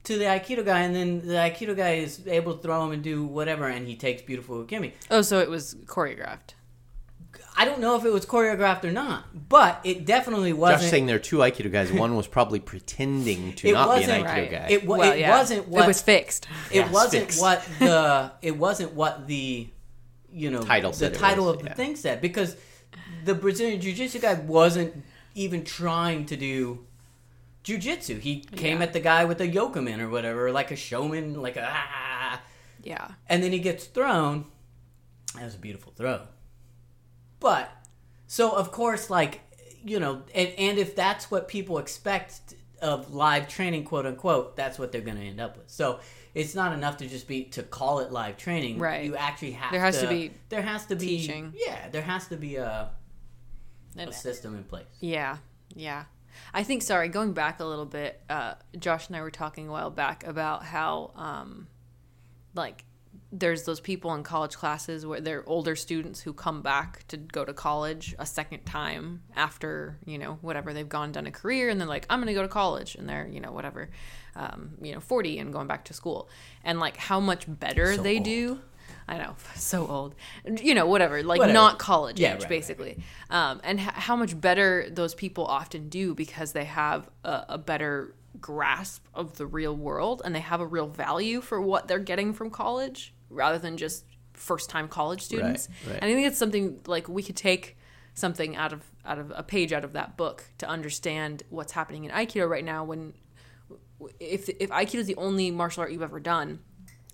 to 0.04 0.18
the 0.18 0.26
Aikido 0.26 0.66
guy, 0.66 0.82
and 0.82 0.96
then 0.96 1.22
the 1.26 1.34
Aikido 1.36 1.76
guy 1.76 1.96
is 1.96 2.28
able 2.28 2.56
to 2.56 2.62
throw 2.62 2.84
him 2.86 2.92
and 2.92 3.02
do 3.04 3.26
whatever, 3.26 3.68
and 3.68 3.88
he 3.88 3.96
takes 3.96 4.22
beautiful 4.22 4.64
Ukemi. 4.64 4.92
oh, 5.10 5.22
so 5.22 5.40
it 5.40 5.50
was 5.50 5.76
choreographed. 5.86 6.56
I 7.56 7.66
don't 7.66 7.80
know 7.80 7.96
if 7.96 8.04
it 8.04 8.12
was 8.12 8.26
choreographed 8.26 8.84
or 8.84 8.92
not, 8.92 9.26
but 9.50 9.80
it 9.84 10.06
definitely 10.06 10.54
wasn't. 10.54 10.82
josh 10.82 10.90
saying 10.90 11.06
there 11.06 11.18
are 11.18 11.20
two 11.20 11.38
aikido 11.38 11.72
guys 11.72 11.92
one 11.92 12.16
was 12.16 12.26
probably 12.28 12.60
pretending 12.60 13.54
to 13.54 13.68
It 13.70 13.74
not 13.74 13.96
be 13.98 14.04
an 14.04 14.10
aikido 14.10 14.24
Right. 14.26 14.52
guy 14.52 14.68
It, 14.70 14.86
wa- 14.86 14.98
Well, 14.98 15.12
it 15.12 15.20
yeah. 15.20 15.38
wasn't 15.38 15.68
what 15.68 15.84
it 15.84 15.88
was 15.88 16.02
fixed. 16.02 16.48
it 16.72 16.78
Yeah, 16.78 16.92
wasn't 16.92 17.24
fixed. 17.26 17.40
what 17.42 17.64
the 17.80 18.32
it 18.42 18.58
wasn't 18.58 18.94
what 18.94 19.28
the 19.28 19.68
you 20.32 20.50
know 20.50 20.64
Title 20.64 20.92
the 20.92 21.12
title 21.12 21.46
was, 21.46 21.56
of 21.58 21.62
the 21.62 21.68
yeah. 21.70 21.74
thing 21.76 21.96
said 21.96 22.22
because 22.22 22.56
the 23.24 23.36
Brazilian 23.36 23.80
jiu-jitsu 23.80 24.20
guy 24.20 24.34
wasn't 24.34 25.04
even 25.36 25.64
trying 25.64 26.26
to 26.28 26.36
do 26.38 26.86
jiu-jitsu. 27.64 28.20
He 28.20 28.42
came 28.42 28.78
Yeah. 28.80 28.84
at 28.84 28.94
the 28.94 29.00
guy 29.00 29.26
with 29.26 29.40
a 29.42 29.48
yokomen 29.48 30.00
or 30.00 30.10
whatever, 30.10 30.52
like 30.52 30.72
a 30.72 30.76
shomen, 30.76 31.38
like 31.38 31.56
a 31.56 31.68
ah, 31.72 32.42
Yeah. 32.84 33.12
and 33.28 33.42
then 33.44 33.52
he 33.52 33.60
gets 33.60 33.86
thrown. 33.86 34.46
That 35.36 35.46
was 35.46 35.56
a 35.56 35.60
beautiful 35.60 35.94
throw. 35.96 36.28
But 37.40 37.72
so 38.28 38.52
of 38.52 38.72
course, 38.72 39.10
like 39.10 39.42
you 39.86 40.00
know, 40.00 40.24
and, 40.34 40.50
and 40.58 40.78
if 40.78 40.96
that's 40.96 41.30
what 41.30 41.48
people 41.50 41.78
expect 41.78 42.54
of 42.82 43.14
live 43.14 43.48
training, 43.50 43.84
quote 43.84 44.06
unquote, 44.06 44.56
that's 44.56 44.78
what 44.80 44.92
they're 44.92 45.02
going 45.02 45.18
to 45.18 45.24
end 45.24 45.42
up 45.42 45.58
with. 45.58 45.70
So 45.70 46.00
it's 46.34 46.56
not 46.56 46.74
enough 46.74 46.98
to 46.98 47.08
just 47.08 47.28
be 47.28 47.44
to 47.46 47.64
call 47.64 48.00
it 48.00 48.12
live 48.12 48.38
training. 48.38 48.78
Right. 48.80 49.06
You 49.06 49.16
actually 49.16 49.52
have 49.52 49.72
There 49.72 49.82
has 49.82 50.00
to 50.02 50.08
be 50.08 50.32
there 50.50 50.62
has 50.62 50.86
to 50.88 50.96
be 50.96 51.06
teaching. 51.20 51.54
Yeah, 51.56 51.90
there 51.90 52.02
has 52.02 52.28
to 52.28 52.38
be 52.38 52.56
a, 52.58 52.92
a 53.98 54.12
system 54.14 54.56
in 54.56 54.64
place. 54.64 54.86
Yeah, 55.00 55.38
yeah. 55.76 56.06
I 56.54 56.64
think, 56.64 56.82
sorry, 56.82 57.10
going 57.10 57.34
back 57.34 57.60
a 57.60 57.66
little 57.66 57.86
bit, 57.86 58.22
uh, 58.30 58.56
Josh 58.80 59.08
and 59.08 59.16
I 59.16 59.22
were 59.22 59.32
talking 59.32 59.68
a 59.68 59.72
while 59.72 59.92
back 59.92 60.26
about 60.26 60.64
how, 60.64 61.12
um, 61.16 61.68
like, 62.56 62.86
there's 63.32 63.64
those 63.64 63.80
people 63.80 64.14
in 64.14 64.22
college 64.24 64.56
classes 64.56 65.06
where 65.08 65.20
they're 65.20 65.48
older 65.50 65.76
students 65.76 66.22
who 66.22 66.34
come 66.34 66.62
back 66.62 67.08
to 67.08 67.18
go 67.18 67.44
to 67.44 67.54
college 67.54 68.14
a 68.20 68.26
second 68.28 68.64
time 68.64 69.24
after, 69.36 69.98
you 70.06 70.20
know, 70.20 70.38
whatever 70.42 70.72
they've 70.72 70.90
gone 70.90 71.12
done 71.12 71.26
a 71.26 71.32
career 71.32 71.70
and 71.70 71.80
they're 71.82 71.88
like, 71.88 72.06
I'm 72.12 72.20
going 72.20 72.28
to 72.28 72.34
go 72.36 72.44
to 72.44 72.48
college 72.48 72.94
and 72.96 73.10
they're, 73.10 73.28
you 73.28 73.40
know, 73.40 73.52
whatever, 73.52 73.90
um, 74.36 74.76
you 74.82 74.94
know, 74.94 75.00
40 75.00 75.40
and 75.40 75.52
going 75.52 75.66
back 75.68 75.86
to 75.86 75.94
school. 75.94 76.30
And 76.64 76.80
like 76.80 76.96
how 76.98 77.20
much 77.20 77.46
better 77.48 77.96
So 77.96 78.04
they 78.04 78.18
old. 78.18 78.26
do. 78.26 78.60
I 79.08 79.18
know, 79.18 79.36
so 79.56 79.88
old. 79.88 80.16
You 80.62 80.76
know, 80.76 80.86
whatever, 80.88 81.22
like 81.24 81.40
Whatever. 81.40 81.54
not 81.54 81.80
college 81.80 82.20
Yeah, 82.20 82.30
age, 82.30 82.34
right, 82.34 82.42
right, 82.42 82.50
basically. 82.50 83.00
Um, 83.30 83.62
and 83.64 83.80
h- 83.80 83.86
how 83.88 84.16
much 84.16 84.40
better 84.40 84.88
those 84.90 85.14
people 85.16 85.46
often 85.46 85.90
do 85.90 86.14
because 86.16 86.54
they 86.54 86.66
have 86.66 87.10
a, 87.24 87.46
a 87.50 87.58
better 87.58 88.16
grasp 88.40 89.06
of 89.14 89.38
the 89.38 89.46
real 89.46 89.76
world 89.76 90.22
and 90.26 90.34
they 90.34 90.40
have 90.40 90.60
a 90.60 90.66
real 90.66 90.88
value 90.88 91.40
for 91.42 91.62
what 91.62 91.88
they're 91.88 92.00
getting 92.00 92.34
from 92.34 92.50
college 92.50 93.14
rather 93.30 93.60
than 93.60 93.78
just 93.78 94.06
first 94.34 94.70
time 94.70 94.88
college 94.88 95.22
students. 95.22 95.70
right. 95.88 96.00
And 96.02 96.06
I 96.06 96.14
think 96.14 96.28
it's 96.28 96.38
something 96.38 96.80
like 96.88 97.08
we 97.08 97.22
could 97.24 97.36
take 97.36 97.78
something 98.16 98.56
out 98.56 98.74
of 98.74 98.84
out 99.06 99.20
of 99.20 99.32
a 99.36 99.44
page 99.44 99.74
out 99.74 99.84
of 99.84 99.94
that 99.94 100.18
book 100.18 100.46
to 100.60 100.68
understand 100.68 101.44
what's 101.50 101.72
happening 101.74 102.04
in 102.06 102.12
Aikido 102.12 102.48
right 102.48 102.64
now 102.64 102.84
when 102.84 103.14
if 104.20 104.50
if 104.50 104.70
Aikido 104.70 104.96
is 104.96 105.08
the 105.08 105.16
only 105.16 105.52
martial 105.52 105.82
art 105.82 105.92
you've 105.92 106.02
ever 106.02 106.20
done, 106.20 106.60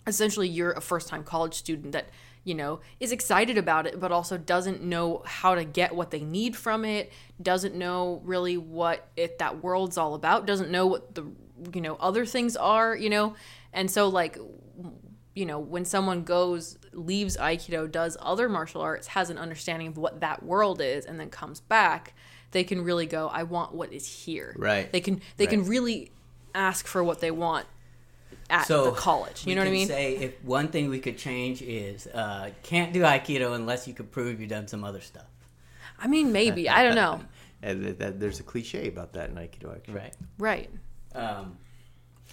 essentially 0.10 0.48
you're 0.48 0.72
a 0.72 0.82
first 0.82 1.08
time 1.08 1.24
college 1.24 1.54
student 1.54 1.93
that 1.93 2.10
you 2.43 2.56
know 2.56 2.80
is 3.00 3.12
excited 3.12 3.58
about 3.58 3.86
it 3.86 4.00
but 4.00 4.12
also 4.12 4.38
doesn't 4.38 4.82
know 4.82 5.22
how 5.26 5.56
to 5.56 5.63
get 5.63 5.95
what 5.95 6.12
they 6.12 6.22
need 6.22 6.56
from 6.56 6.84
it 6.84 7.12
doesn't 7.41 7.76
know 7.76 8.22
really 8.26 8.58
what 8.58 9.08
it 9.15 9.39
that 9.39 9.63
world's 9.63 9.98
all 9.98 10.15
about 10.15 10.45
doesn't 10.45 10.72
know 10.72 10.88
what 10.88 11.15
the 11.15 11.26
you 11.74 11.82
know 11.82 11.95
other 11.95 12.26
things 12.26 12.56
are 12.56 12.95
you 12.95 13.10
know? 13.10 13.36
And 13.74 13.89
so 13.89 14.08
like 14.08 14.38
you 15.36 15.45
know 15.45 15.60
when 15.60 15.86
someone 15.86 16.24
goes 16.24 16.78
leaves 16.91 17.38
aikido 17.38 17.89
does 17.89 18.17
other 18.19 18.50
martial 18.50 18.82
arts 18.82 19.08
has 19.08 19.30
an 19.30 19.38
understanding 19.38 19.88
of 19.88 19.98
what 19.98 20.22
that 20.22 20.43
world 20.43 20.82
is 20.82 21.06
and 21.06 21.19
then 21.19 21.30
comes 21.30 21.60
back 21.60 22.13
they 22.52 22.63
can 22.63 22.84
really 22.84 23.06
go 23.06 23.28
i 23.28 23.43
want 23.43 23.74
what 23.74 23.93
is 23.93 24.26
here. 24.26 24.56
Right. 24.58 24.91
they 24.91 25.00
can 25.02 25.22
they 25.38 25.45
can 25.45 25.65
really 25.65 26.12
ask 26.56 26.88
for 26.88 27.04
what 27.04 27.22
they 27.22 27.32
want 27.32 27.67
at 28.50 28.65
So 28.65 28.86
the 28.86 28.92
college 28.92 29.46
you 29.46 29.56
know 29.56 29.62
what 29.62 29.68
i 29.68 29.72
mean 29.72 29.88
Say 29.88 30.15
if 30.15 30.44
one 30.44 30.70
thing 30.70 30.89
we 30.89 31.00
could 31.00 31.18
change 31.18 31.62
is 31.62 32.08
uh, 32.08 32.50
can't 32.63 32.94
do 32.94 33.02
Aikido 33.02 33.56
unless 33.56 33.88
you 33.88 33.94
could 33.94 34.12
prove 34.12 34.39
you've 34.39 34.50
done 34.50 34.68
some 34.68 34.84
other 34.84 35.02
stuff. 35.02 35.26
I 35.98 36.08
mean, 36.08 36.32
maybe. 36.32 36.70
I 36.70 36.84
don't 36.84 36.96
know. 36.96 37.22
And 37.62 37.84
that, 37.84 38.00
that, 38.00 38.20
there's 38.22 38.39
a 38.39 38.44
cliche 38.44 38.88
about 38.88 39.12
that 39.13 39.32
in 39.32 39.36
Aikido, 39.36 39.76
actually. 39.76 39.96
Right. 39.96 40.15
Right. 40.38 40.70
Um, 41.13 41.58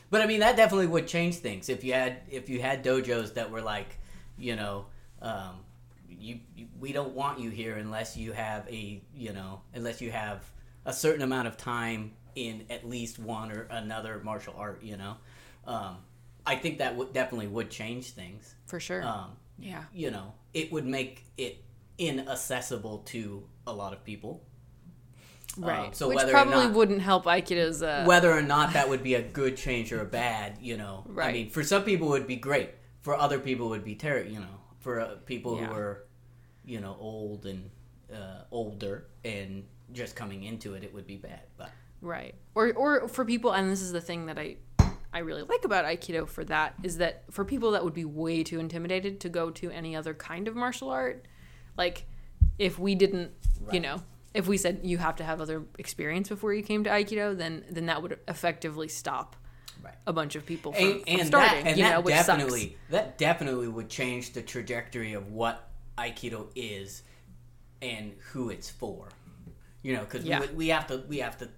but 0.08 0.20
I 0.20 0.26
mean, 0.26 0.38
that 0.38 0.56
definitely 0.56 0.86
would 0.86 1.08
change 1.08 1.36
things 1.36 1.68
if 1.68 1.82
you 1.82 1.94
had 1.94 2.18
if 2.30 2.48
you 2.48 2.60
had 2.60 2.84
dojos 2.84 3.34
that 3.34 3.50
were 3.50 3.60
like, 3.60 3.98
you 4.38 4.54
know, 4.54 4.86
um, 5.20 5.64
you, 6.08 6.38
you 6.54 6.68
we 6.78 6.92
don't 6.92 7.12
want 7.12 7.40
you 7.40 7.50
here 7.50 7.74
unless 7.74 8.16
you 8.16 8.30
have 8.30 8.68
a 8.68 9.02
you 9.16 9.32
know 9.32 9.62
unless 9.74 10.00
you 10.00 10.12
have 10.12 10.48
a 10.84 10.92
certain 10.92 11.22
amount 11.22 11.48
of 11.48 11.56
time 11.56 12.12
in 12.36 12.64
at 12.70 12.88
least 12.88 13.18
one 13.18 13.50
or 13.50 13.62
another 13.62 14.20
martial 14.22 14.54
art. 14.56 14.80
You 14.80 14.96
know, 14.96 15.16
um, 15.66 15.96
I 16.46 16.56
think 16.56 16.78
that 16.78 16.96
would 16.96 17.12
definitely 17.12 17.48
would 17.48 17.70
change 17.70 18.10
things. 18.12 18.54
For 18.66 18.78
sure. 18.80 19.02
Um, 19.04 19.32
yeah. 19.58 19.84
you 19.92 20.10
know, 20.10 20.32
it 20.54 20.70
would 20.72 20.86
make 20.86 21.24
it 21.36 21.62
inaccessible 21.98 22.98
to 23.06 23.46
a 23.66 23.72
lot 23.72 23.92
of 23.92 24.04
people. 24.04 24.42
Right. 25.58 25.86
Um, 25.86 25.92
so 25.92 26.08
Which 26.08 26.16
whether 26.16 26.32
probably 26.32 26.64
not- 26.66 26.74
wouldn't 26.74 27.00
help 27.00 27.24
Aikido's. 27.24 27.82
Uh, 27.82 28.04
whether 28.06 28.30
or 28.30 28.42
not 28.42 28.74
that 28.74 28.88
would 28.88 29.02
be 29.02 29.14
a 29.14 29.22
good 29.22 29.56
change 29.56 29.92
or 29.92 30.00
a 30.02 30.04
bad, 30.04 30.58
you 30.60 30.76
know. 30.76 31.04
Right. 31.06 31.28
I 31.28 31.32
mean, 31.32 31.50
for 31.50 31.62
some 31.62 31.82
people 31.84 32.08
it 32.08 32.18
would 32.20 32.26
be 32.26 32.36
great. 32.36 32.70
For 33.00 33.14
other 33.14 33.38
people 33.38 33.66
it 33.68 33.70
would 33.70 33.84
be 33.84 33.94
terrible, 33.94 34.30
you 34.30 34.40
know. 34.40 34.60
For 34.80 35.00
uh, 35.00 35.14
people 35.24 35.56
Yeah. 35.58 35.66
who 35.68 35.74
are, 35.74 36.04
you 36.64 36.80
know, 36.80 36.96
old 37.00 37.46
and 37.46 37.70
uh, 38.12 38.42
older 38.50 39.06
and 39.24 39.64
just 39.92 40.14
coming 40.14 40.42
into 40.44 40.74
it, 40.74 40.84
it 40.84 40.92
would 40.92 41.06
be 41.06 41.16
bad. 41.16 41.40
But 41.56 41.70
right. 42.02 42.34
Or 42.54 42.72
or 42.74 43.08
for 43.08 43.24
people, 43.24 43.52
and 43.52 43.70
this 43.70 43.80
is 43.80 43.92
the 43.92 44.00
thing 44.00 44.26
that 44.26 44.38
I 44.38 44.56
I 45.16 45.20
really 45.20 45.42
like 45.42 45.64
about 45.64 45.86
Aikido 45.86 46.28
for 46.28 46.44
that 46.44 46.74
is 46.82 46.98
that 46.98 47.24
for 47.30 47.42
people 47.44 47.70
that 47.70 47.82
would 47.82 47.94
be 47.94 48.04
way 48.04 48.42
too 48.44 48.60
intimidated 48.60 49.18
to 49.20 49.30
go 49.30 49.50
to 49.52 49.70
any 49.70 49.96
other 49.96 50.12
kind 50.12 50.46
of 50.46 50.54
martial 50.54 50.90
art, 50.90 51.24
like 51.78 52.04
if 52.58 52.78
we 52.78 52.94
didn't, 52.94 53.30
you 53.72 53.80
know. 53.80 54.02
If 54.34 54.46
we 54.46 54.58
said 54.58 54.80
you 54.82 54.98
have 54.98 55.16
to 55.16 55.24
have 55.24 55.40
other 55.40 55.62
experience 55.78 56.28
before 56.28 56.52
you 56.52 56.62
came 56.62 56.84
to 56.84 56.90
Aikido, 56.90 57.34
then 57.34 57.64
then 57.70 57.86
that 57.86 58.02
would 58.02 58.18
effectively 58.28 58.88
stop 58.88 59.34
Right. 59.82 59.94
a 60.06 60.12
bunch 60.12 60.36
of 60.36 60.44
people 60.44 60.72
from, 60.72 61.02
and, 61.06 61.18
from 61.20 61.26
starting. 61.28 61.64
that 61.64 61.68
and 61.70 61.78
you 61.78 61.84
that 61.84 61.90
know, 61.94 62.00
which 62.02 62.14
definitely 62.14 62.60
sucks. 62.60 62.74
that 62.90 63.18
definitely 63.18 63.68
would 63.68 63.88
change 63.88 64.32
the 64.34 64.42
trajectory 64.42 65.14
of 65.14 65.32
what 65.32 65.68
Aikido 65.96 66.48
is 66.54 67.02
and 67.80 68.12
who 68.32 68.50
it's 68.50 68.68
for. 68.68 69.08
You 69.82 69.94
know, 69.94 70.00
because 70.00 70.24
Yeah. 70.24 70.40
we, 70.40 70.46
we 70.48 70.68
have 70.68 70.86
to 70.88 71.02
we 71.08 71.18
have 71.18 71.38
to 71.38 71.48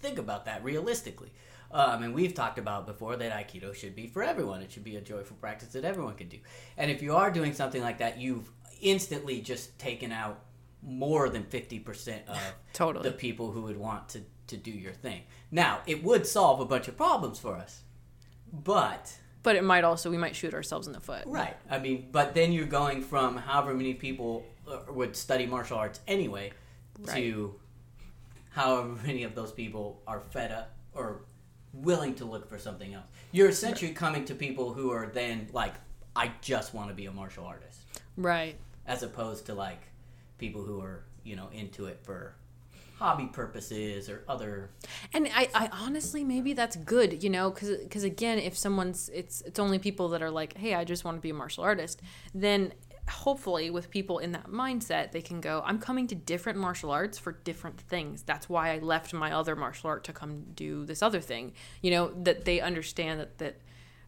think 0.00 0.18
about 0.18 0.44
that 0.44 0.62
realistically. 0.64 1.32
Um, 1.72 2.02
and 2.02 2.14
we've 2.14 2.34
talked 2.34 2.58
about 2.58 2.86
before 2.86 3.16
that 3.16 3.32
Aikido 3.32 3.74
should 3.74 3.94
be 3.94 4.06
for 4.06 4.22
everyone. 4.22 4.60
It 4.60 4.72
should 4.72 4.84
be 4.84 4.96
a 4.96 5.00
joyful 5.00 5.36
practice 5.36 5.68
that 5.70 5.84
everyone 5.84 6.14
can 6.14 6.28
do. 6.28 6.38
And 6.76 6.90
if 6.90 7.00
you 7.02 7.14
are 7.14 7.30
doing 7.30 7.54
something 7.54 7.80
like 7.80 7.98
that, 7.98 8.18
you've 8.18 8.50
instantly 8.80 9.40
just 9.40 9.78
taken 9.78 10.10
out 10.10 10.40
more 10.82 11.28
than 11.28 11.44
fifty 11.44 11.78
percent 11.78 12.22
of 12.28 12.38
Totally. 12.72 13.08
the 13.08 13.14
people 13.14 13.52
who 13.52 13.62
would 13.62 13.76
want 13.76 14.08
to, 14.10 14.22
to 14.48 14.56
do 14.56 14.70
your 14.70 14.92
thing. 14.92 15.22
Now, 15.50 15.80
it 15.86 16.02
would 16.02 16.26
solve 16.26 16.60
a 16.60 16.64
bunch 16.64 16.88
of 16.88 16.96
problems 16.96 17.38
for 17.38 17.54
us. 17.56 17.82
But 18.52 19.16
But 19.42 19.56
it 19.56 19.62
might 19.62 19.84
also 19.84 20.10
we 20.10 20.16
might 20.18 20.34
shoot 20.34 20.54
ourselves 20.54 20.86
in 20.86 20.92
the 20.92 21.00
foot. 21.00 21.22
Right. 21.26 21.56
I 21.70 21.78
mean, 21.78 22.08
but 22.10 22.34
then 22.34 22.52
you're 22.52 22.66
going 22.66 23.02
from 23.02 23.36
however 23.36 23.74
many 23.74 23.94
people 23.94 24.44
uh, 24.66 24.78
would 24.88 25.14
study 25.14 25.46
martial 25.46 25.78
arts 25.78 26.00
anyway 26.08 26.52
to 27.14 27.54
however 28.50 28.88
many 29.06 29.22
of 29.22 29.34
those 29.34 29.52
people 29.52 30.02
are 30.06 30.20
fed 30.20 30.50
up 30.52 30.74
or 30.94 31.22
willing 31.72 32.14
to 32.16 32.24
look 32.24 32.48
for 32.48 32.58
something 32.58 32.94
else. 32.94 33.06
You're 33.32 33.48
essentially 33.48 33.92
coming 33.92 34.24
to 34.26 34.34
people 34.34 34.72
who 34.72 34.90
are 34.90 35.06
then 35.06 35.48
like, 35.52 35.74
I 36.16 36.32
just 36.40 36.74
want 36.74 36.88
to 36.88 36.94
be 36.94 37.06
a 37.06 37.12
martial 37.12 37.44
artist, 37.44 37.78
Right. 38.16 38.56
as 38.86 39.02
opposed 39.02 39.46
to 39.46 39.54
like 39.54 39.80
people 40.38 40.62
who 40.62 40.80
are, 40.80 41.04
you 41.24 41.36
know, 41.36 41.48
into 41.52 41.86
it 41.86 42.00
for 42.02 42.34
hobby 42.98 43.26
purposes 43.26 44.10
or 44.10 44.24
other. 44.28 44.68
And 45.14 45.28
I, 45.34 45.48
I 45.54 45.68
honestly 45.72 46.22
maybe 46.24 46.52
that's 46.52 46.76
good, 46.76 47.22
you 47.22 47.30
know, 47.30 47.50
because 47.50 48.02
again, 48.04 48.38
if 48.38 48.58
someone's 48.58 49.08
it's 49.14 49.40
it's 49.42 49.58
only 49.58 49.78
people 49.78 50.08
that 50.10 50.22
are 50.22 50.30
like, 50.30 50.56
hey, 50.56 50.74
I 50.74 50.84
just 50.84 51.04
want 51.04 51.16
to 51.16 51.20
be 51.22 51.30
a 51.30 51.34
martial 51.34 51.64
artist, 51.64 52.02
then 52.34 52.72
hopefully 53.10 53.70
with 53.70 53.90
people 53.90 54.18
in 54.18 54.32
that 54.32 54.46
mindset, 54.46 55.12
they 55.12 55.22
can 55.22 55.40
go, 55.40 55.62
I'm 55.66 55.78
coming 55.78 56.06
to 56.08 56.14
different 56.14 56.58
martial 56.58 56.90
arts 56.90 57.18
for 57.18 57.32
different 57.32 57.80
things. 57.80 58.22
That's 58.22 58.48
why 58.48 58.72
I 58.72 58.78
left 58.78 59.12
my 59.12 59.32
other 59.32 59.56
martial 59.56 59.88
art 59.88 60.04
to 60.04 60.12
come 60.12 60.44
do 60.54 60.84
this 60.84 61.02
other 61.02 61.20
thing. 61.20 61.52
You 61.82 61.90
know, 61.90 62.12
that 62.22 62.44
they 62.44 62.60
understand 62.60 63.20
that 63.20 63.38
that 63.38 63.60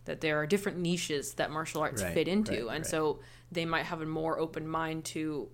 that 0.04 0.20
there 0.20 0.40
are 0.40 0.46
different 0.46 0.78
niches 0.78 1.34
that 1.34 1.50
martial 1.50 1.80
arts 1.80 2.02
Right, 2.02 2.12
fit 2.12 2.28
into, 2.28 2.52
right, 2.52 2.60
and 2.60 2.68
right. 2.68 2.86
so 2.86 3.20
they 3.52 3.64
might 3.64 3.84
have 3.84 4.00
a 4.00 4.06
more 4.06 4.38
open 4.38 4.66
mind 4.66 5.04
to 5.04 5.48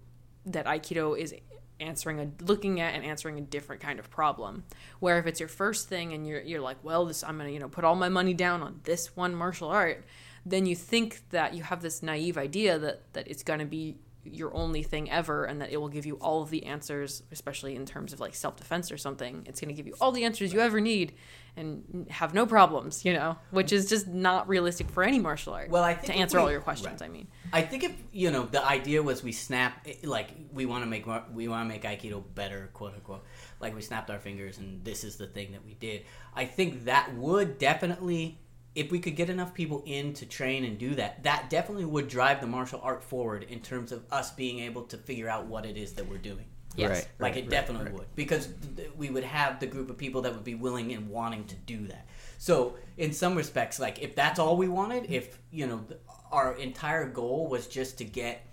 that 0.47 0.65
aikido 0.67 1.19
is 1.19 1.35
answering 1.81 2.19
a 2.19 2.45
looking 2.45 2.81
at 2.81 2.95
and 2.95 3.05
answering 3.05 3.39
a 3.39 3.41
different 3.41 3.81
kind 3.81 3.99
of 3.99 4.11
problem 4.11 4.65
where 5.01 5.19
if 5.19 5.27
it's 5.27 5.39
your 5.39 5.49
first 5.49 5.89
thing 5.89 6.13
and 6.13 6.27
you're 6.27 6.41
you're 6.41 6.61
like 6.61 6.77
well 6.83 7.05
this 7.05 7.23
I'm 7.23 7.37
going 7.37 7.49
to 7.49 7.55
you 7.55 7.61
know 7.61 7.69
put 7.69 7.85
all 7.85 7.95
my 7.95 8.09
money 8.09 8.35
down 8.35 8.63
on 8.63 8.81
this 8.85 9.15
one 9.17 9.35
martial 9.35 9.69
art 9.69 10.05
then 10.51 10.67
you 10.67 10.75
think 10.77 11.21
that 11.31 11.55
you 11.55 11.63
have 11.63 11.81
this 11.83 12.03
naive 12.03 12.37
idea 12.39 12.79
that 12.79 13.13
that 13.15 13.29
it's 13.29 13.43
going 13.43 13.61
to 13.61 13.67
be 13.67 13.97
your 14.25 14.53
only 14.55 14.83
thing 14.83 15.11
ever 15.11 15.47
and 15.47 15.63
that 15.63 15.71
it 15.73 15.79
will 15.79 15.89
give 15.89 16.05
you 16.05 16.17
all 16.17 16.43
of 16.43 16.51
the 16.51 16.67
answers 16.67 17.23
especially 17.33 17.75
in 17.75 17.87
terms 17.87 18.13
of 18.13 18.21
like 18.21 18.35
self-defense 18.35 18.93
or 18.93 18.99
something 18.99 19.43
it's 19.47 19.59
going 19.59 19.69
to 19.69 19.75
give 19.75 19.87
you 19.87 19.95
all 20.03 20.13
the 20.13 20.25
answers 20.25 20.53
you 20.53 20.61
ever 20.61 20.81
need 20.83 21.15
and 21.57 22.07
have 22.11 22.35
no 22.35 22.45
problems 22.45 23.07
you 23.07 23.13
know 23.15 23.39
which 23.53 23.73
is 23.73 23.89
just 23.89 24.07
not 24.07 24.47
realistic 24.47 24.91
for 24.91 25.03
any 25.03 25.19
martial 25.19 25.55
art 25.55 25.71
Well, 25.71 25.83
I 25.83 25.95
to 25.95 26.13
answer 26.13 26.37
we- 26.37 26.43
all 26.43 26.51
your 26.51 26.61
questions 26.61 27.01
right. 27.01 27.09
i 27.09 27.13
mean 27.13 27.27
I 27.55 27.63
think 27.63 27.85
if 27.85 27.93
you 28.13 28.31
know 28.31 28.45
the 28.45 28.63
idea 28.63 29.03
was 29.03 29.23
we 29.23 29.33
snap 29.33 29.87
like 30.05 30.29
we 30.53 30.67
want 30.67 30.85
to 30.85 30.91
make 30.91 31.07
we 31.33 31.49
want 31.49 31.67
to 31.67 31.69
make 31.75 31.85
aikido 31.85 32.23
better, 32.35 32.69
quote 32.75 32.93
unquote. 32.93 33.25
Like 33.59 33.75
we 33.75 33.81
snapped 33.81 34.11
our 34.11 34.19
fingers 34.19 34.59
and 34.59 34.85
this 34.85 35.03
is 35.03 35.17
the 35.17 35.27
thing 35.27 35.53
that 35.53 35.65
we 35.65 35.73
did. 35.73 36.03
I 36.35 36.45
think 36.45 36.85
that 36.85 37.15
would 37.15 37.57
definitely, 37.57 38.39
if 38.75 38.91
we 38.91 38.99
could 38.99 39.17
get 39.17 39.31
enough 39.31 39.55
people 39.55 39.83
in 39.87 40.13
to 40.15 40.27
train 40.27 40.65
and 40.65 40.79
do 40.79 40.95
that, 40.95 41.23
that 41.25 41.51
definitely 41.51 41.85
would 41.85 42.09
drive 42.09 42.41
the 42.41 42.47
martial 42.47 42.81
art 42.83 43.03
forward 43.03 43.45
in 43.45 43.61
terms 43.61 43.93
of 43.93 44.05
us 44.11 44.31
being 44.33 44.61
able 44.61 44.83
to 44.85 44.97
figure 44.97 45.29
out 45.29 45.47
what 45.47 45.67
it 45.67 45.77
is 45.77 45.95
that 45.95 46.09
we're 46.09 46.19
doing. 46.19 46.45
Yes. 46.77 46.91
Right. 46.91 47.09
Like 47.19 47.35
right, 47.35 47.45
it 47.45 47.51
definitely 47.51 47.91
would, 47.93 48.15
because 48.15 48.47
th- 48.47 48.77
th- 48.77 48.91
we 48.97 49.11
would 49.11 49.25
have 49.25 49.59
the 49.59 49.67
group 49.67 49.91
of 49.91 49.99
people 49.99 50.23
that 50.23 50.33
would 50.33 50.45
be 50.45 50.55
willing 50.55 50.93
and 50.93 51.09
wanting 51.09 51.45
to 51.47 51.57
do 51.57 51.89
that. 51.89 52.07
So, 52.37 52.77
in 52.97 53.13
some 53.13 53.35
respects, 53.35 53.81
like 53.81 54.01
if 54.01 54.15
that's 54.15 54.39
all 54.39 54.57
we 54.57 54.69
wanted, 54.69 55.11
if 55.11 55.39
you 55.51 55.67
know, 55.67 55.79
th- 55.79 56.01
our 56.31 56.55
entire 56.55 57.09
goal 57.09 57.49
was 57.49 57.67
just 57.67 57.99
to 57.99 58.05
get 58.05 58.47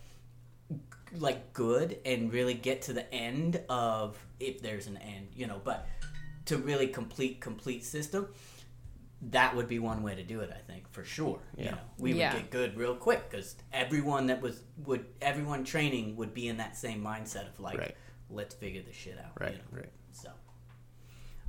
like 1.18 1.53
good 1.53 1.99
and 2.03 2.34
really 2.34 2.55
get 2.55 2.82
to 2.84 2.93
the 2.93 3.13
end 3.13 3.61
of 3.70 4.18
if 4.39 4.61
there's 4.61 4.88
an 4.88 4.97
end, 4.97 5.28
you 5.36 5.45
know, 5.45 5.61
but 5.63 5.88
to 6.45 6.57
really 6.57 6.88
complete 6.88 7.41
complete 7.41 7.84
system, 7.84 8.28
that 9.32 9.55
would 9.55 9.68
be 9.68 9.80
one 9.80 10.03
way 10.03 10.13
to 10.16 10.24
do 10.24 10.41
it. 10.41 10.51
I 10.55 10.59
think 10.72 10.91
for 10.91 11.03
sure. 11.03 11.39
You 11.57 11.66
Yeah. 11.66 11.72
know, 11.72 11.78
we 11.97 12.13
Yeah. 12.13 12.34
would 12.34 12.41
get 12.43 12.51
good 12.51 12.78
real 12.78 12.95
quick 12.95 13.30
because 13.30 13.55
everyone 13.74 14.28
that 14.28 14.41
was 14.41 14.61
would 14.86 15.05
everyone 15.22 15.63
training 15.63 16.16
would 16.18 16.34
be 16.34 16.47
in 16.47 16.57
that 16.57 16.76
same 16.78 17.01
mindset 17.03 17.47
of 17.47 17.59
like, 17.59 17.78
Right. 17.78 17.95
let's 18.30 18.53
figure 18.55 18.82
this 18.82 18.95
shit 18.95 19.18
out. 19.18 19.39
Right, 19.39 19.51
You 19.53 19.57
know? 19.57 19.63
right. 19.82 19.91
So. 20.11 20.30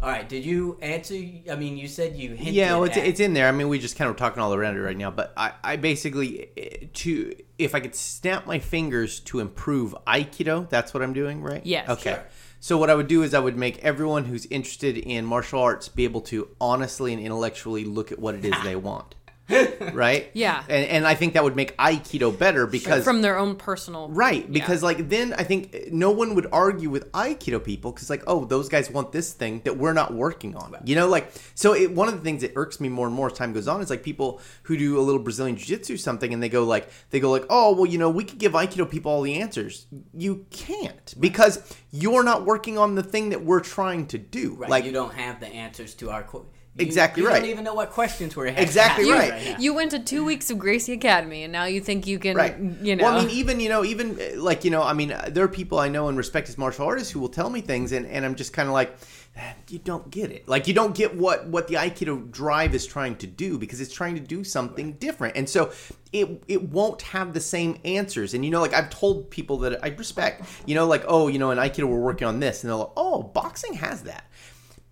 All 0.00 0.10
right. 0.10 0.28
Did 0.28 0.44
you 0.44 0.78
answer? 0.82 1.14
I 1.50 1.56
mean, 1.56 1.78
you 1.78 1.88
said 1.88 2.16
you 2.16 2.34
hinted. 2.34 2.54
yeah, 2.54 2.72
well, 2.74 2.84
it's, 2.84 2.98
at, 2.98 3.06
it's 3.06 3.18
in 3.20 3.32
there. 3.32 3.48
I 3.48 3.52
mean, 3.52 3.68
we 3.70 3.78
just 3.78 3.96
kind 3.96 4.10
of 4.10 4.16
talking 4.16 4.42
all 4.42 4.52
around 4.52 4.76
it 4.76 4.80
right 4.80 4.96
now. 4.96 5.10
But 5.10 5.32
I, 5.38 5.52
I 5.64 5.76
basically 5.76 6.50
eh, 6.56 6.86
to 6.92 7.32
if 7.58 7.74
I 7.74 7.80
could 7.80 7.94
snap 7.94 8.46
my 8.46 8.58
fingers 8.58 9.20
to 9.20 9.40
improve 9.40 9.94
Aikido, 10.06 10.68
that's 10.68 10.92
what 10.92 11.02
I'm 11.02 11.14
doing, 11.14 11.40
right? 11.42 11.64
Yes. 11.64 11.88
Okay. 11.88 12.10
Sure. 12.12 12.24
So 12.60 12.78
what 12.78 12.90
I 12.90 12.94
would 12.94 13.08
do 13.08 13.22
is 13.22 13.34
I 13.34 13.38
would 13.38 13.56
make 13.56 13.78
everyone 13.84 14.24
who's 14.24 14.46
interested 14.46 14.96
in 14.96 15.24
martial 15.24 15.60
arts 15.60 15.88
be 15.88 16.04
able 16.04 16.22
to 16.22 16.48
honestly 16.60 17.12
and 17.12 17.22
intellectually 17.22 17.84
look 17.84 18.10
at 18.10 18.18
what 18.18 18.34
it 18.34 18.44
is 18.44 18.54
they 18.64 18.76
want. 18.76 19.14
right? 19.92 20.30
Yeah. 20.32 20.64
And, 20.68 20.86
and 20.86 21.06
I 21.06 21.14
think 21.14 21.34
that 21.34 21.44
would 21.44 21.54
make 21.54 21.76
Aikido 21.76 22.36
better 22.36 22.66
because 22.66 23.04
from 23.04 23.22
their 23.22 23.38
own 23.38 23.56
personal 23.56 24.08
Right, 24.08 24.50
because 24.50 24.82
like 24.82 25.08
then 25.08 25.34
I 25.34 25.44
think 25.44 25.92
no 25.92 26.10
one 26.10 26.34
would 26.34 26.48
argue 26.52 26.90
with 26.90 27.10
Aikido 27.12 27.62
people 27.62 27.92
because 27.92 28.10
like 28.10 28.24
oh 28.26 28.44
those 28.44 28.68
guys 28.68 28.90
want 28.90 29.12
this 29.12 29.32
thing 29.32 29.60
that 29.64 29.76
we're 29.76 29.92
not 29.92 30.12
working 30.12 30.56
on, 30.56 30.74
you 30.84 30.96
know 30.96 31.08
like 31.08 31.32
so 31.54 31.74
it, 31.74 31.92
one 31.92 32.08
of 32.08 32.14
the 32.14 32.20
things 32.20 32.42
that 32.42 32.52
irks 32.56 32.80
me 32.80 32.88
more 32.88 33.06
and 33.06 33.14
more 33.14 33.30
as 33.30 33.38
time 33.38 33.52
goes 33.52 33.68
on 33.68 33.80
is 33.80 33.88
like 33.90 34.02
people 34.02 34.40
who 34.64 34.76
do 34.76 34.98
a 34.98 35.02
little 35.02 35.22
Brazilian 35.22 35.56
Jiu 35.56 35.76
Jitsu 35.76 35.96
something 35.96 36.32
and 36.34 36.42
they 36.42 36.48
go 36.48 36.64
like 36.64 36.90
they 37.10 37.20
go 37.20 37.30
like 37.30 37.46
oh 37.48 37.74
well 37.74 37.86
you 37.86 37.98
know 37.98 38.10
we 38.10 38.24
could 38.24 38.38
give 38.38 38.52
Aikido 38.52 38.90
people 38.90 39.12
all 39.12 39.22
the 39.22 39.34
answers 39.40 39.86
you 40.12 40.44
can't 40.50 41.14
because 41.20 41.72
you're 41.92 42.24
not 42.24 42.44
working 42.44 42.78
on 42.78 42.94
the 42.96 43.02
thing 43.02 43.30
that 43.30 43.44
we're 43.44 43.60
trying 43.60 44.06
to 44.08 44.18
do 44.18 44.54
Right, 44.56 44.70
like 44.70 44.84
you 44.84 44.92
don't 44.92 45.14
have 45.14 45.40
the 45.40 45.48
answers 45.48 45.94
to 45.94 46.10
our. 46.10 46.22
Qu- 46.22 46.46
you, 46.78 46.84
Exactly 46.84 47.22
you 47.22 47.28
right. 47.28 47.36
You 47.36 47.40
don't 47.42 47.50
even 47.50 47.64
know 47.64 47.74
what 47.74 47.90
questions 47.90 48.36
we're 48.36 48.46
Exactly 48.46 49.04
You, 49.08 49.12
right. 49.14 49.44
now. 49.44 49.56
you 49.58 49.72
went 49.74 49.92
to 49.92 49.98
two 49.98 50.24
weeks 50.24 50.50
of 50.50 50.58
Gracie 50.58 50.92
Academy, 50.92 51.42
and 51.42 51.52
now 51.52 51.64
you 51.64 51.80
think 51.80 52.06
you 52.06 52.18
can, 52.18 52.36
right 52.36 52.58
you 52.82 52.94
know. 52.96 53.04
well 53.04 53.16
i 53.16 53.20
mean 53.20 53.30
even 53.30 53.60
you 53.60 53.68
know 53.68 53.84
even 53.84 54.18
uh, 54.20 54.40
like 54.42 54.64
you 54.64 54.70
know 54.70 54.82
i 54.82 54.92
mean 54.92 55.12
uh, 55.12 55.28
there 55.30 55.44
are 55.44 55.48
people 55.48 55.78
i 55.78 55.88
know 55.88 56.08
and 56.08 56.18
respect 56.18 56.48
as 56.48 56.58
martial 56.58 56.84
artists 56.84 57.10
who 57.10 57.20
will 57.20 57.28
tell 57.28 57.48
me 57.48 57.60
things 57.60 57.92
and, 57.92 58.06
and 58.06 58.24
i'm 58.24 58.34
just 58.34 58.52
kind 58.52 58.68
of 58.68 58.74
like 58.74 58.94
"Ah, 59.38 59.54
you 59.68 59.78
don't 59.78 60.10
get 60.10 60.30
it 60.30 60.46
like 60.48 60.66
you 60.68 60.74
don't 60.74 60.94
get 60.94 61.16
what 61.16 61.46
what 61.46 61.66
the 61.68 61.74
aikido 61.74 62.30
drive 62.30 62.74
is 62.74 62.86
trying 62.86 63.16
to 63.16 63.26
do 63.26 63.58
because 63.58 63.80
it's 63.80 63.92
trying 63.92 64.14
to 64.14 64.20
do 64.20 64.44
something 64.44 64.92
different 64.94 65.36
and 65.36 65.48
so 65.48 65.72
it 66.12 66.42
it 66.48 66.62
won't 66.70 67.00
have 67.02 67.32
the 67.32 67.40
same 67.40 67.78
answers 67.84 68.34
and 68.34 68.44
you 68.44 68.50
know 68.50 68.60
like 68.60 68.74
i've 68.74 68.90
told 68.90 69.30
people 69.30 69.56
that 69.58 69.82
i 69.84 69.88
respect 69.88 70.44
you 70.66 70.74
know 70.74 70.86
like 70.86 71.04
oh 71.08 71.28
you 71.28 71.38
know 71.38 71.50
in 71.50 71.58
aikido 71.58 71.84
we're 71.84 71.98
working 72.00 72.26
on 72.26 72.38
this 72.40 72.62
and 72.62 72.70
they're 72.70 72.76
like 72.76 72.92
oh 72.96 73.22
boxing 73.22 73.72
has 73.74 74.02
that 74.02 74.24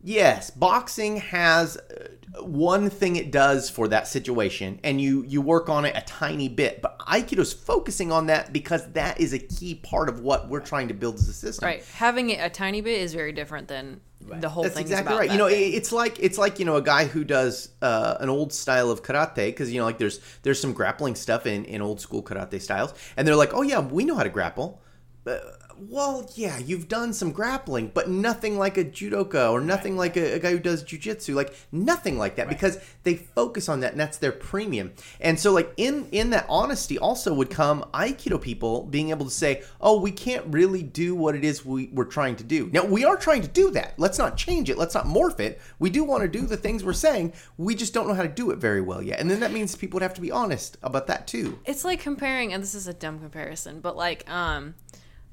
Yes, 0.07 0.51
boxing 0.51 1.17
has 1.17 1.79
uh, 1.79 2.43
one 2.43 2.91
thing 2.91 3.17
it 3.17 3.31
does 3.31 3.71
for 3.71 3.89
that 3.89 4.07
situation, 4.07 4.79
and 4.85 5.01
you 5.01 5.25
you 5.27 5.41
work 5.41 5.71
on 5.71 5.87
it 5.87 5.97
a 5.97 6.03
tiny 6.03 6.49
bit. 6.49 6.83
But 6.83 6.99
Aikido's 6.99 7.55
focusing 7.55 8.13
on 8.13 8.27
that 8.27 8.53
because 8.53 8.93
that 8.93 9.19
is 9.19 9.33
a 9.33 9.39
key 9.39 9.77
part 9.77 10.11
of 10.11 10.21
what 10.21 10.51
we're 10.51 10.61
trying 10.61 10.89
to 10.89 10.95
build 10.95 11.15
as 11.15 11.27
a 11.27 11.33
system. 11.33 11.67
right, 11.67 11.83
having 11.95 12.29
it 12.29 12.37
a 12.37 12.51
tiny 12.51 12.83
bit 12.83 13.01
is 13.01 13.15
very 13.15 13.33
different 13.33 13.67
than 13.69 14.03
the 14.21 14.49
whole 14.51 14.65
thing 14.65 14.73
That's 14.73 14.81
exactly 14.81 15.07
about 15.07 15.21
right. 15.21 15.31
You 15.33 15.39
know, 15.39 15.49
thing. 15.49 15.73
it's 15.73 15.91
like 15.91 16.19
it's 16.21 16.37
like 16.37 16.59
you 16.59 16.67
know 16.67 16.77
a 16.77 16.83
guy 16.83 17.07
who 17.07 17.25
does 17.25 17.71
uh, 17.81 18.19
an 18.21 18.29
old 18.29 18.53
style 18.53 18.91
of 18.91 19.03
karate 19.03 19.47
because 19.47 19.73
you 19.73 19.81
know 19.81 19.87
like 19.87 19.97
there's 19.97 20.21
there's 20.43 20.61
some 20.61 20.75
grappling 20.75 21.15
stuff 21.15 21.47
in 21.47 21.65
in 21.65 21.81
old 21.81 22.01
school 22.01 22.23
karate 22.23 22.61
styles, 22.61 22.93
and 23.17 23.27
they're 23.27 23.37
like, 23.37 23.55
oh 23.55 23.63
yeah, 23.63 23.81
we 23.81 24.05
know 24.05 24.17
how 24.17 24.23
to 24.23 24.29
grapple. 24.29 24.83
Uh, 25.27 25.39
well, 25.79 26.31
yeah, 26.35 26.59
you've 26.59 26.89
done 26.89 27.13
some 27.13 27.33
grappling, 27.33 27.91
but 27.95 28.09
nothing 28.09 28.59
like 28.59 28.79
a 28.79 28.85
judoka 28.85 29.51
or 29.51 29.61
nothing 29.61 29.97
like 29.97 30.17
a, 30.17 30.35
a 30.35 30.39
guy 30.39 30.51
who 30.53 30.59
does 30.59 30.85
jujitsu, 30.85 31.35
like 31.35 31.55
nothing 31.73 32.19
like 32.19 32.37
that, 32.37 32.49
because 32.49 32.79
they 33.03 33.15
focus 33.15 33.69
on 33.69 33.81
that, 33.81 33.93
and 33.93 34.01
that's 34.01 34.19
their 34.19 34.33
premium. 34.33 34.93
And 35.21 35.39
so, 35.39 35.53
like 35.53 35.73
in 35.77 36.07
in 36.13 36.31
that 36.31 36.47
honesty, 36.49 36.99
also 36.99 37.35
would 37.35 37.51
come 37.51 37.85
Aikido 37.95 38.41
people 38.41 38.85
being 38.85 39.11
able 39.11 39.25
to 39.25 39.31
say, 39.31 39.63
"Oh, 39.81 40.01
we 40.01 40.11
can't 40.11 40.45
really 40.49 40.83
do 40.83 41.15
what 41.15 41.35
it 41.35 41.45
is 41.45 41.65
we, 41.65 41.91
we're 41.93 42.05
trying 42.05 42.37
to 42.37 42.45
do." 42.45 42.71
Now, 42.73 42.85
we 42.85 43.05
are 43.05 43.17
trying 43.17 43.43
to 43.43 43.49
do 43.49 43.71
that. 43.73 43.95
Let's 43.99 44.19
not 44.19 44.37
change 44.37 44.71
it. 44.71 44.79
Let's 44.79 44.95
not 44.95 45.07
morph 45.07 45.41
it. 45.41 45.61
We 45.79 45.91
do 45.91 46.05
want 46.05 46.23
to 46.23 46.29
do 46.29 46.47
the 46.47 46.57
things 46.57 46.85
we're 46.85 46.93
saying. 46.93 47.33
We 47.59 47.75
just 47.75 47.95
don't 47.95 48.09
know 48.09 48.15
how 48.15 48.23
to 48.23 48.29
do 48.29 48.51
it 48.51 48.59
very 48.59 48.81
well 48.81 49.03
yet. 49.03 49.21
And 49.21 49.31
then 49.31 49.41
that 49.41 49.53
means 49.53 49.75
people 49.77 49.97
would 49.97 50.03
have 50.03 50.15
to 50.15 50.21
be 50.21 50.31
honest 50.31 50.77
about 50.83 51.07
that 51.09 51.27
too. 51.27 51.59
it's 51.65 51.85
like 51.85 52.01
comparing 52.01 52.53
and 52.53 52.63
this 52.63 52.75
is 52.75 52.87
a 52.87 52.93
dumb 52.93 53.19
comparison 53.19 53.81
but 53.81 53.97
like 53.97 54.29
um 54.31 54.75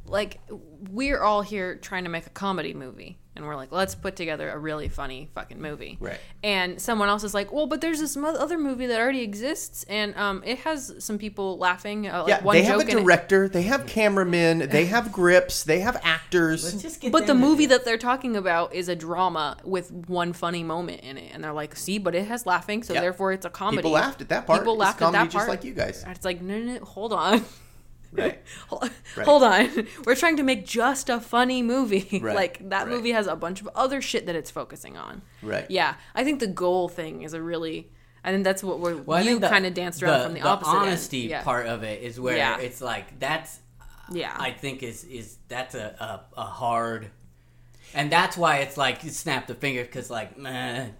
like 0.06 0.39
we're 0.89 1.22
all 1.22 1.41
here 1.41 1.76
trying 1.76 2.04
to 2.04 2.10
make 2.10 2.26
a 2.26 2.32
comedy 2.32 2.74
movie 2.74 3.18
and 3.36 3.45
we're 3.45 3.56
like 3.56 3.72
let's 3.72 3.95
put 3.95 4.16
together 4.18 4.49
a 4.49 4.58
really 4.58 4.89
funny 4.89 5.30
fucking 5.34 5.62
movie 5.62 5.97
Right. 6.02 6.20
and 6.43 6.82
someone 6.82 7.08
else 7.08 7.24
is 7.24 7.34
like 7.34 7.54
well 7.54 7.66
but 7.68 7.80
there's 7.80 7.99
this 8.02 8.18
other 8.18 8.58
movie 8.58 8.88
that 8.88 8.99
already 8.99 9.22
exists 9.22 9.86
and 9.88 10.14
um 10.18 10.41
it 10.45 10.60
has 10.60 10.93
some 10.99 11.18
people 11.18 11.58
laughing 11.58 12.10
uh, 12.10 12.24
like 12.24 12.28
Yeah, 12.30 12.43
one 12.43 12.56
they 12.58 12.64
have 12.64 12.80
a 12.82 12.84
joke 12.84 12.91
it. 12.93 13.04
director, 13.04 13.47
they 13.47 13.62
have 13.64 13.86
cameramen, 13.86 14.68
they 14.70 14.88
have 14.88 15.12
grips, 15.14 15.64
they 15.64 15.80
have 15.80 15.97
actors. 16.04 16.64
Let's 16.66 16.82
just 16.82 16.99
get 16.99 17.12
but 17.14 17.26
the 17.28 17.36
movie 17.36 17.66
do- 17.66 17.70
that 17.70 17.86
they're 17.86 17.97
talking 17.97 18.36
about 18.36 18.74
is 18.74 18.89
a 18.89 18.95
drama 18.97 19.58
with 19.64 19.91
one 20.10 20.34
funny 20.34 20.64
moment 20.64 21.02
in 21.02 21.18
it 21.18 21.32
and 21.34 21.41
they're 21.43 21.54
like 21.54 21.76
see 21.78 21.99
but 21.99 22.16
it 22.16 22.28
has 22.28 22.45
laughing 22.45 22.84
so 22.84 22.93
Yeah. 22.93 23.02
therefore 23.02 23.32
it's 23.32 23.45
a 23.45 23.49
comedy 23.49 23.78
People 23.78 23.91
laughed 23.91 24.20
at 24.22 24.30
that 24.30 24.45
part. 24.45 24.60
people 24.60 24.74
It's 24.74 24.80
laughed 24.80 25.02
at 25.02 25.06
comedy 25.06 25.24
that 25.28 25.32
just 25.32 25.47
like 25.47 25.64
you 25.64 25.74
guys. 25.74 26.04
It's 26.08 26.26
like 26.26 26.41
no 26.41 26.58
no, 26.60 26.80
no 26.80 26.84
hold 26.86 27.14
on 27.14 27.45
Right. 28.18 28.41
Hold 28.68 28.89
Right. 29.16 29.26
hold 29.26 29.43
on. 29.43 29.88
We're 30.05 30.16
trying 30.16 30.38
to 30.38 30.43
make 30.43 30.66
just 30.66 31.09
a 31.09 31.20
funny 31.22 31.62
movie. 31.64 32.20
Right. 32.22 32.36
Like 32.36 32.70
that 32.70 32.88
Right. 32.88 32.89
movie 32.95 33.12
has 33.14 33.26
a 33.28 33.36
bunch 33.36 33.62
of 33.62 33.70
other 33.76 34.01
shit 34.01 34.26
that 34.26 34.36
it's 34.36 34.51
focusing 34.51 34.97
on. 34.97 35.22
Right. 35.41 35.66
Yeah. 35.70 35.95
I 36.14 36.24
think 36.26 36.39
the 36.41 36.47
goal 36.47 36.89
thing 36.89 37.22
is 37.24 37.34
a 37.34 37.41
really 37.41 37.91
I 38.24 38.32
think 38.32 38.43
that's 38.43 38.64
what 38.64 38.80
we're 38.80 38.97
Well, 38.97 39.18
I 39.18 39.22
you 39.22 39.30
think 39.30 39.41
the- 39.41 39.49
kind 39.49 39.66
of 39.66 39.74
danced 39.74 40.03
around 40.03 40.24
from 40.26 40.34
the, 40.34 40.41
opposite 40.41 40.70
end. 40.72 40.80
honesty 40.80 41.18
Yeah. 41.20 41.41
part 41.43 41.66
of 41.68 41.84
it 41.84 42.03
is 42.03 42.20
where 42.20 42.38
Yeah. 42.38 42.59
it's 42.59 42.82
like 42.82 43.20
that's 43.20 43.59
Yeah. 44.12 44.36
I 44.38 44.51
think 44.51 44.84
is 44.84 45.03
is 45.05 45.38
that's 45.47 45.74
a 45.76 46.22
a, 46.36 46.41
a 46.41 46.45
hard 46.45 47.09
and 47.94 48.12
that's 48.12 48.38
why 48.38 48.58
it's 48.58 48.78
like 48.78 49.04
you 49.04 49.10
snap 49.10 49.48
the 49.48 49.56
finger 49.56 49.84
because 49.84 50.10
like 50.10 50.38
man 50.38 50.94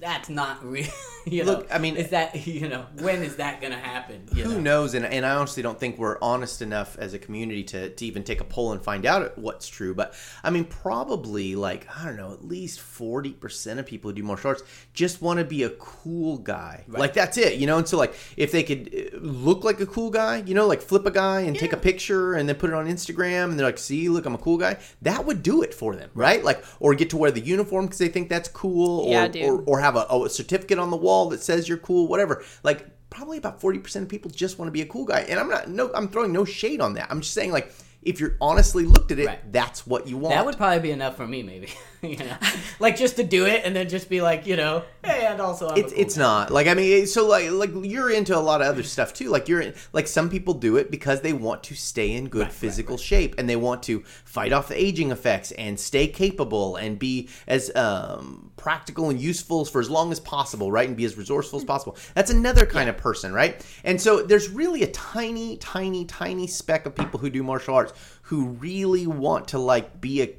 that's 0.00 0.28
not 0.28 0.64
real 0.68 0.86
you 1.26 1.44
Look, 1.44 1.68
know 1.68 1.74
I 1.74 1.78
mean- 1.78 1.96
is 1.96 2.10
that 2.10 2.46
you 2.46 2.68
know 2.68 2.86
when 3.00 3.22
is 3.22 3.36
that 3.36 3.60
gonna 3.60 3.76
happen 3.76 4.28
you 4.34 4.44
Who 4.44 4.54
know? 4.54 4.60
knows? 4.60 4.94
And, 4.94 5.04
and 5.04 5.24
I 5.26 5.36
honestly 5.36 5.62
don't 5.62 5.78
think 5.78 5.98
we're 5.98 6.18
honest 6.22 6.62
enough 6.62 6.96
as 6.98 7.12
a 7.14 7.18
community 7.18 7.62
to, 7.64 7.90
to 7.90 8.06
even 8.06 8.24
take 8.24 8.40
a 8.40 8.44
poll 8.44 8.72
and 8.72 8.82
find 8.82 9.04
out 9.04 9.36
what's 9.36 9.68
true. 9.68 9.94
But 9.94 10.14
I 10.42 10.50
mean, 10.50 10.64
probably 10.64 11.54
like, 11.54 11.86
I 11.98 12.04
don't 12.04 12.16
know, 12.16 12.32
at 12.32 12.44
least 12.44 12.80
40% 12.80 13.78
of 13.78 13.86
people 13.86 14.10
who 14.10 14.14
do 14.16 14.22
martial 14.22 14.48
arts 14.50 14.62
just 14.94 15.20
want 15.20 15.38
to 15.38 15.44
be 15.44 15.62
a 15.64 15.70
cool 15.70 16.38
guy. 16.38 16.84
Like, 16.88 17.12
that's 17.14 17.36
it, 17.36 17.58
you 17.58 17.66
know? 17.66 17.78
And 17.78 17.86
so, 17.88 17.98
like, 17.98 18.14
if 18.36 18.52
they 18.52 18.62
could 18.62 18.92
uh, 19.14 19.18
look 19.18 19.64
like 19.64 19.80
a 19.80 19.86
cool 19.86 20.10
guy, 20.10 20.38
you 20.46 20.54
know, 20.54 20.66
like 20.66 20.80
flip 20.80 21.04
a 21.06 21.10
guy 21.10 21.40
and 21.42 21.58
take 21.58 21.72
a 21.72 21.76
picture 21.76 22.34
and 22.34 22.48
then 22.48 22.56
put 22.56 22.70
it 22.70 22.74
on 22.74 22.86
Instagram 22.86 23.50
and 23.50 23.58
they're 23.58 23.66
like, 23.66 23.78
see, 23.78 24.08
look, 24.08 24.24
I'm 24.26 24.34
a 24.34 24.38
cool 24.38 24.58
guy, 24.58 24.78
that 25.02 25.24
would 25.26 25.42
do 25.42 25.62
it 25.62 25.74
for 25.74 25.94
them, 25.94 26.10
right? 26.14 26.21
Like, 26.44 26.64
or 26.80 26.94
get 26.94 27.10
to 27.10 27.16
wear 27.16 27.30
the 27.30 27.40
uniform 27.40 27.86
because 27.86 27.98
they 27.98 28.08
think 28.08 28.28
that's 28.28 28.48
cool 28.48 29.00
or, 29.00 29.28
dude. 29.28 29.44
or, 29.44 29.62
or 29.66 29.80
have 29.80 29.96
a, 29.96 30.06
a 30.10 30.28
certificate 30.30 30.78
on 30.78 30.90
the 30.90 30.96
wall 30.96 31.28
that 31.30 31.42
says 31.42 31.68
you're 31.68 31.78
cool, 31.78 32.08
whatever. 32.08 32.42
Like, 32.62 32.86
probably 33.10 33.36
about 33.36 33.60
40% 33.60 33.96
of 34.02 34.08
people 34.08 34.30
just 34.30 34.58
want 34.58 34.68
to 34.68 34.72
be 34.72 34.80
a 34.80 34.86
cool 34.86 35.04
guy. 35.04 35.20
And 35.28 35.38
I'm 35.38 35.48
not 35.50 35.68
no 35.68 35.90
I'm 35.94 36.08
throwing 36.08 36.32
no 36.32 36.44
shade 36.46 36.80
on 36.80 36.94
that. 36.94 37.08
I'm 37.10 37.20
just 37.20 37.34
saying 37.34 37.52
like 37.52 37.70
if 38.02 38.18
you're 38.20 38.36
honestly 38.40 38.84
looked 38.84 39.12
at 39.12 39.18
it, 39.18 39.26
Right. 39.26 39.52
that's 39.52 39.86
what 39.86 40.06
you 40.08 40.16
want. 40.16 40.34
that 40.34 40.46
would 40.46 40.56
probably 40.56 40.80
be 40.80 40.90
enough 40.92 41.16
for 41.16 41.26
me 41.26 41.42
maybe 41.42 41.68
you 42.04 42.16
know? 42.16 42.36
Like 42.80 42.96
just 42.96 43.14
to 43.16 43.22
do 43.22 43.46
it 43.46 43.62
and 43.64 43.76
then 43.76 43.88
just 43.88 44.08
be 44.08 44.20
like 44.20 44.44
you 44.44 44.56
know 44.56 44.82
hey 45.04 45.24
and 45.24 45.40
also 45.40 45.68
I'm 45.68 45.76
it's 45.76 45.92
cool 45.92 46.02
it's 46.02 46.16
guy. 46.16 46.22
not. 46.22 46.50
Like 46.50 46.66
I 46.66 46.74
mean 46.74 47.06
so 47.06 47.28
like 47.28 47.50
like 47.50 47.70
you're 47.84 48.10
into 48.10 48.36
a 48.36 48.40
lot 48.40 48.60
of 48.60 48.66
other 48.66 48.82
stuff 48.82 49.14
too. 49.14 49.28
Like 49.28 49.48
you're 49.48 49.72
like 49.92 50.08
some 50.08 50.28
people 50.28 50.54
do 50.54 50.76
it 50.78 50.90
because 50.90 51.20
they 51.20 51.32
want 51.32 51.62
to 51.64 51.76
stay 51.76 52.12
in 52.12 52.28
good 52.28 52.50
physical 52.50 52.96
shape 52.96 53.36
and 53.38 53.48
they 53.48 53.54
want 53.54 53.84
to 53.84 54.00
fight 54.24 54.52
off 54.52 54.66
the 54.66 54.82
aging 54.82 55.12
effects 55.12 55.52
and 55.52 55.78
stay 55.78 56.08
capable 56.08 56.74
and 56.74 56.98
be 56.98 57.28
as 57.46 57.74
um, 57.76 58.50
practical 58.56 59.08
and 59.08 59.20
useful 59.20 59.64
for 59.64 59.80
as 59.80 59.88
long 59.88 60.10
as 60.10 60.18
possible 60.18 60.72
right 60.72 60.88
and 60.88 60.96
be 60.96 61.04
as 61.04 61.16
resourceful 61.16 61.60
as 61.60 61.64
possible. 61.64 61.96
That's 62.14 62.32
another 62.32 62.66
kind 62.66 62.90
of 62.90 62.96
person 62.96 63.32
right? 63.32 63.64
And 63.84 64.00
so 64.00 64.22
there's 64.22 64.48
really 64.48 64.82
a 64.82 64.90
tiny 64.90 65.56
tiny 65.58 66.04
tiny 66.06 66.48
speck 66.48 66.84
of 66.84 66.96
people 66.96 67.20
who 67.20 67.30
do 67.30 67.44
martial 67.44 67.76
arts 67.76 67.92
who 68.22 68.46
really 68.46 69.06
want 69.06 69.48
to 69.48 69.58
like 69.58 70.00
be 70.00 70.22
a 70.22 70.34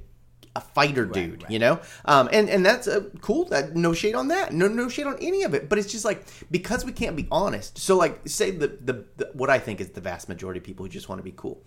a 0.55 0.61
fighter 0.61 1.05
dude, 1.05 1.45
you 1.49 1.57
know. 1.57 1.79
Um, 2.05 2.29
and 2.31 2.49
and 2.49 2.65
that's 2.65 2.87
uh, 2.87 3.01
cool. 3.21 3.45
That 3.45 3.75
no 3.75 3.93
shade 3.93 4.13
on 4.13 4.27
that. 4.27 4.53
No 4.53 4.67
no 4.67 4.87
shade 4.87 5.07
on 5.07 5.17
any 5.19 5.43
of 5.43 5.53
it. 5.53 5.67
But 5.67 5.79
it's 5.79 5.91
just 5.91 6.05
like 6.05 6.23
because 6.51 6.85
we 6.85 6.91
can't 6.91 7.15
be 7.15 7.27
honest. 7.31 7.77
So 7.77 7.97
like 7.97 8.21
say 8.27 8.51
the 8.51 8.67
the, 8.67 9.05
the 9.17 9.29
what 9.33 9.49
I 9.49 9.57
think 9.57 9.81
is 9.81 9.89
the 9.89 10.01
vast 10.01 10.29
majority 10.29 10.59
of 10.59 10.63
people 10.63 10.85
who 10.85 10.91
just 10.91 11.09
want 11.09 11.19
to 11.19 11.23
be 11.23 11.33
cool. 11.35 11.63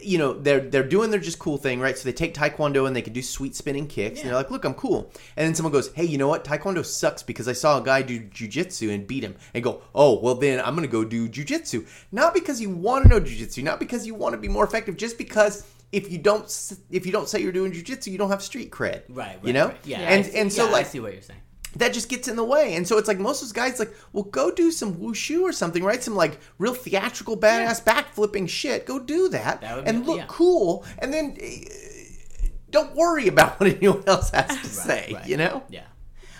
You 0.00 0.16
know 0.16 0.32
they're 0.32 0.60
they're 0.60 0.88
doing 0.88 1.10
their 1.10 1.20
just 1.20 1.38
cool 1.38 1.58
thing, 1.58 1.80
right? 1.80 1.98
So 1.98 2.04
they 2.04 2.14
take 2.14 2.32
taekwondo 2.32 2.86
and 2.86 2.96
they 2.96 3.02
can 3.02 3.12
do 3.12 3.20
sweet 3.20 3.54
spinning 3.54 3.86
kicks, 3.86 4.20
and 4.20 4.30
they're 4.30 4.36
like, 4.36 4.50
"Look, 4.50 4.64
I'm 4.64 4.74
cool." 4.74 5.12
And 5.36 5.46
then 5.46 5.54
someone 5.54 5.72
goes, 5.72 5.92
"Hey, 5.92 6.04
you 6.04 6.16
know 6.16 6.28
what? 6.28 6.44
Taekwondo 6.44 6.84
sucks 6.84 7.22
because 7.22 7.46
I 7.46 7.52
saw 7.52 7.78
a 7.78 7.84
guy 7.84 8.00
do 8.00 8.20
jujitsu 8.20 8.94
and 8.94 9.06
beat 9.06 9.22
him." 9.22 9.36
And 9.52 9.62
go, 9.62 9.82
"Oh, 9.94 10.18
well 10.20 10.36
then 10.36 10.60
I'm 10.60 10.74
gonna 10.74 10.86
go 10.86 11.04
do 11.04 11.28
jujitsu." 11.28 11.86
Not 12.10 12.32
because 12.32 12.62
you 12.62 12.70
want 12.70 13.04
to 13.04 13.10
know 13.10 13.20
jujitsu, 13.20 13.62
not 13.62 13.78
because 13.78 14.06
you 14.06 14.14
want 14.14 14.32
to 14.32 14.40
be 14.40 14.48
more 14.48 14.64
effective, 14.64 14.96
just 14.96 15.18
because 15.18 15.66
if 15.94 16.10
you 16.10 16.18
don't 16.18 16.44
if 16.90 17.06
you 17.06 17.12
don't 17.12 17.28
say 17.28 17.40
you're 17.40 17.52
doing 17.52 17.72
jujitsu, 17.72 18.08
you 18.12 18.18
don't 18.18 18.30
have 18.30 18.42
street 18.42 18.70
cred, 18.70 19.02
Right, 19.08 19.16
right, 19.36 19.38
you 19.44 19.52
know, 19.52 19.68
right. 19.68 19.78
Yeah, 19.84 20.00
and 20.00 20.24
I 20.24 20.28
see- 20.28 20.38
and 20.38 20.52
so 20.52 20.64
yeah, 20.66 20.72
like 20.72 20.86
I 20.86 20.88
see 20.88 21.00
what 21.00 21.12
you're 21.12 21.22
saying. 21.22 21.40
that 21.76 21.92
just 21.92 22.08
gets 22.08 22.28
in 22.28 22.36
the 22.36 22.44
way. 22.44 22.74
And 22.76 22.86
so 22.86 22.98
it's 22.98 23.08
like 23.08 23.18
most 23.18 23.42
of 23.42 23.48
those 23.48 23.52
guys 23.52 23.78
like, 23.78 23.92
well, 24.12 24.24
go 24.24 24.50
do 24.50 24.70
some 24.70 24.94
wushu 24.96 25.42
or 25.42 25.52
something, 25.52 25.82
right? 25.82 26.02
Some 26.02 26.14
like 26.16 26.38
real 26.58 26.74
theatrical 26.74 27.36
badass 27.36 27.84
back 27.84 28.12
flipping 28.14 28.46
shit. 28.46 28.86
Go 28.86 28.98
do 28.98 29.28
that, 29.30 29.60
That 29.60 29.76
would 29.76 29.88
and 29.88 30.02
be- 30.02 30.06
look 30.08 30.18
yeah. 30.18 30.26
cool, 30.28 30.84
and 31.00 31.12
then 31.12 31.36
uh, 31.42 32.46
don't 32.70 32.94
worry 32.94 33.28
about 33.28 33.58
what 33.60 33.70
anyone 33.76 34.04
else 34.06 34.30
has 34.30 34.48
to 34.60 34.68
say. 34.68 35.12
right. 35.14 35.26
You 35.26 35.36
know? 35.36 35.62
Yeah, 35.68 35.86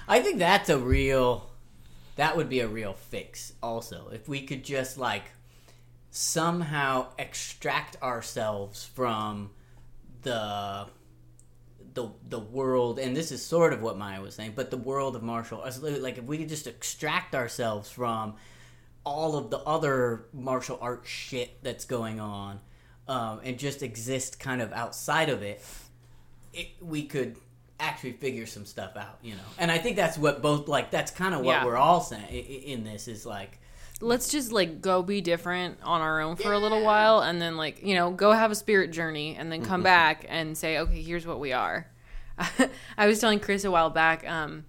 I 0.09 0.21
think 0.21 0.39
that's 0.39 0.69
a 0.69 0.79
real. 0.79 1.51
That 2.17 2.37
would 2.37 2.49
be 2.49 2.61
a 2.61 2.69
real 2.69 2.93
fix. 2.93 3.55
Also, 3.63 4.09
if 4.13 4.29
we 4.29 4.43
could 4.43 4.63
just 4.65 4.99
like 4.99 5.25
somehow 6.17 7.09
extract 7.19 8.01
ourselves 8.01 8.85
from 8.85 9.51
the 10.23 10.87
the 11.95 12.09
the 12.29 12.39
world, 12.39 13.01
and 13.01 13.17
this 13.17 13.33
is 13.33 13.45
sort 13.45 13.73
of 13.73 13.83
what 13.83 13.99
Maya 13.99 14.21
was 14.23 14.37
saying, 14.37 14.53
but 14.55 14.71
the 14.71 14.77
world 14.77 15.17
of 15.17 15.25
martial 15.25 15.61
arts. 15.61 15.83
Like 15.83 16.17
if 16.19 16.25
we 16.25 16.39
could 16.39 16.49
just 16.49 16.69
extract 16.69 17.35
ourselves 17.35 17.91
from 17.91 18.35
all 19.05 19.37
of 19.37 19.51
the 19.51 19.59
other 19.59 20.27
martial 20.33 20.79
arts 20.81 21.09
shit 21.11 21.61
that's 21.65 21.85
going 21.85 22.21
on, 22.21 22.61
um, 23.09 23.41
and 23.43 23.59
just 23.59 23.83
exist 23.83 24.39
kind 24.39 24.63
of 24.63 24.73
outside 24.73 25.29
of 25.31 25.43
it, 25.43 25.65
it, 26.53 26.69
we 26.81 27.03
could 27.07 27.37
actually 27.81 28.13
figure 28.13 28.47
some 28.47 28.65
stuff 28.67 28.97
out, 28.97 29.19
you 29.21 29.35
know. 29.35 29.43
And 29.59 29.69
I 29.69 29.79
think 29.79 29.97
that's 29.97 30.17
what 30.17 30.43
both 30.43 30.69
like. 30.69 30.93
That's 30.93 31.11
kind 31.11 31.35
of 31.35 31.41
what 31.41 31.55
Yeah. 31.55 31.65
we're 31.65 31.77
all 31.77 32.01
saying 32.01 32.29
in 32.33 32.85
this 32.85 33.09
is 33.09 33.27
like, 33.27 33.59
let's 34.01 34.29
just 34.31 34.53
like 34.53 34.81
go 34.81 35.03
be 35.03 35.21
different 35.21 35.79
on 35.83 36.01
our 36.01 36.21
own 36.21 36.37
for 36.37 36.53
a 36.53 36.59
little 36.59 36.83
while 36.83 37.21
and 37.21 37.41
then 37.41 37.57
like 37.57 37.83
you 37.83 37.95
know 37.95 38.11
go 38.11 38.33
have 38.33 38.51
a 38.51 38.55
spirit 38.55 38.91
journey 38.91 39.37
and 39.39 39.51
then 39.53 39.65
come 39.65 39.83
back 39.83 40.27
and 40.29 40.59
say 40.59 40.79
okay 40.79 41.01
here's 41.01 41.27
what 41.27 41.39
we 41.39 41.53
are 41.53 41.87
i 42.99 43.07
was 43.07 43.21
telling 43.21 43.39
chris 43.39 43.65
a 43.65 43.71
while 43.71 43.91
back 43.91 44.29
um, 44.29 44.65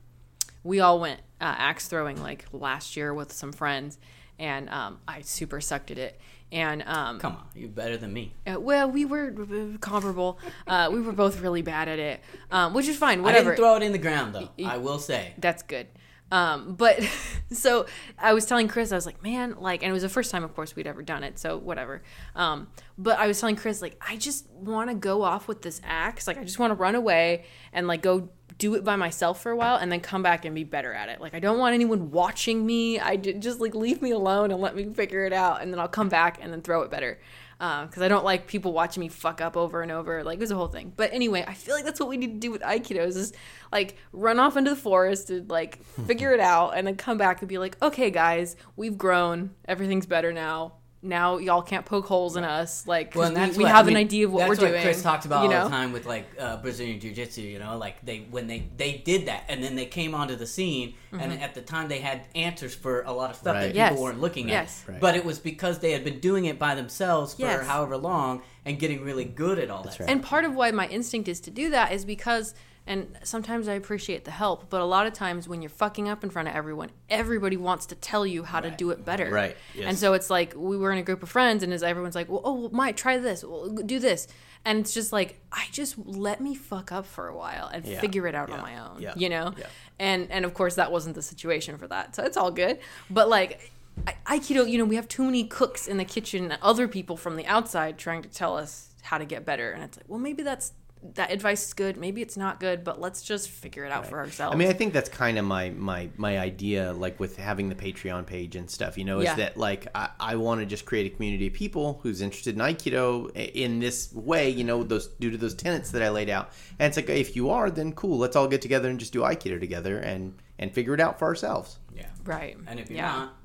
we 0.63 0.79
all 0.79 0.99
went 0.99 1.19
uh, 1.41 1.55
axe 1.57 1.87
throwing 1.87 2.21
like 2.21 2.45
last 2.51 2.95
year 2.95 3.13
with 3.13 3.33
some 3.33 3.51
friends 3.51 3.97
and 4.37 4.69
um, 4.69 4.99
i 5.07 5.21
super 5.21 5.59
sucked 5.59 5.89
at 5.91 5.97
it 5.97 6.19
and 6.51 6.83
um, 6.83 7.17
come 7.19 7.33
on, 7.33 7.43
you're 7.55 7.67
better 7.67 7.97
than 7.97 8.13
me. 8.13 8.31
uh, 8.45 8.59
well 8.59 8.89
we 8.89 9.03
were 9.05 9.33
uh, 9.73 9.77
comparable 9.79 10.37
uh, 10.67 10.87
we 10.93 11.01
were 11.01 11.11
both 11.11 11.41
really 11.41 11.63
bad 11.63 11.87
at 11.89 11.97
it 11.97 12.19
um, 12.51 12.73
which 12.75 12.87
is 12.87 12.95
fine 12.95 13.25
I 13.25 13.31
didn't 13.33 13.55
throw 13.55 13.75
it 13.75 13.81
in 13.83 13.91
the 13.91 13.97
ground 13.97 14.35
though. 14.35 14.49
I 14.63 14.77
will 14.77 14.99
say. 14.99 15.33
that's 15.39 15.63
good. 15.63 15.87
Um, 16.31 16.75
but 16.75 16.99
so 17.51 17.85
I 18.17 18.33
was 18.33 18.45
telling 18.45 18.67
Chris, 18.67 18.91
I 18.91 18.95
was 18.95 19.05
like, 19.05 19.21
man, 19.23 19.55
like, 19.59 19.83
and 19.83 19.89
it 19.89 19.93
was 19.93 20.03
the 20.03 20.09
first 20.09 20.31
time, 20.31 20.43
of 20.43 20.55
course, 20.55 20.75
we'd 20.75 20.87
ever 20.87 21.01
done 21.01 21.23
it, 21.23 21.39
so 21.39 21.57
whatever. 21.57 22.01
Um, 22.35 22.67
but 22.97 23.19
I 23.19 23.27
was 23.27 23.39
telling 23.39 23.55
Chris, 23.55 23.81
like, 23.81 24.01
I 24.05 24.17
just 24.17 24.49
want 24.51 24.89
to 24.89 24.95
go 24.95 25.21
off 25.21 25.47
with 25.47 25.61
this 25.61 25.81
axe. 25.83 26.27
Like, 26.27 26.37
I 26.37 26.43
just 26.43 26.59
want 26.59 26.71
to 26.71 26.75
run 26.75 26.95
away 26.95 27.45
and 27.73 27.87
like 27.87 28.01
go 28.01 28.29
do 28.57 28.75
it 28.75 28.83
by 28.83 28.95
myself 28.95 29.41
for 29.41 29.51
a 29.51 29.55
while 29.55 29.75
and 29.75 29.91
then 29.91 29.99
come 29.99 30.23
back 30.23 30.45
and 30.45 30.55
be 30.55 30.63
better 30.63 30.93
at 30.93 31.09
it. 31.09 31.19
Like, 31.19 31.33
I 31.33 31.39
don't 31.39 31.59
want 31.59 31.73
anyone 31.73 32.11
watching 32.11 32.65
me. 32.65 32.99
I 32.99 33.17
just 33.17 33.59
like 33.59 33.75
leave 33.75 34.01
me 34.01 34.11
alone 34.11 34.51
and 34.51 34.61
let 34.61 34.75
me 34.75 34.85
figure 34.93 35.25
it 35.25 35.33
out, 35.33 35.61
and 35.61 35.71
then 35.71 35.79
I'll 35.79 35.87
come 35.87 36.09
back 36.09 36.39
and 36.41 36.51
then 36.51 36.61
throw 36.61 36.81
it 36.81 36.91
better. 36.91 37.19
Uh, 37.59 37.85
because 37.85 38.01
I 38.03 38.07
don't 38.07 38.25
like 38.25 38.47
people 38.47 38.73
watching 38.73 39.01
me 39.01 39.07
fuck 39.07 39.39
up 39.39 39.55
over 39.55 39.81
and 39.81 39.91
over. 39.91 40.23
Like 40.23 40.37
it 40.37 40.41
was 40.41 40.51
a 40.51 40.55
whole 40.55 40.67
thing. 40.67 40.91
But 40.95 41.13
anyway, 41.13 41.45
I 41.47 41.53
feel 41.53 41.73
like 41.73 41.85
that's 41.85 41.99
what 41.99 42.09
we 42.09 42.17
need 42.17 42.33
to 42.33 42.39
do 42.39 42.51
with 42.51 42.61
aikidos 42.61 43.15
is 43.15 43.33
like 43.71 43.97
run 44.11 44.39
off 44.39 44.57
into 44.57 44.71
the 44.71 44.75
forest 44.75 45.29
and 45.29 45.49
like 45.49 45.83
figure 46.07 46.33
it 46.33 46.39
out, 46.39 46.71
and 46.77 46.85
then 46.85 46.95
come 46.95 47.17
back 47.17 47.41
and 47.41 47.47
be 47.47 47.57
like, 47.57 47.81
okay, 47.81 48.11
guys, 48.11 48.55
we've 48.75 48.97
grown. 48.97 49.51
Everything's 49.67 50.05
better 50.05 50.33
now. 50.33 50.73
Now 51.05 51.37
y'all 51.37 51.61
can't 51.61 51.85
poke 51.85 52.05
holes 52.07 52.35
in 52.35 52.43
us. 52.43 52.85
Like 52.87 53.13
Well, 53.15 53.29
we, 53.29 53.35
that's 53.35 53.57
we 53.57 53.63
what- 53.63 53.71
have 53.71 53.85
I 53.85 53.89
mean, 53.89 53.97
an 53.97 54.01
idea 54.01 54.25
of 54.25 54.33
what 54.33 54.49
we're 54.49 54.55
doing. 54.55 54.81
Chris 54.81 55.01
talked 55.01 55.25
about 55.25 55.49
you 55.49 55.55
all 55.55 55.65
the 55.65 55.69
time 55.69 55.93
with 55.93 56.05
like 56.05 56.25
uh, 56.39 56.57
Brazilian 56.57 56.99
Jiu 56.99 57.13
Jitsu. 57.13 57.41
You 57.41 57.59
know, 57.59 57.77
like 57.77 58.03
they 58.05 58.25
when 58.31 58.47
they 58.47 58.67
they 58.75 58.97
did 59.05 59.27
that, 59.27 59.43
and 59.47 59.63
then 59.63 59.75
they 59.75 59.85
came 59.85 60.13
onto 60.15 60.35
the 60.35 60.45
scene, 60.47 60.95
and 61.11 61.31
at 61.41 61.53
the 61.55 61.61
time 61.61 61.87
they 61.87 61.99
had 61.99 62.21
answers 62.35 62.73
for 62.75 63.03
a 63.03 63.11
lot 63.13 63.29
of 63.29 63.35
stuff 63.37 63.53
Right. 63.55 63.67
that 63.67 63.75
Yes. 63.75 63.91
people 63.91 64.03
weren't 64.03 64.19
looking 64.21 64.49
Yes. 64.49 64.83
at. 64.87 64.91
Right. 64.93 65.01
But 65.01 65.15
it 65.15 65.23
was 65.23 65.39
because 65.39 65.79
they 65.79 65.91
had 65.91 66.03
been 66.03 66.19
doing 66.19 66.45
it 66.45 66.57
by 66.59 66.75
themselves 66.75 67.35
for 67.35 67.41
Yes. 67.43 67.65
however 67.65 67.95
long 67.97 68.41
and 68.65 68.79
getting 68.79 69.03
really 69.03 69.25
good 69.25 69.59
at 69.59 69.69
all 69.69 69.83
that. 69.83 69.99
right. 69.99 70.09
And 70.09 70.23
part 70.23 70.43
of 70.43 70.55
why 70.55 70.71
my 70.71 70.87
instinct 70.87 71.27
is 71.29 71.39
to 71.41 71.51
do 71.51 71.69
that 71.69 71.91
is 71.91 72.03
because, 72.03 72.53
and 72.87 73.17
sometimes 73.23 73.67
I 73.67 73.73
appreciate 73.73 74.25
the 74.25 74.31
help, 74.31 74.69
but 74.69 74.79
a 74.81 74.85
lot 74.85 75.07
of 75.07 75.13
times 75.13 75.47
when 75.47 75.61
you're 75.61 75.69
fucking 75.69 76.07
up 76.07 76.23
in 76.23 76.29
front 76.29 76.47
of 76.47 76.55
everyone, 76.55 76.91
everybody 77.09 77.57
wants 77.57 77.87
to 77.87 77.95
tell 77.95 78.25
you 78.27 78.43
how 78.43 78.59
to 78.59 78.69
do 78.69 78.91
it 78.91 79.03
better. 79.03 79.29
Right, 79.29 79.57
yes. 79.73 79.85
And 79.87 79.97
so 79.97 80.13
it's 80.13 80.29
like 80.29 80.53
we 80.55 80.77
were 80.77 80.91
in 80.91 80.97
a 80.99 81.03
group 81.03 81.23
of 81.23 81.29
friends, 81.29 81.63
and 81.63 81.73
as 81.73 81.81
everyone's 81.83 82.15
like, 82.15 82.29
well, 82.29 82.41
"Oh, 82.43 82.53
well, 82.53 82.69
Mike, 82.71 82.95
try 82.95 83.17
this. 83.17 83.43
Well, 83.43 83.69
do 83.69 83.97
this," 83.99 84.27
and 84.65 84.79
it's 84.79 84.93
just 84.93 85.11
like 85.11 85.39
I 85.51 85.65
just 85.71 85.97
let 86.05 86.41
me 86.41 86.53
fuck 86.55 86.91
up 86.91 87.05
for 87.05 87.27
a 87.27 87.35
while 87.35 87.67
and 87.67 87.83
Yeah, 87.85 87.99
figure 88.01 88.27
it 88.27 88.35
out 88.35 88.49
on 88.51 88.61
my 88.61 88.77
own. 88.77 89.01
yeah, 89.01 89.13
You 89.15 89.29
know. 89.29 89.53
yeah. 89.57 89.65
And 89.99 90.29
and 90.31 90.45
of 90.45 90.53
course 90.53 90.75
that 90.75 90.91
wasn't 90.91 91.15
the 91.15 91.21
situation 91.23 91.77
for 91.77 91.87
that, 91.87 92.15
so 92.15 92.23
it's 92.23 92.37
all 92.37 92.51
good. 92.51 92.79
But 93.09 93.29
like. 93.29 93.71
I- 94.05 94.39
Aikido, 94.39 94.69
you 94.69 94.77
know, 94.77 94.83
we 94.83 94.97
have 94.97 95.07
too 95.07 95.23
many 95.23 95.45
cooks 95.45 95.87
in 95.87 95.95
the 95.95 96.03
kitchen 96.03 96.53
other 96.61 96.85
people 96.85 97.15
from 97.15 97.37
the 97.37 97.45
outside 97.45 97.97
trying 97.97 98.21
to 98.23 98.27
tell 98.29 98.57
us 98.57 98.89
how 99.03 99.17
to 99.17 99.23
get 99.23 99.45
better. 99.45 99.71
And 99.71 99.81
it's 99.85 99.95
like, 99.95 100.03
well, 100.09 100.19
maybe 100.19 100.43
that's 100.43 100.73
that 101.13 101.31
advice 101.31 101.67
is 101.67 101.73
good. 101.73 101.97
Maybe 101.97 102.21
it's 102.21 102.37
not 102.37 102.59
good, 102.59 102.83
but 102.83 102.99
let's 102.99 103.21
just 103.21 103.49
figure 103.49 103.85
it 103.85 103.91
out 103.91 104.07
for 104.07 104.17
ourselves. 104.17 104.55
I 104.55 104.57
mean, 104.57 104.69
I 104.69 104.73
think 104.73 104.93
that's 104.93 105.09
kind 105.09 105.37
of 105.37 105.45
my 105.45 105.69
my 105.69 106.09
my 106.17 106.39
idea, 106.39 106.93
like 106.93 107.19
with 107.19 107.37
having 107.37 107.69
the 107.69 107.75
Patreon 107.75 108.25
page 108.25 108.55
and 108.55 108.69
stuff. 108.69 108.97
You 108.97 109.05
know, 109.05 109.19
is 109.19 109.33
that 109.35 109.57
like 109.57 109.87
I, 109.93 110.09
I 110.19 110.35
want 110.35 110.61
to 110.61 110.65
just 110.65 110.85
create 110.85 111.11
a 111.11 111.15
community 111.15 111.47
of 111.47 111.53
people 111.53 111.99
who's 112.01 112.21
interested 112.21 112.55
in 112.55 112.61
Aikido 112.61 113.31
in 113.35 113.79
this 113.79 114.11
way. 114.13 114.49
You 114.49 114.63
know, 114.63 114.83
those 114.83 115.07
due 115.07 115.31
to 115.31 115.37
those 115.37 115.53
tenets 115.53 115.91
that 115.91 116.01
I 116.01 116.09
laid 116.09 116.29
out. 116.29 116.51
And 116.79 116.87
it's 116.87 116.97
like 116.97 117.09
if 117.09 117.35
you 117.35 117.49
are, 117.49 117.69
then 117.69 117.93
cool. 117.93 118.17
Let's 118.17 118.35
all 118.35 118.47
get 118.47 118.61
together 118.61 118.89
and 118.89 118.99
just 118.99 119.13
do 119.13 119.21
Aikido 119.21 119.59
together 119.59 119.99
and 119.99 120.33
and 120.57 120.73
figure 120.73 120.93
it 120.93 120.99
out 120.99 121.19
for 121.19 121.25
ourselves. 121.25 121.79
yeah. 121.95 122.07
right. 122.23 122.57
And 122.67 122.79
if 122.79 122.89
you're 122.89 122.97
yeah. 122.97 123.11
not, 123.11 123.37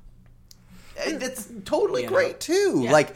And 0.99 1.19
That's 1.19 1.49
totally 1.65 2.01
You 2.03 2.07
know? 2.09 2.13
great 2.13 2.39
too. 2.39 2.81
Yeah. 2.83 2.91
Like, 2.91 3.15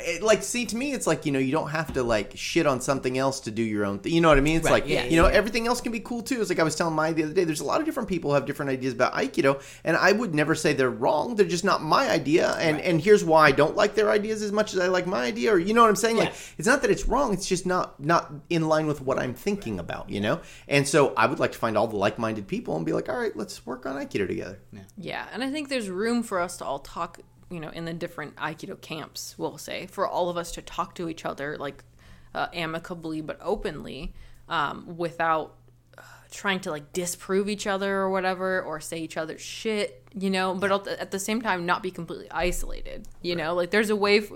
it, 0.00 0.22
like 0.22 0.42
see 0.42 0.64
to 0.66 0.76
me, 0.76 0.92
it's 0.92 1.06
like 1.06 1.26
you 1.26 1.32
know 1.32 1.38
you 1.38 1.52
don't 1.52 1.68
have 1.70 1.92
to 1.94 2.02
like 2.02 2.32
shit 2.34 2.66
on 2.66 2.80
something 2.80 3.18
else 3.18 3.40
to 3.40 3.50
do 3.50 3.62
your 3.62 3.84
own 3.84 3.98
thing. 3.98 4.12
You 4.12 4.20
know 4.20 4.28
what 4.28 4.38
I 4.38 4.40
mean? 4.40 4.56
It's 4.56 4.64
Right, 4.64 4.82
like 4.82 4.88
yeah, 4.88 5.04
you 5.04 5.16
know 5.16 5.28
yeah. 5.28 5.34
everything 5.34 5.66
else 5.66 5.80
can 5.80 5.92
be 5.92 6.00
cool 6.00 6.22
too. 6.22 6.40
It's 6.40 6.48
like 6.48 6.58
I 6.58 6.62
was 6.62 6.74
telling 6.76 6.94
my 6.94 7.12
the 7.12 7.24
other 7.24 7.34
day. 7.34 7.44
There's 7.44 7.60
a 7.60 7.64
lot 7.64 7.80
of 7.80 7.86
different 7.86 8.08
people 8.08 8.30
who 8.30 8.34
have 8.34 8.46
different 8.46 8.70
ideas 8.70 8.94
about 8.94 9.12
Aikido, 9.14 9.62
and 9.84 9.96
I 9.96 10.12
would 10.12 10.34
never 10.34 10.54
say 10.54 10.72
they're 10.72 10.88
wrong. 10.90 11.34
They're 11.36 11.46
just 11.46 11.64
not 11.64 11.82
my 11.82 12.08
idea, 12.08 12.52
and 12.52 12.76
Right. 12.76 12.84
and 12.86 13.00
here's 13.00 13.24
why 13.24 13.48
I 13.48 13.52
don't 13.52 13.76
like 13.76 13.94
their 13.94 14.10
ideas 14.10 14.40
as 14.42 14.52
much 14.52 14.72
as 14.72 14.80
I 14.80 14.86
like 14.86 15.06
my 15.06 15.24
idea. 15.24 15.52
Or 15.52 15.58
you 15.58 15.74
know 15.74 15.82
what 15.82 15.90
I'm 15.90 15.96
saying? 15.96 16.16
Like 16.16 16.32
it's 16.56 16.68
not 16.68 16.80
that 16.82 16.90
it's 16.90 17.06
wrong. 17.06 17.32
It's 17.34 17.46
just 17.46 17.66
not 17.66 18.00
not 18.00 18.32
in 18.48 18.68
line 18.68 18.86
with 18.86 19.00
what 19.02 19.18
I'm 19.18 19.34
thinking 19.34 19.78
about. 19.78 20.08
You 20.08 20.20
know? 20.20 20.40
And 20.68 20.88
so 20.88 21.12
I 21.16 21.26
would 21.26 21.38
like 21.40 21.52
to 21.52 21.58
find 21.58 21.76
all 21.76 21.86
the 21.86 21.96
like-minded 21.96 22.46
people 22.48 22.76
and 22.76 22.86
be 22.86 22.92
like, 22.92 23.08
all 23.08 23.18
right, 23.18 23.36
let's 23.36 23.66
work 23.66 23.84
on 23.86 23.96
Aikido 23.96 24.26
together. 24.26 24.58
Yeah. 24.72 24.80
yeah, 24.96 25.26
and 25.32 25.42
I 25.44 25.50
think 25.50 25.68
there's 25.68 25.88
room 25.90 26.22
for 26.22 26.40
us 26.40 26.56
to 26.58 26.64
all 26.64 26.78
talk, 26.78 26.91
you 27.50 27.60
know, 27.60 27.70
in 27.70 27.84
the 27.84 27.92
different 27.92 28.36
Aikido 28.36 28.80
camps, 28.80 29.34
we'll 29.38 29.58
say, 29.58 29.86
for 29.86 30.06
all 30.06 30.28
of 30.30 30.36
us 30.36 30.52
to 30.52 30.62
talk 30.62 30.94
to 30.96 31.08
each 31.08 31.24
other, 31.24 31.56
like 31.58 31.84
uh, 32.34 32.46
amicably 32.52 33.20
but 33.20 33.38
openly, 33.42 34.14
um, 34.48 34.96
without 34.96 35.54
uh, 35.98 36.02
trying 36.30 36.60
to 36.60 36.70
like 36.70 36.92
disprove 36.92 37.48
each 37.48 37.66
other 37.66 37.96
or 37.98 38.10
whatever, 38.10 38.62
or 38.62 38.80
say 38.80 38.98
each 38.98 39.16
other's 39.16 39.40
shit, 39.42 40.02
you 40.18 40.30
know, 40.30 40.54
but 40.54 40.72
at 40.72 40.84
the- 40.84 41.00
at 41.00 41.10
the 41.10 41.18
same 41.18 41.42
time 41.42 41.66
not 41.66 41.82
be 41.82 41.90
completely 41.90 42.30
isolated, 42.30 43.06
you 43.20 43.36
know, 43.36 43.54
like 43.54 43.70
there's 43.70 43.90
a 43.90 43.96
way, 43.96 44.18
f- 44.18 44.30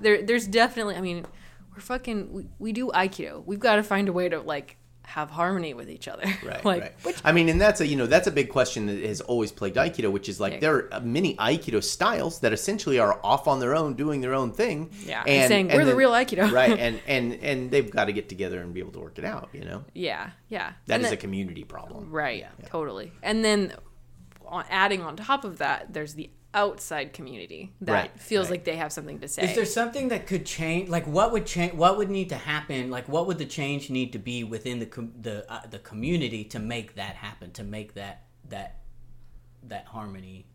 there, 0.00 0.22
there's 0.22 0.46
definitely, 0.46 0.94
I 0.96 1.00
mean, 1.00 1.26
we're 1.74 1.80
fucking, 1.80 2.32
we, 2.32 2.46
we 2.58 2.72
do 2.72 2.88
Aikido. 2.88 3.44
We've 3.46 3.60
got 3.60 3.76
to 3.76 3.82
find 3.82 4.08
a 4.08 4.12
way 4.12 4.28
to 4.28 4.40
like 4.40 4.76
have 5.10 5.30
harmony 5.30 5.74
with 5.74 5.90
each 5.90 6.08
other. 6.08 6.24
Right, 6.42 6.64
like, 6.64 6.82
right. 6.82 6.92
which 7.02 7.16
I 7.24 7.32
mean, 7.32 7.48
and 7.48 7.60
that's 7.60 7.80
a 7.80 7.86
you 7.86 7.96
know 7.96 8.06
that's 8.06 8.26
a 8.26 8.30
big 8.30 8.48
question 8.48 8.86
that 8.86 8.98
has 9.04 9.20
always 9.20 9.52
plagued 9.52 9.76
Aikido, 9.76 10.10
which 10.10 10.28
is 10.28 10.40
like 10.40 10.54
Yeah. 10.54 10.60
there 10.60 10.88
are 10.94 11.00
many 11.00 11.34
Aikido 11.36 11.82
styles 11.82 12.40
that 12.40 12.52
essentially 12.52 12.98
are 12.98 13.18
off 13.24 13.46
on 13.48 13.60
their 13.60 13.74
own, 13.74 13.94
doing 13.94 14.20
their 14.20 14.34
own 14.34 14.52
thing. 14.52 14.90
Yeah, 15.04 15.22
and 15.26 15.48
saying, 15.48 15.68
"We're 15.68 15.84
the 15.84 15.94
real 15.96 16.12
Aikido." 16.12 16.50
right? 16.60 16.78
And 16.78 17.00
and 17.06 17.34
and 17.42 17.70
they've 17.70 17.90
got 17.90 18.06
to 18.06 18.12
get 18.12 18.28
together 18.28 18.60
and 18.60 18.72
be 18.72 18.80
able 18.80 18.92
to 18.92 19.00
work 19.00 19.18
it 19.18 19.24
out. 19.24 19.48
You 19.52 19.64
know, 19.64 19.84
yeah, 19.94 20.30
yeah. 20.48 20.72
that 20.86 20.94
And 20.94 21.02
is 21.04 21.10
then- 21.10 21.18
a 21.18 21.20
community 21.20 21.64
problem. 21.64 22.10
Right, 22.10 22.46
totally. 22.66 23.12
And 23.22 23.44
then 23.44 23.72
on, 24.46 24.64
adding 24.70 25.02
on 25.02 25.16
top 25.16 25.44
of 25.44 25.58
that, 25.58 25.92
there's 25.92 26.14
the 26.14 26.30
outside 26.52 27.12
community 27.12 27.72
that 27.80 27.92
Right, 27.92 28.20
feels 28.20 28.46
right. 28.46 28.52
like 28.52 28.64
they 28.64 28.76
have 28.76 28.92
something 28.92 29.20
to 29.20 29.28
say. 29.28 29.44
Is 29.44 29.54
there 29.54 29.64
something 29.64 30.08
that 30.08 30.26
could 30.26 30.44
change? 30.44 30.88
Like, 30.88 31.06
what 31.06 31.32
would 31.32 31.46
change? 31.46 31.74
What 31.74 31.96
would 31.96 32.10
need 32.10 32.28
to 32.30 32.36
happen? 32.36 32.90
Like, 32.90 33.08
what 33.08 33.26
would 33.26 33.38
the 33.38 33.46
change 33.46 33.90
need 33.90 34.12
to 34.12 34.18
be 34.18 34.42
within 34.44 34.78
the 34.80 34.86
com- 34.86 35.12
the 35.20 35.50
uh, 35.52 35.66
the 35.70 35.78
community 35.78 36.44
to 36.44 36.58
make 36.58 36.94
that 36.96 37.16
happen? 37.16 37.52
To 37.52 37.62
make 37.64 37.94
that 37.94 38.24
that 38.48 38.80
that 39.62 39.86
harmony. 39.86 40.46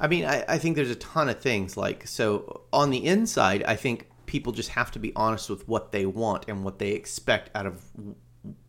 I 0.00 0.06
mean, 0.06 0.24
I, 0.24 0.44
I 0.46 0.58
think 0.58 0.76
there's 0.76 0.90
a 0.90 0.96
ton 0.96 1.28
of 1.28 1.40
things. 1.40 1.76
Like, 1.76 2.06
so 2.06 2.62
on 2.72 2.90
the 2.90 3.04
inside, 3.04 3.64
I 3.64 3.74
think 3.76 4.08
people 4.26 4.52
just 4.52 4.68
have 4.70 4.90
to 4.92 4.98
be 4.98 5.12
honest 5.16 5.50
with 5.50 5.66
what 5.66 5.90
they 5.90 6.06
want 6.06 6.44
and 6.48 6.64
what 6.64 6.78
they 6.78 6.90
expect 6.90 7.50
out 7.56 7.66
of 7.66 7.82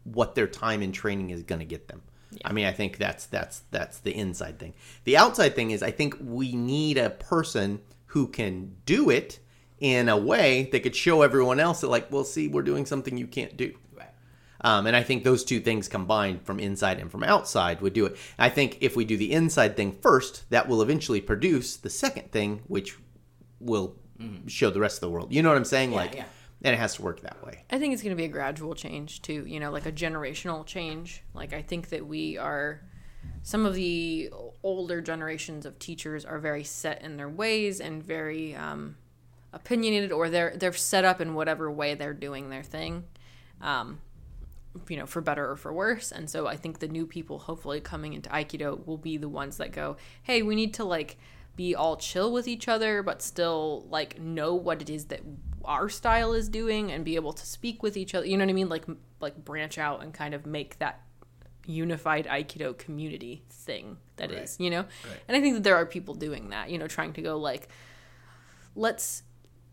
what 0.05 0.33
their 0.33 0.47
time 0.47 0.81
in 0.81 0.91
training 0.91 1.29
is 1.29 1.43
going 1.43 1.59
to 1.59 1.65
get 1.65 1.87
them. 1.87 2.01
I 2.45 2.53
mean, 2.53 2.65
I 2.65 2.71
think 2.71 2.97
that's 2.97 3.25
that's 3.25 3.63
that's 3.71 3.99
the 3.99 4.15
inside 4.15 4.59
thing. 4.59 4.73
The 5.03 5.17
outside 5.17 5.55
thing 5.55 5.71
is, 5.71 5.81
I 5.81 5.91
think 5.91 6.15
we 6.21 6.55
need 6.55 6.97
a 6.97 7.09
person 7.09 7.81
who 8.07 8.27
can 8.27 8.75
do 8.85 9.09
it 9.09 9.39
in 9.79 10.09
a 10.09 10.17
way 10.17 10.69
that 10.71 10.81
could 10.81 10.95
show 10.95 11.21
everyone 11.21 11.59
else 11.59 11.81
that, 11.81 11.87
like, 11.87 12.11
well, 12.11 12.23
see, 12.23 12.47
we're 12.47 12.61
doing 12.61 12.85
something 12.85 13.17
you 13.17 13.27
can't 13.27 13.55
do. 13.55 13.73
Right. 13.95 14.09
Um, 14.61 14.87
and 14.87 14.95
I 14.95 15.03
think 15.03 15.23
those 15.23 15.43
two 15.43 15.59
things 15.59 15.87
combined 15.87 16.43
from 16.43 16.59
inside 16.59 16.99
and 16.99 17.09
from 17.11 17.23
outside 17.23 17.81
would 17.81 17.93
do 17.93 18.05
it. 18.05 18.17
I 18.37 18.49
think 18.49 18.77
if 18.81 18.95
we 18.95 19.05
do 19.05 19.15
the 19.15 19.31
inside 19.31 19.75
thing 19.77 19.97
first, 20.01 20.49
that 20.49 20.67
will 20.67 20.81
eventually 20.81 21.21
produce 21.21 21.77
the 21.77 21.89
second 21.89 22.31
thing, 22.31 22.63
which 22.67 22.97
will 23.59 23.95
show 24.47 24.69
the 24.69 24.79
rest 24.79 24.97
of 24.97 25.01
the 25.01 25.09
world. 25.09 25.33
You 25.33 25.41
know 25.41 25.49
what 25.49 25.57
I'm 25.57 25.65
saying? 25.65 25.91
like, 25.91 26.15
yeah. 26.15 26.25
And 26.61 26.73
it 26.73 26.77
has 26.77 26.95
to 26.95 27.01
work 27.01 27.21
that 27.21 27.43
way. 27.45 27.63
I 27.69 27.79
think 27.79 27.93
it's 27.93 28.03
going 28.03 28.15
to 28.15 28.21
be 28.21 28.25
a 28.25 28.29
gradual 28.29 28.75
change 28.75 29.21
too, 29.21 29.45
you 29.45 29.59
know, 29.59 29.71
like 29.71 29.85
a 29.85 29.91
generational 29.91 30.65
change. 30.65 31.23
Like 31.33 31.53
I 31.53 31.61
think 31.61 31.89
that 31.89 32.05
we 32.05 32.37
are 32.37 32.81
some 33.41 33.65
of 33.65 33.73
the 33.73 34.31
older 34.63 35.01
generations 35.01 35.65
of 35.65 35.79
teachers 35.79 36.25
are 36.25 36.39
very 36.39 36.63
set 36.63 37.01
in 37.01 37.17
their 37.17 37.29
ways 37.29 37.79
and 37.79 38.03
very 38.03 38.55
um, 38.55 38.97
opinionated, 39.53 40.11
or 40.11 40.29
they're 40.29 40.55
they're 40.55 40.73
set 40.73 41.05
up 41.05 41.21
in 41.21 41.33
whatever 41.33 41.71
way 41.71 41.95
they're 41.95 42.13
doing 42.13 42.49
their 42.49 42.63
thing, 42.63 43.05
um, 43.61 43.99
you 44.87 44.97
know, 44.97 45.05
for 45.05 45.21
better 45.21 45.49
or 45.49 45.55
for 45.55 45.73
worse. 45.73 46.11
And 46.11 46.29
so 46.29 46.47
I 46.47 46.57
think 46.57 46.79
the 46.79 46.87
new 46.87 47.05
people, 47.05 47.39
hopefully 47.39 47.79
coming 47.79 48.13
into 48.13 48.29
Aikido, 48.29 48.85
will 48.85 48.97
be 48.97 49.17
the 49.17 49.29
ones 49.29 49.57
that 49.57 49.71
go, 49.71 49.97
"Hey, 50.23 50.41
we 50.41 50.55
need 50.55 50.73
to 50.75 50.83
like." 50.83 51.17
Be 51.55 51.75
all 51.75 51.97
chill 51.97 52.31
with 52.31 52.47
each 52.47 52.67
other 52.67 53.03
but 53.03 53.21
still 53.21 53.85
like 53.89 54.19
know 54.19 54.53
what 54.53 54.81
it 54.81 54.89
is 54.89 55.05
that 55.05 55.21
our 55.65 55.89
style 55.89 56.33
is 56.33 56.47
doing 56.49 56.91
and 56.91 57.03
be 57.03 57.15
able 57.15 57.33
to 57.33 57.45
speak 57.45 57.83
with 57.83 57.97
each 57.97 58.15
other 58.15 58.25
you 58.25 58.37
know 58.37 58.45
what 58.45 58.49
i 58.49 58.53
mean? 58.53 58.69
Like 58.69 58.85
like 59.19 59.43
branch 59.43 59.77
out 59.77 60.01
and 60.01 60.13
kind 60.13 60.33
of 60.33 60.45
make 60.45 60.79
that 60.79 61.01
unified 61.65 62.25
aikido 62.25 62.75
community 62.77 63.43
thing 63.49 63.97
that 64.15 64.31
is, 64.31 64.57
you 64.59 64.69
know? 64.69 64.85
And 65.27 65.37
i 65.37 65.41
think 65.41 65.55
that 65.55 65.63
there 65.63 65.75
are 65.75 65.85
people 65.85 66.15
doing 66.15 66.49
that 66.49 66.69
you 66.69 66.77
know 66.77 66.87
trying 66.87 67.13
to 67.13 67.21
go 67.21 67.37
like 67.37 67.67
let's 68.75 69.23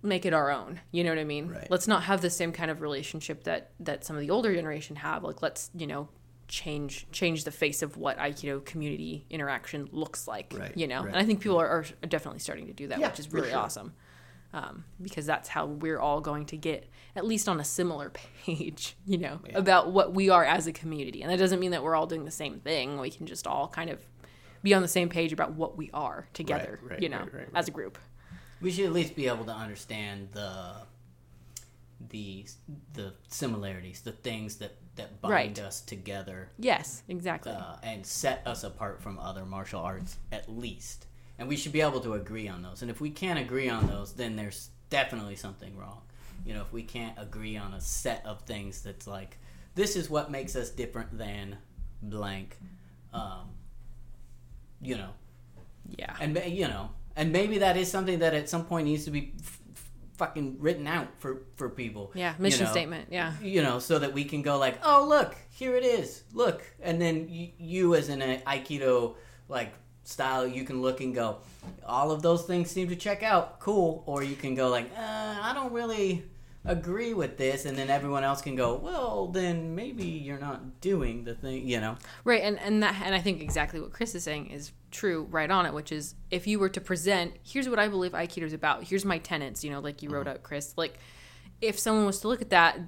make 0.02 0.26
it 0.26 0.34
our 0.34 0.50
own 0.50 0.80
you 0.90 1.02
know 1.04 1.10
what 1.10 1.18
i 1.18 1.24
mean? 1.24 1.48
Right. 1.48 1.70
let's 1.70 1.88
not 1.88 2.02
have 2.04 2.20
the 2.20 2.30
same 2.30 2.52
kind 2.52 2.70
of 2.70 2.80
relationship 2.82 3.44
that 3.44 3.70
that 3.80 4.04
some 4.04 4.16
of 4.16 4.20
the 4.20 4.30
older 4.30 4.54
generation 4.54 4.96
have 4.96 5.22
like 5.22 5.40
let's 5.42 5.70
you 5.74 5.86
know 5.86 6.08
change 6.48 7.06
change 7.10 7.44
the 7.44 7.50
face 7.50 7.82
of 7.82 7.96
what 7.96 8.16
aikido 8.18 8.64
community 8.64 9.24
interaction 9.30 9.88
looks 9.92 10.28
like 10.28 10.54
Right, 10.56 10.76
you 10.76 10.86
know 10.86 10.98
right. 11.02 11.08
and 11.08 11.16
i 11.16 11.24
think 11.24 11.40
people 11.40 11.58
are, 11.60 11.68
are 11.68 11.84
definitely 12.08 12.38
starting 12.40 12.66
to 12.68 12.72
do 12.72 12.86
that 12.88 12.98
Yeah, 13.00 13.08
which 13.08 13.18
is 13.20 13.32
really 13.32 13.50
sure. 13.50 13.58
awesome 13.58 13.92
um, 14.52 14.84
because 15.02 15.26
that's 15.26 15.48
how 15.48 15.66
we're 15.66 15.98
all 15.98 16.20
going 16.20 16.46
to 16.46 16.56
get 16.56 16.88
at 17.16 17.26
least 17.26 17.48
on 17.48 17.58
a 17.60 17.64
similar 17.64 18.10
page 18.44 18.96
you 19.04 19.18
know 19.18 19.40
about 19.54 19.90
what 19.90 20.14
we 20.14 20.30
are 20.30 20.44
as 20.44 20.66
a 20.66 20.72
community 20.72 21.22
and 21.22 21.30
that 21.32 21.38
doesn't 21.38 21.58
mean 21.60 21.72
that 21.72 21.82
we're 21.82 21.96
all 21.96 22.06
doing 22.06 22.24
the 22.24 22.30
same 22.30 22.60
thing 22.60 22.98
we 22.98 23.10
can 23.10 23.26
just 23.26 23.46
all 23.46 23.66
kind 23.68 23.90
of 23.90 24.00
be 24.62 24.72
on 24.72 24.82
the 24.82 24.88
same 24.88 25.08
page 25.08 25.32
about 25.32 25.52
what 25.54 25.76
we 25.76 25.90
are 25.92 26.28
together 26.32 26.78
right, 26.82 27.02
you 27.02 27.08
know 27.08 27.18
right, 27.18 27.32
right, 27.34 27.40
right. 27.40 27.48
as 27.54 27.68
a 27.68 27.70
group 27.72 27.98
We 28.60 28.70
should 28.70 28.86
at 28.86 28.92
least 28.92 29.14
be 29.16 29.26
able 29.26 29.44
to 29.46 29.52
understand 29.52 30.28
the 30.32 30.74
the 32.08 32.46
the 32.94 33.14
similarities, 33.28 34.00
the 34.02 34.12
things 34.12 34.56
that 34.56 34.76
that 34.96 35.20
bind 35.20 35.32
Right. 35.32 35.58
us 35.60 35.80
together. 35.80 36.50
yes 36.58 37.02
exactly 37.08 37.52
uh, 37.52 37.76
and 37.82 38.04
set 38.06 38.42
us 38.46 38.64
apart 38.64 39.02
from 39.02 39.18
other 39.18 39.44
martial 39.44 39.80
arts 39.80 40.16
at 40.32 40.48
least. 40.48 41.06
And 41.38 41.48
we 41.48 41.56
should 41.56 41.72
be 41.72 41.82
able 41.82 42.00
to 42.00 42.14
agree 42.14 42.48
on 42.48 42.62
those. 42.62 42.80
And 42.80 42.90
if 42.90 42.98
we 43.00 43.10
can't 43.10 43.38
agree 43.38 43.68
on 43.68 43.86
those, 43.88 44.14
then 44.14 44.36
there's 44.36 44.70
definitely 44.88 45.36
something 45.36 45.76
wrong. 45.76 46.00
You 46.46 46.54
know, 46.54 46.62
if 46.62 46.72
we 46.72 46.82
can't 46.82 47.14
agree 47.18 47.58
on 47.58 47.74
a 47.74 47.80
set 47.80 48.24
of 48.24 48.40
things 48.42 48.80
that's 48.82 49.06
like, 49.06 49.36
this 49.74 49.96
is 49.96 50.08
what 50.08 50.30
makes 50.30 50.56
us 50.56 50.70
different 50.70 51.18
than 51.18 51.58
blank, 52.00 52.56
um, 53.12 53.50
you 54.80 54.96
know, 54.96 55.10
yeah 55.96 56.16
and 56.20 56.36
you 56.46 56.68
know, 56.68 56.90
and 57.16 57.32
maybe 57.32 57.58
that 57.58 57.76
is 57.76 57.90
something 57.90 58.18
that 58.20 58.32
at 58.34 58.48
some 58.48 58.64
point 58.64 58.86
needs 58.86 59.04
to 59.04 59.10
be 59.10 59.32
f- 59.38 59.60
fucking 60.16 60.56
written 60.58 60.86
out 60.86 61.08
for 61.18 61.42
for 61.56 61.68
people. 61.68 62.10
yeah 62.14 62.34
you 62.36 62.42
mission 62.42 62.64
know? 62.64 62.70
statement 62.70 63.08
yeah. 63.10 63.34
You 63.42 63.62
know, 63.62 63.78
so 63.78 63.98
that 63.98 64.12
we 64.12 64.24
can 64.24 64.42
go 64.42 64.58
like, 64.58 64.78
oh 64.82 65.06
look, 65.08 65.36
here 65.50 65.76
it 65.76 65.84
is, 65.84 66.24
look, 66.32 66.62
and 66.82 67.00
then 67.00 67.28
you, 67.28 67.48
you 67.58 67.94
as 67.94 68.08
in 68.08 68.22
an 68.22 68.40
aikido 68.40 69.14
like 69.48 69.72
style, 70.04 70.46
you 70.46 70.64
can 70.64 70.80
look 70.80 71.00
and 71.00 71.14
go, 71.14 71.38
all 71.84 72.10
of 72.10 72.22
those 72.22 72.44
things 72.44 72.70
seem 72.70 72.88
to 72.88 72.96
check 72.96 73.22
out, 73.22 73.58
cool, 73.60 74.02
or 74.06 74.22
you 74.22 74.36
can 74.36 74.54
go 74.54 74.68
like, 74.68 74.90
uh, 74.96 75.38
I 75.42 75.52
don't 75.54 75.72
really 75.72 76.24
agree 76.66 77.14
with 77.14 77.36
this, 77.36 77.64
and 77.64 77.76
then 77.76 77.90
everyone 77.90 78.24
else 78.24 78.42
can 78.42 78.56
go, 78.56 78.74
well, 78.74 79.28
then 79.28 79.74
maybe 79.74 80.04
you're 80.04 80.38
not 80.38 80.80
doing 80.80 81.24
the 81.24 81.34
thing, 81.34 81.68
you 81.68 81.80
know. 81.80 81.96
Right, 82.24 82.42
and 82.42 82.58
and 82.58 82.82
that 82.82 83.00
and 83.04 83.14
I 83.14 83.20
think 83.20 83.40
exactly 83.40 83.80
what 83.80 83.92
Chris 83.92 84.14
is 84.14 84.24
saying 84.24 84.50
is 84.50 84.72
true, 84.90 85.26
right 85.30 85.50
on 85.50 85.66
it. 85.66 85.72
Which 85.72 85.92
is, 85.92 86.14
if 86.30 86.46
you 86.46 86.58
were 86.58 86.68
to 86.70 86.80
present, 86.80 87.34
here's 87.42 87.68
what 87.68 87.78
I 87.78 87.88
believe 87.88 88.12
Aikido 88.12 88.42
is 88.42 88.52
about. 88.52 88.84
Here's 88.84 89.04
my 89.04 89.18
tenets. 89.18 89.64
You 89.64 89.70
know, 89.70 89.80
like 89.80 90.02
you 90.02 90.10
wrote 90.10 90.26
mm-hmm. 90.26 90.36
out, 90.36 90.42
Chris. 90.42 90.74
Like, 90.76 90.98
if 91.60 91.78
someone 91.78 92.06
was 92.06 92.20
to 92.20 92.28
look 92.28 92.42
at 92.42 92.50
that, 92.50 92.78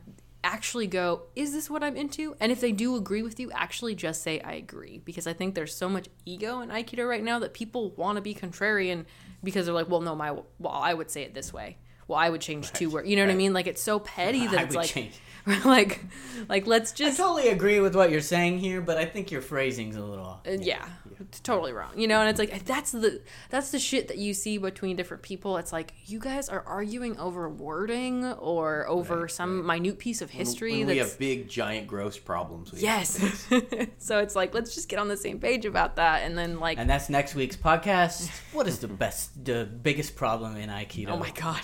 actually 0.45 0.87
go, 0.87 1.23
is 1.35 1.53
this 1.53 1.69
what 1.69 1.83
I'm 1.83 1.97
into? 1.97 2.37
And 2.41 2.53
if 2.53 2.61
they 2.61 2.73
do 2.73 2.97
agree 2.97 3.23
with 3.23 3.41
you, 3.41 3.51
actually 3.53 3.95
just 3.95 4.23
say 4.23 4.41
I 4.41 4.53
agree, 4.53 5.01
because 5.05 5.27
I 5.27 5.33
think 5.33 5.55
there's 5.55 5.75
so 5.75 5.89
much 5.89 6.09
ego 6.25 6.61
in 6.61 6.69
Aikido 6.69 7.09
right 7.09 7.23
now 7.23 7.39
that 7.41 7.55
people 7.55 7.91
want 7.91 8.17
to 8.17 8.23
be 8.23 8.35
contrarian 8.35 9.05
because 9.43 9.67
they're 9.67 9.75
like, 9.75 9.89
well, 9.89 10.01
no, 10.01 10.15
my 10.15 10.33
well, 10.33 10.73
I 10.73 10.95
would 10.95 11.11
say 11.11 11.23
it 11.23 11.35
this 11.35 11.53
way. 11.53 11.77
Well, 12.09 12.19
I 12.19 12.31
would 12.31 12.41
change 12.41 12.73
two 12.73 12.91
words. 12.91 13.09
You 13.09 13.17
know 13.17 13.23
what 13.25 13.31
I 13.31 13.37
mean? 13.37 13.53
Like 13.53 13.67
it's 13.67 13.83
so 13.83 14.01
petty 14.01 14.47
that 14.47 14.59
I 14.59 14.63
it's 14.63 14.71
would 14.71 14.77
like, 14.77 14.89
change. 14.91 15.21
like, 15.65 16.05
like 16.49 16.67
let's 16.67 16.93
just. 16.93 17.19
I 17.19 17.23
totally 17.23 17.49
agree 17.49 17.81
with 17.81 17.95
what 17.95 18.11
you're 18.11 18.21
saying 18.21 18.59
here, 18.59 18.81
but 18.81 18.99
I 18.99 19.05
think 19.07 19.31
your 19.31 19.41
phrasing's 19.41 19.97
a 19.97 20.03
little 20.03 20.25
off. 20.25 20.41
Uh, 20.47 20.53
yeah, 20.53 20.87
it's 21.21 21.41
totally 21.41 21.73
wrong. 21.73 21.91
You 21.97 22.07
know, 22.07 22.21
and 22.21 22.29
it's 22.29 22.39
like 22.39 22.65
that's 22.65 22.93
the 22.93 23.23
that's 23.49 23.71
the 23.71 23.79
shit 23.79 24.09
that 24.09 24.19
you 24.19 24.35
see 24.35 24.59
between 24.59 24.97
different 24.97 25.23
people. 25.23 25.57
It's 25.57 25.73
like 25.73 25.95
you 26.07 26.19
guys 26.19 26.49
are 26.49 26.63
arguing 26.67 27.19
over 27.19 27.49
wording 27.49 28.25
or 28.25 28.87
over 28.89 29.29
some 29.29 29.65
minute 29.65 29.99
piece 29.99 30.21
of 30.21 30.31
history 30.31 30.79
When 30.79 30.89
we 30.89 30.99
that's 30.99 31.11
have 31.13 31.19
big, 31.19 31.49
giant, 31.49 31.87
gross 31.87 32.19
problems. 32.19 32.73
We 32.73 32.81
yes. 32.81 33.47
so 33.99 34.19
it's 34.19 34.37
like 34.37 34.53
let's 34.55 34.75
just 34.75 34.89
get 34.89 34.99
on 34.99 35.09
the 35.09 35.17
same 35.17 35.39
page 35.39 35.65
about 35.65 35.97
that, 35.97 36.23
and 36.23 36.37
then 36.37 36.59
like 36.61 36.79
And 36.79 36.89
that's 36.89 37.09
next 37.09 37.35
week's 37.35 37.57
podcast. 37.57 38.31
What 38.53 38.67
is 38.67 38.79
the 38.81 38.89
best, 38.89 39.45
the 39.45 39.65
biggest 39.65 40.17
problem 40.17 40.57
in 40.57 40.69
Aikido? 40.69 41.11
oh 41.11 41.17
my 41.17 41.31
god, 41.31 41.61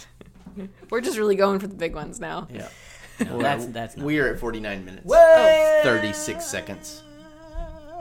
we're 0.90 1.00
just 1.00 1.18
really 1.18 1.36
going 1.36 1.58
for 1.58 1.66
the 1.66 1.74
big 1.74 1.94
ones 1.94 2.20
now. 2.20 2.48
Yeah. 2.52 2.68
No, 3.24 3.38
that's 3.40 3.66
that's 3.66 3.96
not. 3.96 4.04
We 4.06 4.18
are 4.18 4.28
at 4.32 4.40
49 4.40 4.84
minutes. 4.84 5.04
Well- 5.04 5.82
36 5.84 6.44
seconds. 6.44 7.02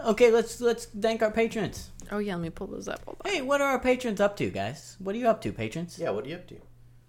Okay, 0.06 0.32
let's 0.32 0.60
let's 0.60 0.86
thank 0.86 1.22
our 1.22 1.32
patrons. 1.32 1.90
Oh 2.12 2.18
yeah, 2.18 2.36
let 2.36 2.42
me 2.42 2.50
pull 2.50 2.68
those 2.68 2.88
up. 2.88 3.04
Hold 3.06 3.18
on. 3.24 3.32
Hey, 3.32 3.42
what 3.42 3.62
are 3.62 3.70
our 3.70 3.80
patrons 3.80 4.20
up 4.20 4.36
to, 4.38 4.50
guys? 4.50 4.98
What 5.00 5.16
are 5.16 5.18
you 5.18 5.28
up 5.30 5.42
to, 5.44 5.54
patrons? 5.54 5.98
Yeah, 5.98 6.10
what 6.10 6.26
are 6.26 6.30
you 6.30 6.36
up 6.36 6.48
to? 6.48 6.56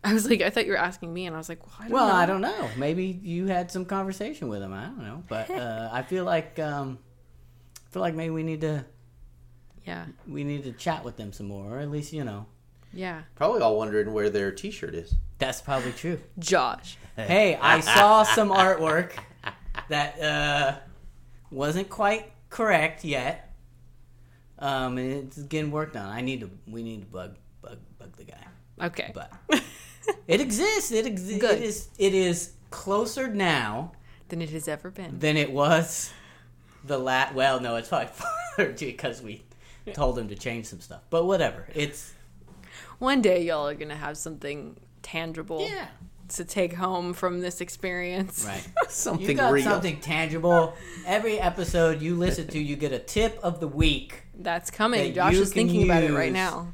I 0.04 0.12
was 0.12 0.28
like, 0.28 0.42
I 0.42 0.50
thought 0.50 0.66
you 0.66 0.72
were 0.72 0.78
asking 0.78 1.12
me, 1.14 1.26
and 1.26 1.34
I 1.34 1.38
was 1.38 1.48
like, 1.48 1.66
well, 1.66 1.74
I 1.80 1.82
don't 1.88 1.92
Well, 1.92 2.08
know. 2.08 2.14
I 2.14 2.26
don't 2.26 2.40
know. 2.42 2.68
Maybe 2.76 3.18
you 3.22 3.46
had 3.46 3.70
some 3.70 3.84
conversation 3.86 4.48
with 4.48 4.60
them. 4.60 4.72
I 4.72 4.84
don't 4.84 4.98
know, 5.02 5.22
but 5.28 5.50
uh, 5.62 5.88
I 5.92 6.02
feel 6.02 6.24
like 6.24 6.58
um, 6.58 6.98
I 7.88 7.90
feel 7.90 8.02
like 8.02 8.14
maybe 8.14 8.30
we 8.30 8.42
need 8.44 8.60
to 8.60 8.84
Yeah, 9.86 10.04
we 10.28 10.44
need 10.44 10.62
to 10.64 10.72
chat 10.72 11.04
with 11.04 11.16
them 11.16 11.32
some 11.32 11.46
more, 11.46 11.76
or 11.76 11.80
at 11.80 11.90
least 11.90 12.12
you 12.12 12.22
know 12.22 12.46
yeah. 12.94 13.22
Probably 13.34 13.60
all 13.60 13.76
wondering 13.76 14.12
where 14.12 14.30
their 14.30 14.50
t 14.52 14.70
shirt 14.70 14.94
is. 14.94 15.14
that's 15.38 15.60
probably 15.60 15.92
true. 15.92 16.20
Josh. 16.38 16.96
hey, 17.16 17.56
I 17.60 17.80
saw 17.80 18.22
some 18.22 18.50
artwork 18.50 19.12
that 19.88 20.20
uh, 20.20 20.76
wasn't 21.50 21.88
quite 21.90 22.32
correct 22.50 23.04
yet. 23.04 23.52
Um, 24.58 24.98
and 24.98 25.12
it's 25.12 25.42
getting 25.42 25.70
worked 25.70 25.96
on. 25.96 26.06
I 26.06 26.20
need 26.20 26.40
to. 26.40 26.50
We 26.68 26.82
need 26.82 27.00
to 27.00 27.06
bug 27.06 27.36
bug 27.60 27.78
bug 27.98 28.16
the 28.16 28.24
guy, 28.24 28.46
Okay. 28.86 29.10
but 29.14 29.32
it 30.28 30.40
exists. 30.40 30.92
It 30.92 31.06
exists. 31.06 31.42
It 31.44 31.62
is. 31.62 31.88
It 31.98 32.14
is 32.14 32.52
closer 32.70 33.26
now 33.28 33.92
than 34.28 34.40
it 34.40 34.50
has 34.50 34.68
ever 34.68 34.90
been. 34.90 35.18
than 35.18 35.36
it 35.36 35.50
was 35.52 36.12
the 36.84 36.98
lat. 36.98 37.34
Well, 37.34 37.60
no, 37.60 37.76
it's 37.76 37.88
probably 37.88 38.08
farther 38.56 38.72
because 38.78 39.20
we 39.20 39.42
told 39.92 40.18
him 40.18 40.28
to 40.28 40.34
change 40.36 40.66
some 40.66 40.80
stuff. 40.80 41.02
But 41.10 41.24
whatever. 41.26 41.66
It's 41.74 42.12
One 42.98 43.22
day 43.22 43.42
y'all 43.44 43.68
are 43.68 43.74
gonna 43.74 43.96
have 43.96 44.16
something 44.16 44.76
tangible. 45.02 45.60
yeah. 45.68 45.88
to 46.30 46.44
take 46.44 46.72
home 46.72 47.12
from 47.12 47.40
this 47.40 47.60
experience. 47.60 48.44
Right. 48.46 48.66
Something 48.88 49.28
you 49.28 49.34
got 49.34 49.52
real. 49.52 49.64
something 49.64 50.00
tangible. 50.00 50.74
Every 51.06 51.38
episode 51.38 52.00
you 52.00 52.16
listen 52.16 52.46
to, 52.48 52.58
you 52.58 52.76
get 52.76 52.92
a 52.92 52.98
tip 52.98 53.38
of 53.42 53.60
the 53.60 53.68
week 53.68 54.22
That's 54.38 54.70
coming. 54.70 55.12
That 55.12 55.14
Josh 55.14 55.34
is 55.34 55.52
thinking 55.52 55.84
about 55.84 56.02
it 56.02 56.12
right 56.12 56.32
now. 56.32 56.72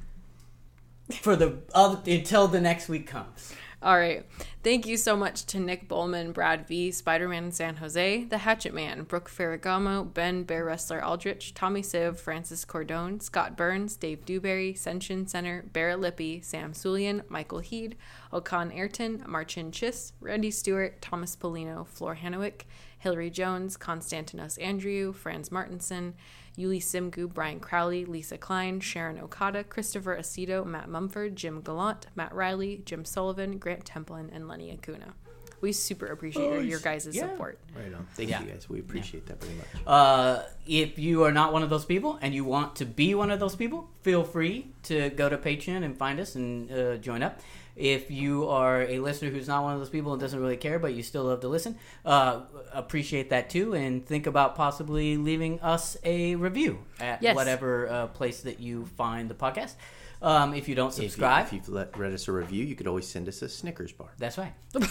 for 1.10 1.34
the 1.34 1.58
other, 1.74 2.00
until 2.10 2.46
the 2.46 2.60
next 2.60 2.88
week 2.88 3.06
comes. 3.08 3.52
All 3.82 3.96
right. 3.96 4.26
Thank 4.62 4.86
you 4.86 4.98
so 4.98 5.16
much 5.16 5.46
to 5.46 5.58
Nick 5.58 5.88
Bowman, 5.88 6.32
Brad 6.32 6.68
V, 6.68 6.90
Spider 6.90 7.26
Man 7.28 7.44
in 7.44 7.52
San 7.52 7.76
Jose, 7.76 8.24
The 8.24 8.36
Hatchet 8.36 8.74
Man, 8.74 9.04
Brooke 9.04 9.30
Ferragamo, 9.30 10.12
Ben 10.12 10.42
Bear 10.42 10.66
Wrestler 10.66 11.02
Aldrich, 11.02 11.54
Tommy 11.54 11.80
Siv, 11.80 12.18
Francis 12.18 12.66
Cordone, 12.66 13.22
Scott 13.22 13.56
Burns, 13.56 13.96
Dave 13.96 14.26
Dewberry, 14.26 14.74
Senshin 14.74 15.26
Center, 15.26 15.64
Barrett 15.72 15.98
Lippy, 15.98 16.42
Sam 16.42 16.74
Sulian, 16.74 17.22
Michael 17.30 17.60
Heed, 17.60 17.96
Okan 18.34 18.76
Ayrton, 18.76 19.24
Marcin 19.26 19.70
Chiss, 19.70 20.12
Randy 20.20 20.50
Stewart, 20.50 21.00
Thomas 21.00 21.34
Polino, 21.34 21.86
Floor 21.86 22.16
Hanowick, 22.16 22.66
Hillary 22.98 23.30
Jones, 23.30 23.78
Konstantinos 23.78 24.62
Andrew, 24.62 25.14
Franz 25.14 25.50
Martinson, 25.50 26.12
Yuli 26.60 26.80
Simgu, 26.82 27.32
Brian 27.32 27.58
Crowley, 27.60 28.04
Lisa 28.04 28.36
Klein, 28.36 28.80
Sharon 28.80 29.18
Okada, 29.18 29.64
Christopher 29.64 30.16
Aceto, 30.16 30.64
Matt 30.66 30.88
Mumford, 30.88 31.34
Jim 31.34 31.60
Gallant, 31.62 32.06
Matt 32.14 32.34
Riley, 32.34 32.82
Jim 32.84 33.04
Sullivan, 33.04 33.58
Grant 33.58 33.84
Templin, 33.84 34.28
and 34.34 34.46
Lenny 34.48 34.70
Acuna. 34.70 35.14
We 35.62 35.72
super 35.72 36.06
appreciate 36.06 36.52
your, 36.52 36.62
your 36.62 36.78
guys' 36.80 37.08
Yeah. 37.12 37.28
support. 37.28 37.58
Right 37.76 37.92
on. 37.92 38.06
Thank 38.14 38.30
Yeah. 38.30 38.40
you 38.42 38.46
guys. 38.50 38.68
We 38.70 38.80
appreciate 38.80 39.26
that 39.26 39.42
very 39.42 39.54
much. 39.56 39.66
Uh, 39.86 40.42
if 40.66 40.98
you 40.98 41.22
are 41.24 41.32
not 41.32 41.52
one 41.52 41.62
of 41.62 41.68
those 41.68 41.84
people 41.84 42.18
and 42.22 42.34
you 42.34 42.44
want 42.44 42.76
to 42.76 42.86
be 42.86 43.14
one 43.14 43.30
of 43.30 43.40
those 43.40 43.56
people, 43.56 43.90
feel 44.02 44.24
free 44.24 44.72
to 44.84 45.10
go 45.10 45.28
to 45.28 45.36
Patreon 45.36 45.84
and 45.84 45.98
find 45.98 46.18
us 46.18 46.34
and 46.34 46.72
uh, 46.72 46.96
join 46.96 47.22
up. 47.22 47.40
If 47.76 48.10
you 48.10 48.48
are 48.48 48.82
a 48.82 48.98
listener 49.00 49.30
who's 49.30 49.48
not 49.48 49.62
one 49.62 49.74
of 49.74 49.78
those 49.80 49.90
people 49.90 50.12
and 50.12 50.20
doesn't 50.20 50.38
really 50.40 50.56
care, 50.56 50.78
but 50.78 50.92
you 50.94 51.02
still 51.02 51.24
love 51.24 51.40
to 51.40 51.48
listen, 51.48 51.76
uh, 52.04 52.42
appreciate 52.72 53.30
that 53.30 53.48
too, 53.50 53.74
and 53.74 54.04
think 54.04 54.26
about 54.26 54.54
possibly 54.56 55.16
leaving 55.16 55.60
us 55.60 55.96
a 56.04 56.34
review 56.36 56.78
at 56.98 57.22
Yes. 57.22 57.34
whatever 57.36 57.88
uh, 57.88 58.06
place 58.08 58.42
that 58.42 58.60
you 58.60 58.86
find 58.96 59.28
the 59.30 59.34
podcast. 59.34 59.74
Um, 60.22 60.52
if 60.52 60.68
you 60.68 60.74
don't 60.74 60.92
If, 60.92 61.02
you, 61.02 61.08
subscribe, 61.08 61.46
if 61.46 61.52
you've 61.54 61.68
let, 61.70 61.96
read 61.96 62.12
us 62.12 62.28
a 62.28 62.32
review, 62.32 62.62
you 62.62 62.74
could 62.76 62.86
always 62.86 63.06
send 63.08 63.26
us 63.26 63.40
a 63.40 63.48
Snickers 63.48 63.92
bar. 63.92 64.08
that's 64.18 64.36
right. 64.36 64.52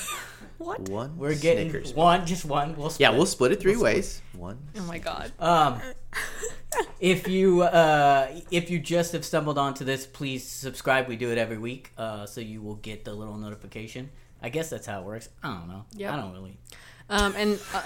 What? 0.57 0.89
One 0.89 1.17
We're 1.17 1.35
getting 1.35 1.69
Snickers. 1.69 1.93
one, 1.93 2.25
just 2.25 2.43
one. 2.45 2.75
We'll 2.75 2.91
Yeah, 2.97 3.11
we'll 3.11 3.25
split 3.27 3.51
it 3.53 3.61
three 3.61 3.77
ways. 3.77 4.21
One. 4.33 4.57
Oh 4.77 4.83
my 4.83 4.97
god. 4.97 5.31
Um, 5.39 5.79
if 6.99 7.27
you 7.27 7.63
uh, 7.63 8.27
if 8.51 8.69
you 8.69 8.79
just 8.79 9.13
have 9.13 9.25
stumbled 9.25 9.57
onto 9.57 9.85
this, 9.85 10.05
please 10.05 10.47
subscribe. 10.47 11.07
We 11.07 11.15
do 11.15 11.31
it 11.31 11.37
every 11.37 11.57
week, 11.57 11.91
uh, 11.97 12.25
so 12.25 12.41
you 12.41 12.61
will 12.61 12.75
get 12.75 13.05
the 13.05 13.13
little 13.13 13.37
notification. 13.37 14.09
I 14.41 14.49
guess 14.49 14.69
that's 14.69 14.87
how 14.87 15.01
it 15.01 15.05
works. 15.05 15.29
I 15.43 15.49
don't 15.49 15.67
know. 15.67 15.85
Yep. 15.95 16.13
I 16.13 16.15
don't 16.15 16.33
really. 16.33 16.57
Um, 17.09 17.33
and 17.35 17.59
uh, 17.73 17.81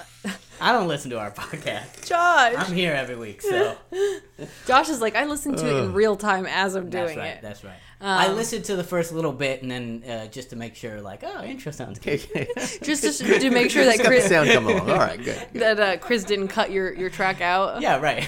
I 0.62 0.74
don't 0.74 0.88
listen 0.88 1.10
to 1.12 1.20
our 1.20 1.32
podcast. 1.32 2.06
Josh, 2.08 2.56
I'm 2.58 2.74
here 2.74 2.94
every 2.94 3.16
week, 3.16 3.42
so 3.42 3.78
Josh 4.68 4.90
is 4.90 5.00
like, 5.00 5.16
I 5.16 5.26
listen 5.26 5.56
to 5.56 5.66
it 5.66 5.84
in 5.84 5.94
real 5.94 6.18
time 6.18 6.46
as 6.46 6.76
I'm 6.76 6.90
that's 6.90 7.08
doing 7.14 7.18
right. 7.18 7.38
it. 7.38 7.42
That's 7.42 7.64
right. 7.64 7.78
I 8.06 8.28
Um, 8.28 8.36
listened 8.36 8.66
to 8.66 8.76
the 8.76 8.84
first 8.84 9.14
little 9.14 9.32
bit, 9.32 9.62
and 9.62 9.72
then 9.72 10.04
uh, 10.08 10.28
just 10.28 10.50
to 10.50 10.58
make 10.58 10.76
sure, 10.76 11.00
like, 11.02 11.24
oh, 11.26 11.42
intro 11.44 11.72
sounds 11.72 12.00
good. 12.00 12.20
Just 12.84 13.04
to, 13.04 13.40
to 13.40 13.50
make 13.50 13.72
sure 13.72 13.86
that 13.86 13.92
Just 13.98 14.04
got 14.04 14.04
the 14.04 14.08
Chris, 14.10 14.28
sound 14.28 14.50
come 14.50 14.68
along. 14.68 14.90
All 14.90 14.98
right, 14.98 15.24
good. 15.24 15.48
good. 15.54 15.62
that 15.62 15.80
uh, 15.80 15.98
Chris 15.98 16.26
didn't 16.26 16.50
cut 16.50 16.70
your, 16.72 16.94
your 16.94 17.10
track 17.10 17.40
out. 17.40 17.82
Yeah, 17.82 18.00
right. 18.02 18.28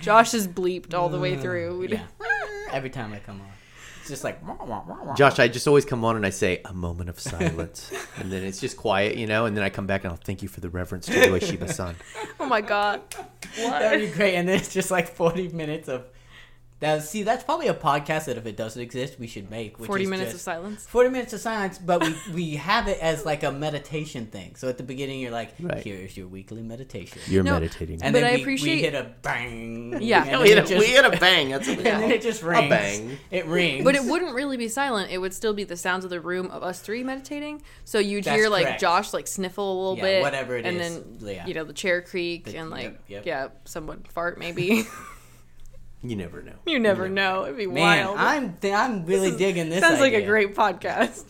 Josh 0.00 0.34
is 0.34 0.48
bleeped 0.48 0.94
all 0.94 1.08
the 1.08 1.18
way 1.20 1.36
through. 1.36 1.86
Yeah. 1.88 2.02
Every 2.72 2.90
time 2.90 3.12
I 3.12 3.18
come 3.20 3.40
on, 3.40 3.46
it's 4.00 4.08
just 4.08 4.24
like. 4.24 4.40
Josh, 5.16 5.38
I 5.38 5.46
just 5.48 5.68
always 5.68 5.84
come 5.84 6.04
on 6.04 6.16
and 6.16 6.26
I 6.26 6.30
say 6.30 6.60
a 6.64 6.72
moment 6.74 7.08
of 7.08 7.20
silence, 7.20 7.92
and 8.16 8.32
then 8.32 8.42
it's 8.42 8.60
just 8.60 8.76
quiet, 8.76 9.16
you 9.16 9.26
know. 9.28 9.46
And 9.46 9.56
then 9.56 9.62
I 9.62 9.70
come 9.70 9.86
back 9.86 10.02
and 10.04 10.10
I'll 10.10 10.16
thank 10.18 10.42
you 10.42 10.48
for 10.48 10.60
the 10.60 10.70
reverence 10.70 11.06
to 11.06 11.12
Ueshiba-san. 11.12 11.94
Oh 12.40 12.46
my 12.46 12.60
god. 12.60 13.02
That'd 13.56 14.00
be 14.00 14.16
great. 14.16 14.34
And 14.34 14.48
then 14.48 14.56
it's 14.56 14.72
just 14.72 14.90
like 14.90 15.08
40 15.08 15.48
minutes 15.50 15.88
of. 15.88 16.04
That, 16.80 17.02
see, 17.02 17.22
that's 17.24 17.44
probably 17.44 17.66
a 17.68 17.74
podcast 17.74 18.24
that 18.24 18.38
if 18.38 18.46
it 18.46 18.56
doesn't 18.56 18.80
exist, 18.80 19.18
we 19.18 19.26
should 19.26 19.50
make. 19.50 19.78
Which 19.78 19.86
40 19.86 20.04
is 20.04 20.08
minutes 20.10 20.34
of 20.34 20.40
silence. 20.40 20.86
40 20.86 21.10
minutes 21.10 21.32
of 21.34 21.40
silence, 21.40 21.78
but 21.78 22.02
we, 22.02 22.14
we 22.32 22.50
have 22.56 22.88
it 22.88 22.98
as 23.02 23.26
like 23.26 23.42
a 23.42 23.52
meditation 23.52 24.26
thing. 24.26 24.54
So 24.56 24.66
at 24.68 24.78
the 24.78 24.82
beginning, 24.82 25.20
you're 25.20 25.30
like, 25.30 25.52
Right. 25.60 25.84
here's 25.84 26.16
your 26.16 26.26
weekly 26.26 26.62
meditation. 26.62 27.18
You're 27.26 27.42
No, 27.44 27.52
meditating. 27.60 28.00
and 28.02 28.14
But 28.14 28.20
then 28.22 28.32
I 28.32 28.36
we, 28.36 28.40
appreciate- 28.42 28.76
we 28.76 28.80
hit 28.80 28.94
a 28.94 29.10
bang. 29.20 29.98
Yeah. 30.00 30.24
And 30.24 30.40
we, 30.40 30.48
hit 30.48 30.56
it 30.58 30.64
a, 30.64 30.68
just, 30.68 30.80
we 30.80 30.86
hit 30.92 31.04
a 31.04 31.10
bang. 31.18 31.50
That's 31.50 31.68
what 31.68 31.76
we 31.76 31.84
and 31.84 31.92
call 31.92 32.00
then 32.00 32.10
it. 32.12 32.14
it 32.14 32.22
just 32.22 32.42
rings. 32.42 32.70
bang. 32.70 33.18
It 33.30 33.44
rings. 33.46 33.84
But 33.84 33.94
it 33.96 34.04
wouldn't 34.04 34.34
really 34.34 34.56
be 34.56 34.68
silent. 34.68 35.10
It 35.10 35.18
would 35.18 35.34
still 35.34 35.52
be 35.52 35.64
the 35.64 35.76
sounds 35.76 36.04
of 36.04 36.10
the 36.10 36.20
room 36.20 36.46
of 36.50 36.62
us 36.62 36.80
three 36.80 37.04
meditating. 37.04 37.60
So 37.84 37.98
you'd 37.98 38.24
That's 38.24 38.34
hear 38.40 38.48
like 38.48 38.64
correct. 38.64 38.80
Josh 38.80 39.12
like 39.12 39.26
sniffle 39.26 39.70
a 39.70 39.76
little 39.78 39.96
Yeah, 39.98 40.02
bit, 40.02 40.22
whatever 40.22 40.56
it 40.56 40.64
and 40.64 40.78
is. 40.80 40.94
then 40.98 41.18
Yeah. 41.20 41.46
you 41.46 41.52
know 41.52 41.64
the 41.64 41.74
chair 41.74 42.00
creak 42.00 42.44
The- 42.46 42.56
and 42.56 42.70
like 42.70 42.84
yep, 42.84 43.00
yep. 43.08 43.26
yeah, 43.26 43.48
someone 43.66 44.02
fart 44.14 44.38
maybe. 44.38 44.84
You 46.02 46.16
never 46.16 46.42
know. 46.42 46.54
you 46.66 46.78
never 46.78 47.08
know. 47.08 47.44
It'd 47.44 47.56
be 47.58 47.66
Man, 47.66 48.06
wild. 48.06 48.16
I'm, 48.18 48.54
th- 48.56 48.72
I'm 48.72 49.04
really 49.04 49.36
digging 49.36 49.68
this. 49.68 49.80
Sounds 49.80 50.00
like 50.00 50.12
a 50.14 50.16
idea. 50.16 50.28
great 50.28 50.54
podcast. 50.54 51.24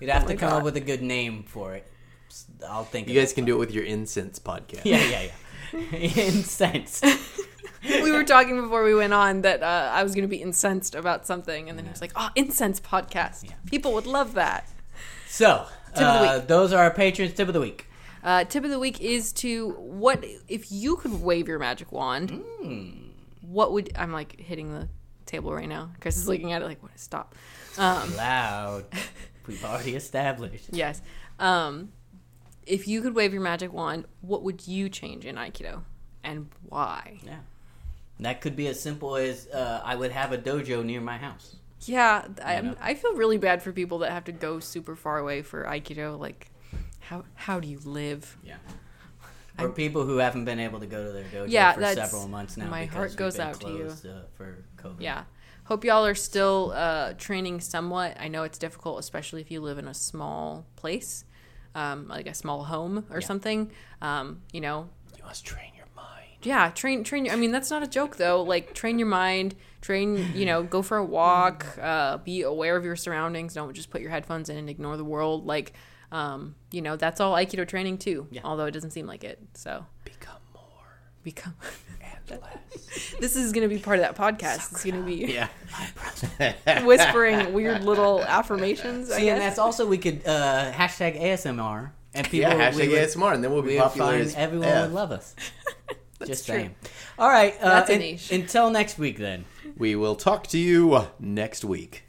You'd 0.00 0.08
have 0.10 0.22
Oh 0.24 0.28
to 0.28 0.34
my 0.34 0.38
come 0.40 0.50
God. 0.50 0.58
up 0.58 0.64
with 0.64 0.76
a 0.76 0.80
good 0.80 1.02
name 1.02 1.42
for 1.42 1.74
it. 1.74 1.86
I'll 2.68 2.84
think 2.84 3.08
You 3.08 3.18
of 3.18 3.22
guys 3.22 3.32
it. 3.32 3.34
can 3.34 3.44
do 3.44 3.54
it 3.54 3.58
with 3.58 3.70
your 3.72 3.84
incense 3.84 4.38
podcast. 4.38 4.80
Yeah, 4.84 5.04
yeah, 5.04 5.22
yeah. 5.72 5.98
Incensed. 5.98 7.04
we 7.84 8.10
were 8.12 8.24
talking 8.24 8.60
before 8.60 8.82
we 8.82 8.94
went 8.94 9.12
on 9.12 9.42
that 9.42 9.62
uh, 9.62 9.90
I 9.92 10.02
was 10.02 10.14
going 10.14 10.22
to 10.24 10.28
be 10.28 10.40
incensed 10.42 10.94
about 10.94 11.26
something, 11.26 11.68
and 11.68 11.76
then 11.78 11.84
he 11.84 11.90
was 11.90 12.00
like, 12.00 12.12
"Oh, 12.16 12.30
incense 12.34 12.80
podcast. 12.80 13.48
People 13.66 13.92
would 13.92 14.06
love 14.06 14.34
that." 14.34 14.68
So, 15.28 15.66
Tip 15.94 16.02
of 16.06 16.20
the 16.22 16.28
uh, 16.28 16.38
those 16.38 16.72
are 16.72 16.82
our 16.82 16.90
patrons. 16.90 17.34
Tip 17.34 17.48
of 17.48 17.54
the 17.54 17.60
week. 17.60 17.86
Uh, 18.22 18.44
tip 18.44 18.64
of 18.64 18.70
the 18.70 18.78
week 18.78 19.00
is 19.00 19.32
to 19.34 19.70
what 19.72 20.24
if 20.48 20.72
you 20.72 20.96
could 20.96 21.22
wave 21.22 21.46
your 21.46 21.58
magic 21.58 21.92
wand? 21.92 22.42
What 23.48 23.72
would 23.72 23.92
I'm 23.96 24.12
like 24.12 24.40
hitting 24.40 24.72
the 24.72 24.88
table 25.26 25.52
right 25.54 25.68
now? 25.68 25.90
Chris 26.00 26.16
is 26.16 26.28
looking 26.28 26.52
at 26.52 26.62
it 26.62 26.64
like, 26.66 26.82
"What? 26.82 26.98
Stop." 26.98 27.34
Um, 27.78 28.16
Loud. 28.16 28.84
We've 29.46 29.64
already 29.64 29.94
established. 29.94 30.68
yes. 30.72 31.02
Um, 31.38 31.92
if 32.66 32.88
you 32.88 33.02
could 33.02 33.14
wave 33.14 33.32
your 33.34 33.42
magic 33.42 33.72
wand, 33.72 34.06
what 34.22 34.42
would 34.42 34.66
you 34.66 34.88
change 34.88 35.26
in 35.26 35.36
Aikido, 35.36 35.82
and 36.22 36.48
why? 36.68 37.20
Yeah. 37.24 37.40
That 38.20 38.40
could 38.40 38.56
be 38.56 38.68
as 38.68 38.80
simple 38.80 39.16
as 39.16 39.48
uh, 39.48 39.82
I 39.84 39.96
would 39.96 40.12
have 40.12 40.32
a 40.32 40.38
dojo 40.38 40.84
near 40.84 41.00
my 41.00 41.18
house. 41.18 41.56
Yeah, 41.80 42.26
I. 42.42 42.74
I 42.80 42.94
feel 42.94 43.14
really 43.14 43.36
bad 43.38 43.62
for 43.62 43.72
people 43.72 43.98
that 43.98 44.12
have 44.12 44.24
to 44.24 44.32
go 44.32 44.60
super 44.60 44.96
far 44.96 45.18
away 45.18 45.42
for 45.42 45.64
Aikido. 45.64 46.18
Like, 46.18 46.50
how 47.00 47.24
how 47.34 47.60
do 47.60 47.68
you 47.68 47.80
live? 47.84 48.38
Yeah. 48.42 48.56
Or 49.58 49.68
people 49.68 50.04
who 50.04 50.16
haven't 50.18 50.44
been 50.46 50.58
able 50.58 50.80
to 50.80 50.86
go 50.86 51.04
to 51.04 51.12
their 51.12 51.24
dojo 51.24 51.46
Yeah, 51.48 51.72
for 51.74 51.80
that's- 51.80 52.10
several 52.10 52.28
months 52.28 52.56
now. 52.56 52.66
my 52.68 52.82
because 52.82 52.94
heart 52.96 53.10
we've 53.10 53.16
goes 53.18 53.36
been 53.36 53.46
out 53.46 53.60
to 53.60 53.68
you. 53.68 53.84
closed, 53.84 54.06
Uh, 54.06 54.22
for 54.36 54.64
COVID. 54.78 54.96
Yeah. 55.00 55.24
Hope 55.64 55.84
y'all 55.84 56.04
are 56.04 56.14
still 56.14 56.72
uh, 56.74 57.14
training 57.14 57.60
somewhat. 57.60 58.16
I 58.20 58.28
know 58.28 58.42
it's 58.42 58.58
difficult, 58.58 58.98
especially 59.00 59.40
if 59.40 59.50
you 59.50 59.60
live 59.60 59.78
in 59.78 59.86
a 59.88 59.94
small 59.94 60.66
place, 60.76 61.24
um, 61.74 62.08
like 62.08 62.26
a 62.26 62.34
small 62.34 62.64
home 62.64 63.06
or 63.10 63.20
Yeah. 63.20 63.26
something. 63.26 63.70
Um, 64.02 64.42
you 64.52 64.60
know, 64.60 64.88
You 65.16 65.24
must 65.24 65.44
train 65.46 65.70
your 65.76 65.86
mind. 65.96 66.26
yeah, 66.42 66.70
train, 66.70 67.02
train. 67.04 67.30
I 67.30 67.36
mean, 67.36 67.50
that's 67.52 67.70
not 67.70 67.82
a 67.82 67.86
joke 67.86 68.16
though. 68.16 68.42
Like, 68.42 68.74
train 68.74 68.98
your 68.98 69.08
mind, 69.08 69.54
train. 69.80 70.32
You 70.34 70.44
know, 70.46 70.62
go 70.64 70.82
for 70.82 70.96
a 70.98 71.04
walk. 71.04 71.64
Uh, 71.80 72.18
be 72.18 72.42
aware 72.42 72.76
of 72.76 72.84
your 72.84 72.96
surroundings. 72.96 73.54
Don't 73.54 73.72
just 73.72 73.88
put 73.90 74.00
your 74.02 74.10
headphones 74.10 74.48
in 74.50 74.56
and 74.58 74.68
ignore 74.68 74.96
the 74.98 75.04
world. 75.04 75.46
Like, 75.46 75.72
um, 76.14 76.54
you 76.70 76.80
know, 76.80 76.96
that's 76.96 77.20
all 77.20 77.34
Aikido 77.34 77.66
training 77.66 77.98
too. 77.98 78.28
Yeah. 78.30 78.42
Although 78.44 78.66
it 78.66 78.70
doesn't 78.70 78.92
seem 78.92 79.06
like 79.06 79.24
it. 79.24 79.38
So 79.54 79.84
Become 80.04 80.40
more 80.54 80.62
become. 81.24 81.54
and 82.30 82.40
less. 82.40 83.14
this 83.20 83.34
is 83.36 83.52
going 83.52 83.68
to 83.68 83.74
be 83.74 83.80
part 83.80 83.98
of 83.98 84.04
that 84.04 84.16
podcast. 84.16 84.72
it's 84.72 84.84
going 84.84 84.96
to 84.96 85.02
be 85.02 85.26
yeah. 85.26 85.48
whispering 86.84 87.52
weird 87.52 87.84
little 87.84 88.22
affirmations. 88.22 89.10
I 89.10 89.18
See, 89.18 89.28
and 89.28 89.40
that's 89.40 89.58
also 89.58 89.86
we 89.86 89.98
could 89.98 90.26
uh, 90.26 90.70
hashtag 90.72 91.20
ASMR 91.20 91.90
and 92.14 92.26
people 92.28 92.50
Yeah, 92.50 92.70
we 92.74 92.82
hashtag 92.84 92.90
would, 92.90 92.98
ASMR, 93.08 93.34
and 93.34 93.44
then 93.44 93.52
we'll 93.52 93.62
we 93.62 93.70
be 93.70 93.74
would 93.74 93.82
popular 93.82 94.12
find 94.12 94.20
as 94.22 94.34
everyone 94.36 94.68
F. 94.68 94.86
would 94.86 94.94
love 94.94 95.10
us. 95.10 95.34
Just 96.24 96.46
true. 96.46 96.54
saying. 96.54 96.74
All 97.18 97.28
right. 97.28 97.54
Uh, 97.60 97.68
That's 97.68 97.90
a 97.90 97.94
un- 97.94 97.98
niche. 97.98 98.30
Until 98.30 98.70
next 98.70 98.98
week, 98.98 99.18
then. 99.18 99.44
We 99.76 99.96
will 99.96 100.14
talk 100.14 100.46
to 100.48 100.58
you 100.58 101.08
next 101.18 101.64
week. 101.64 102.04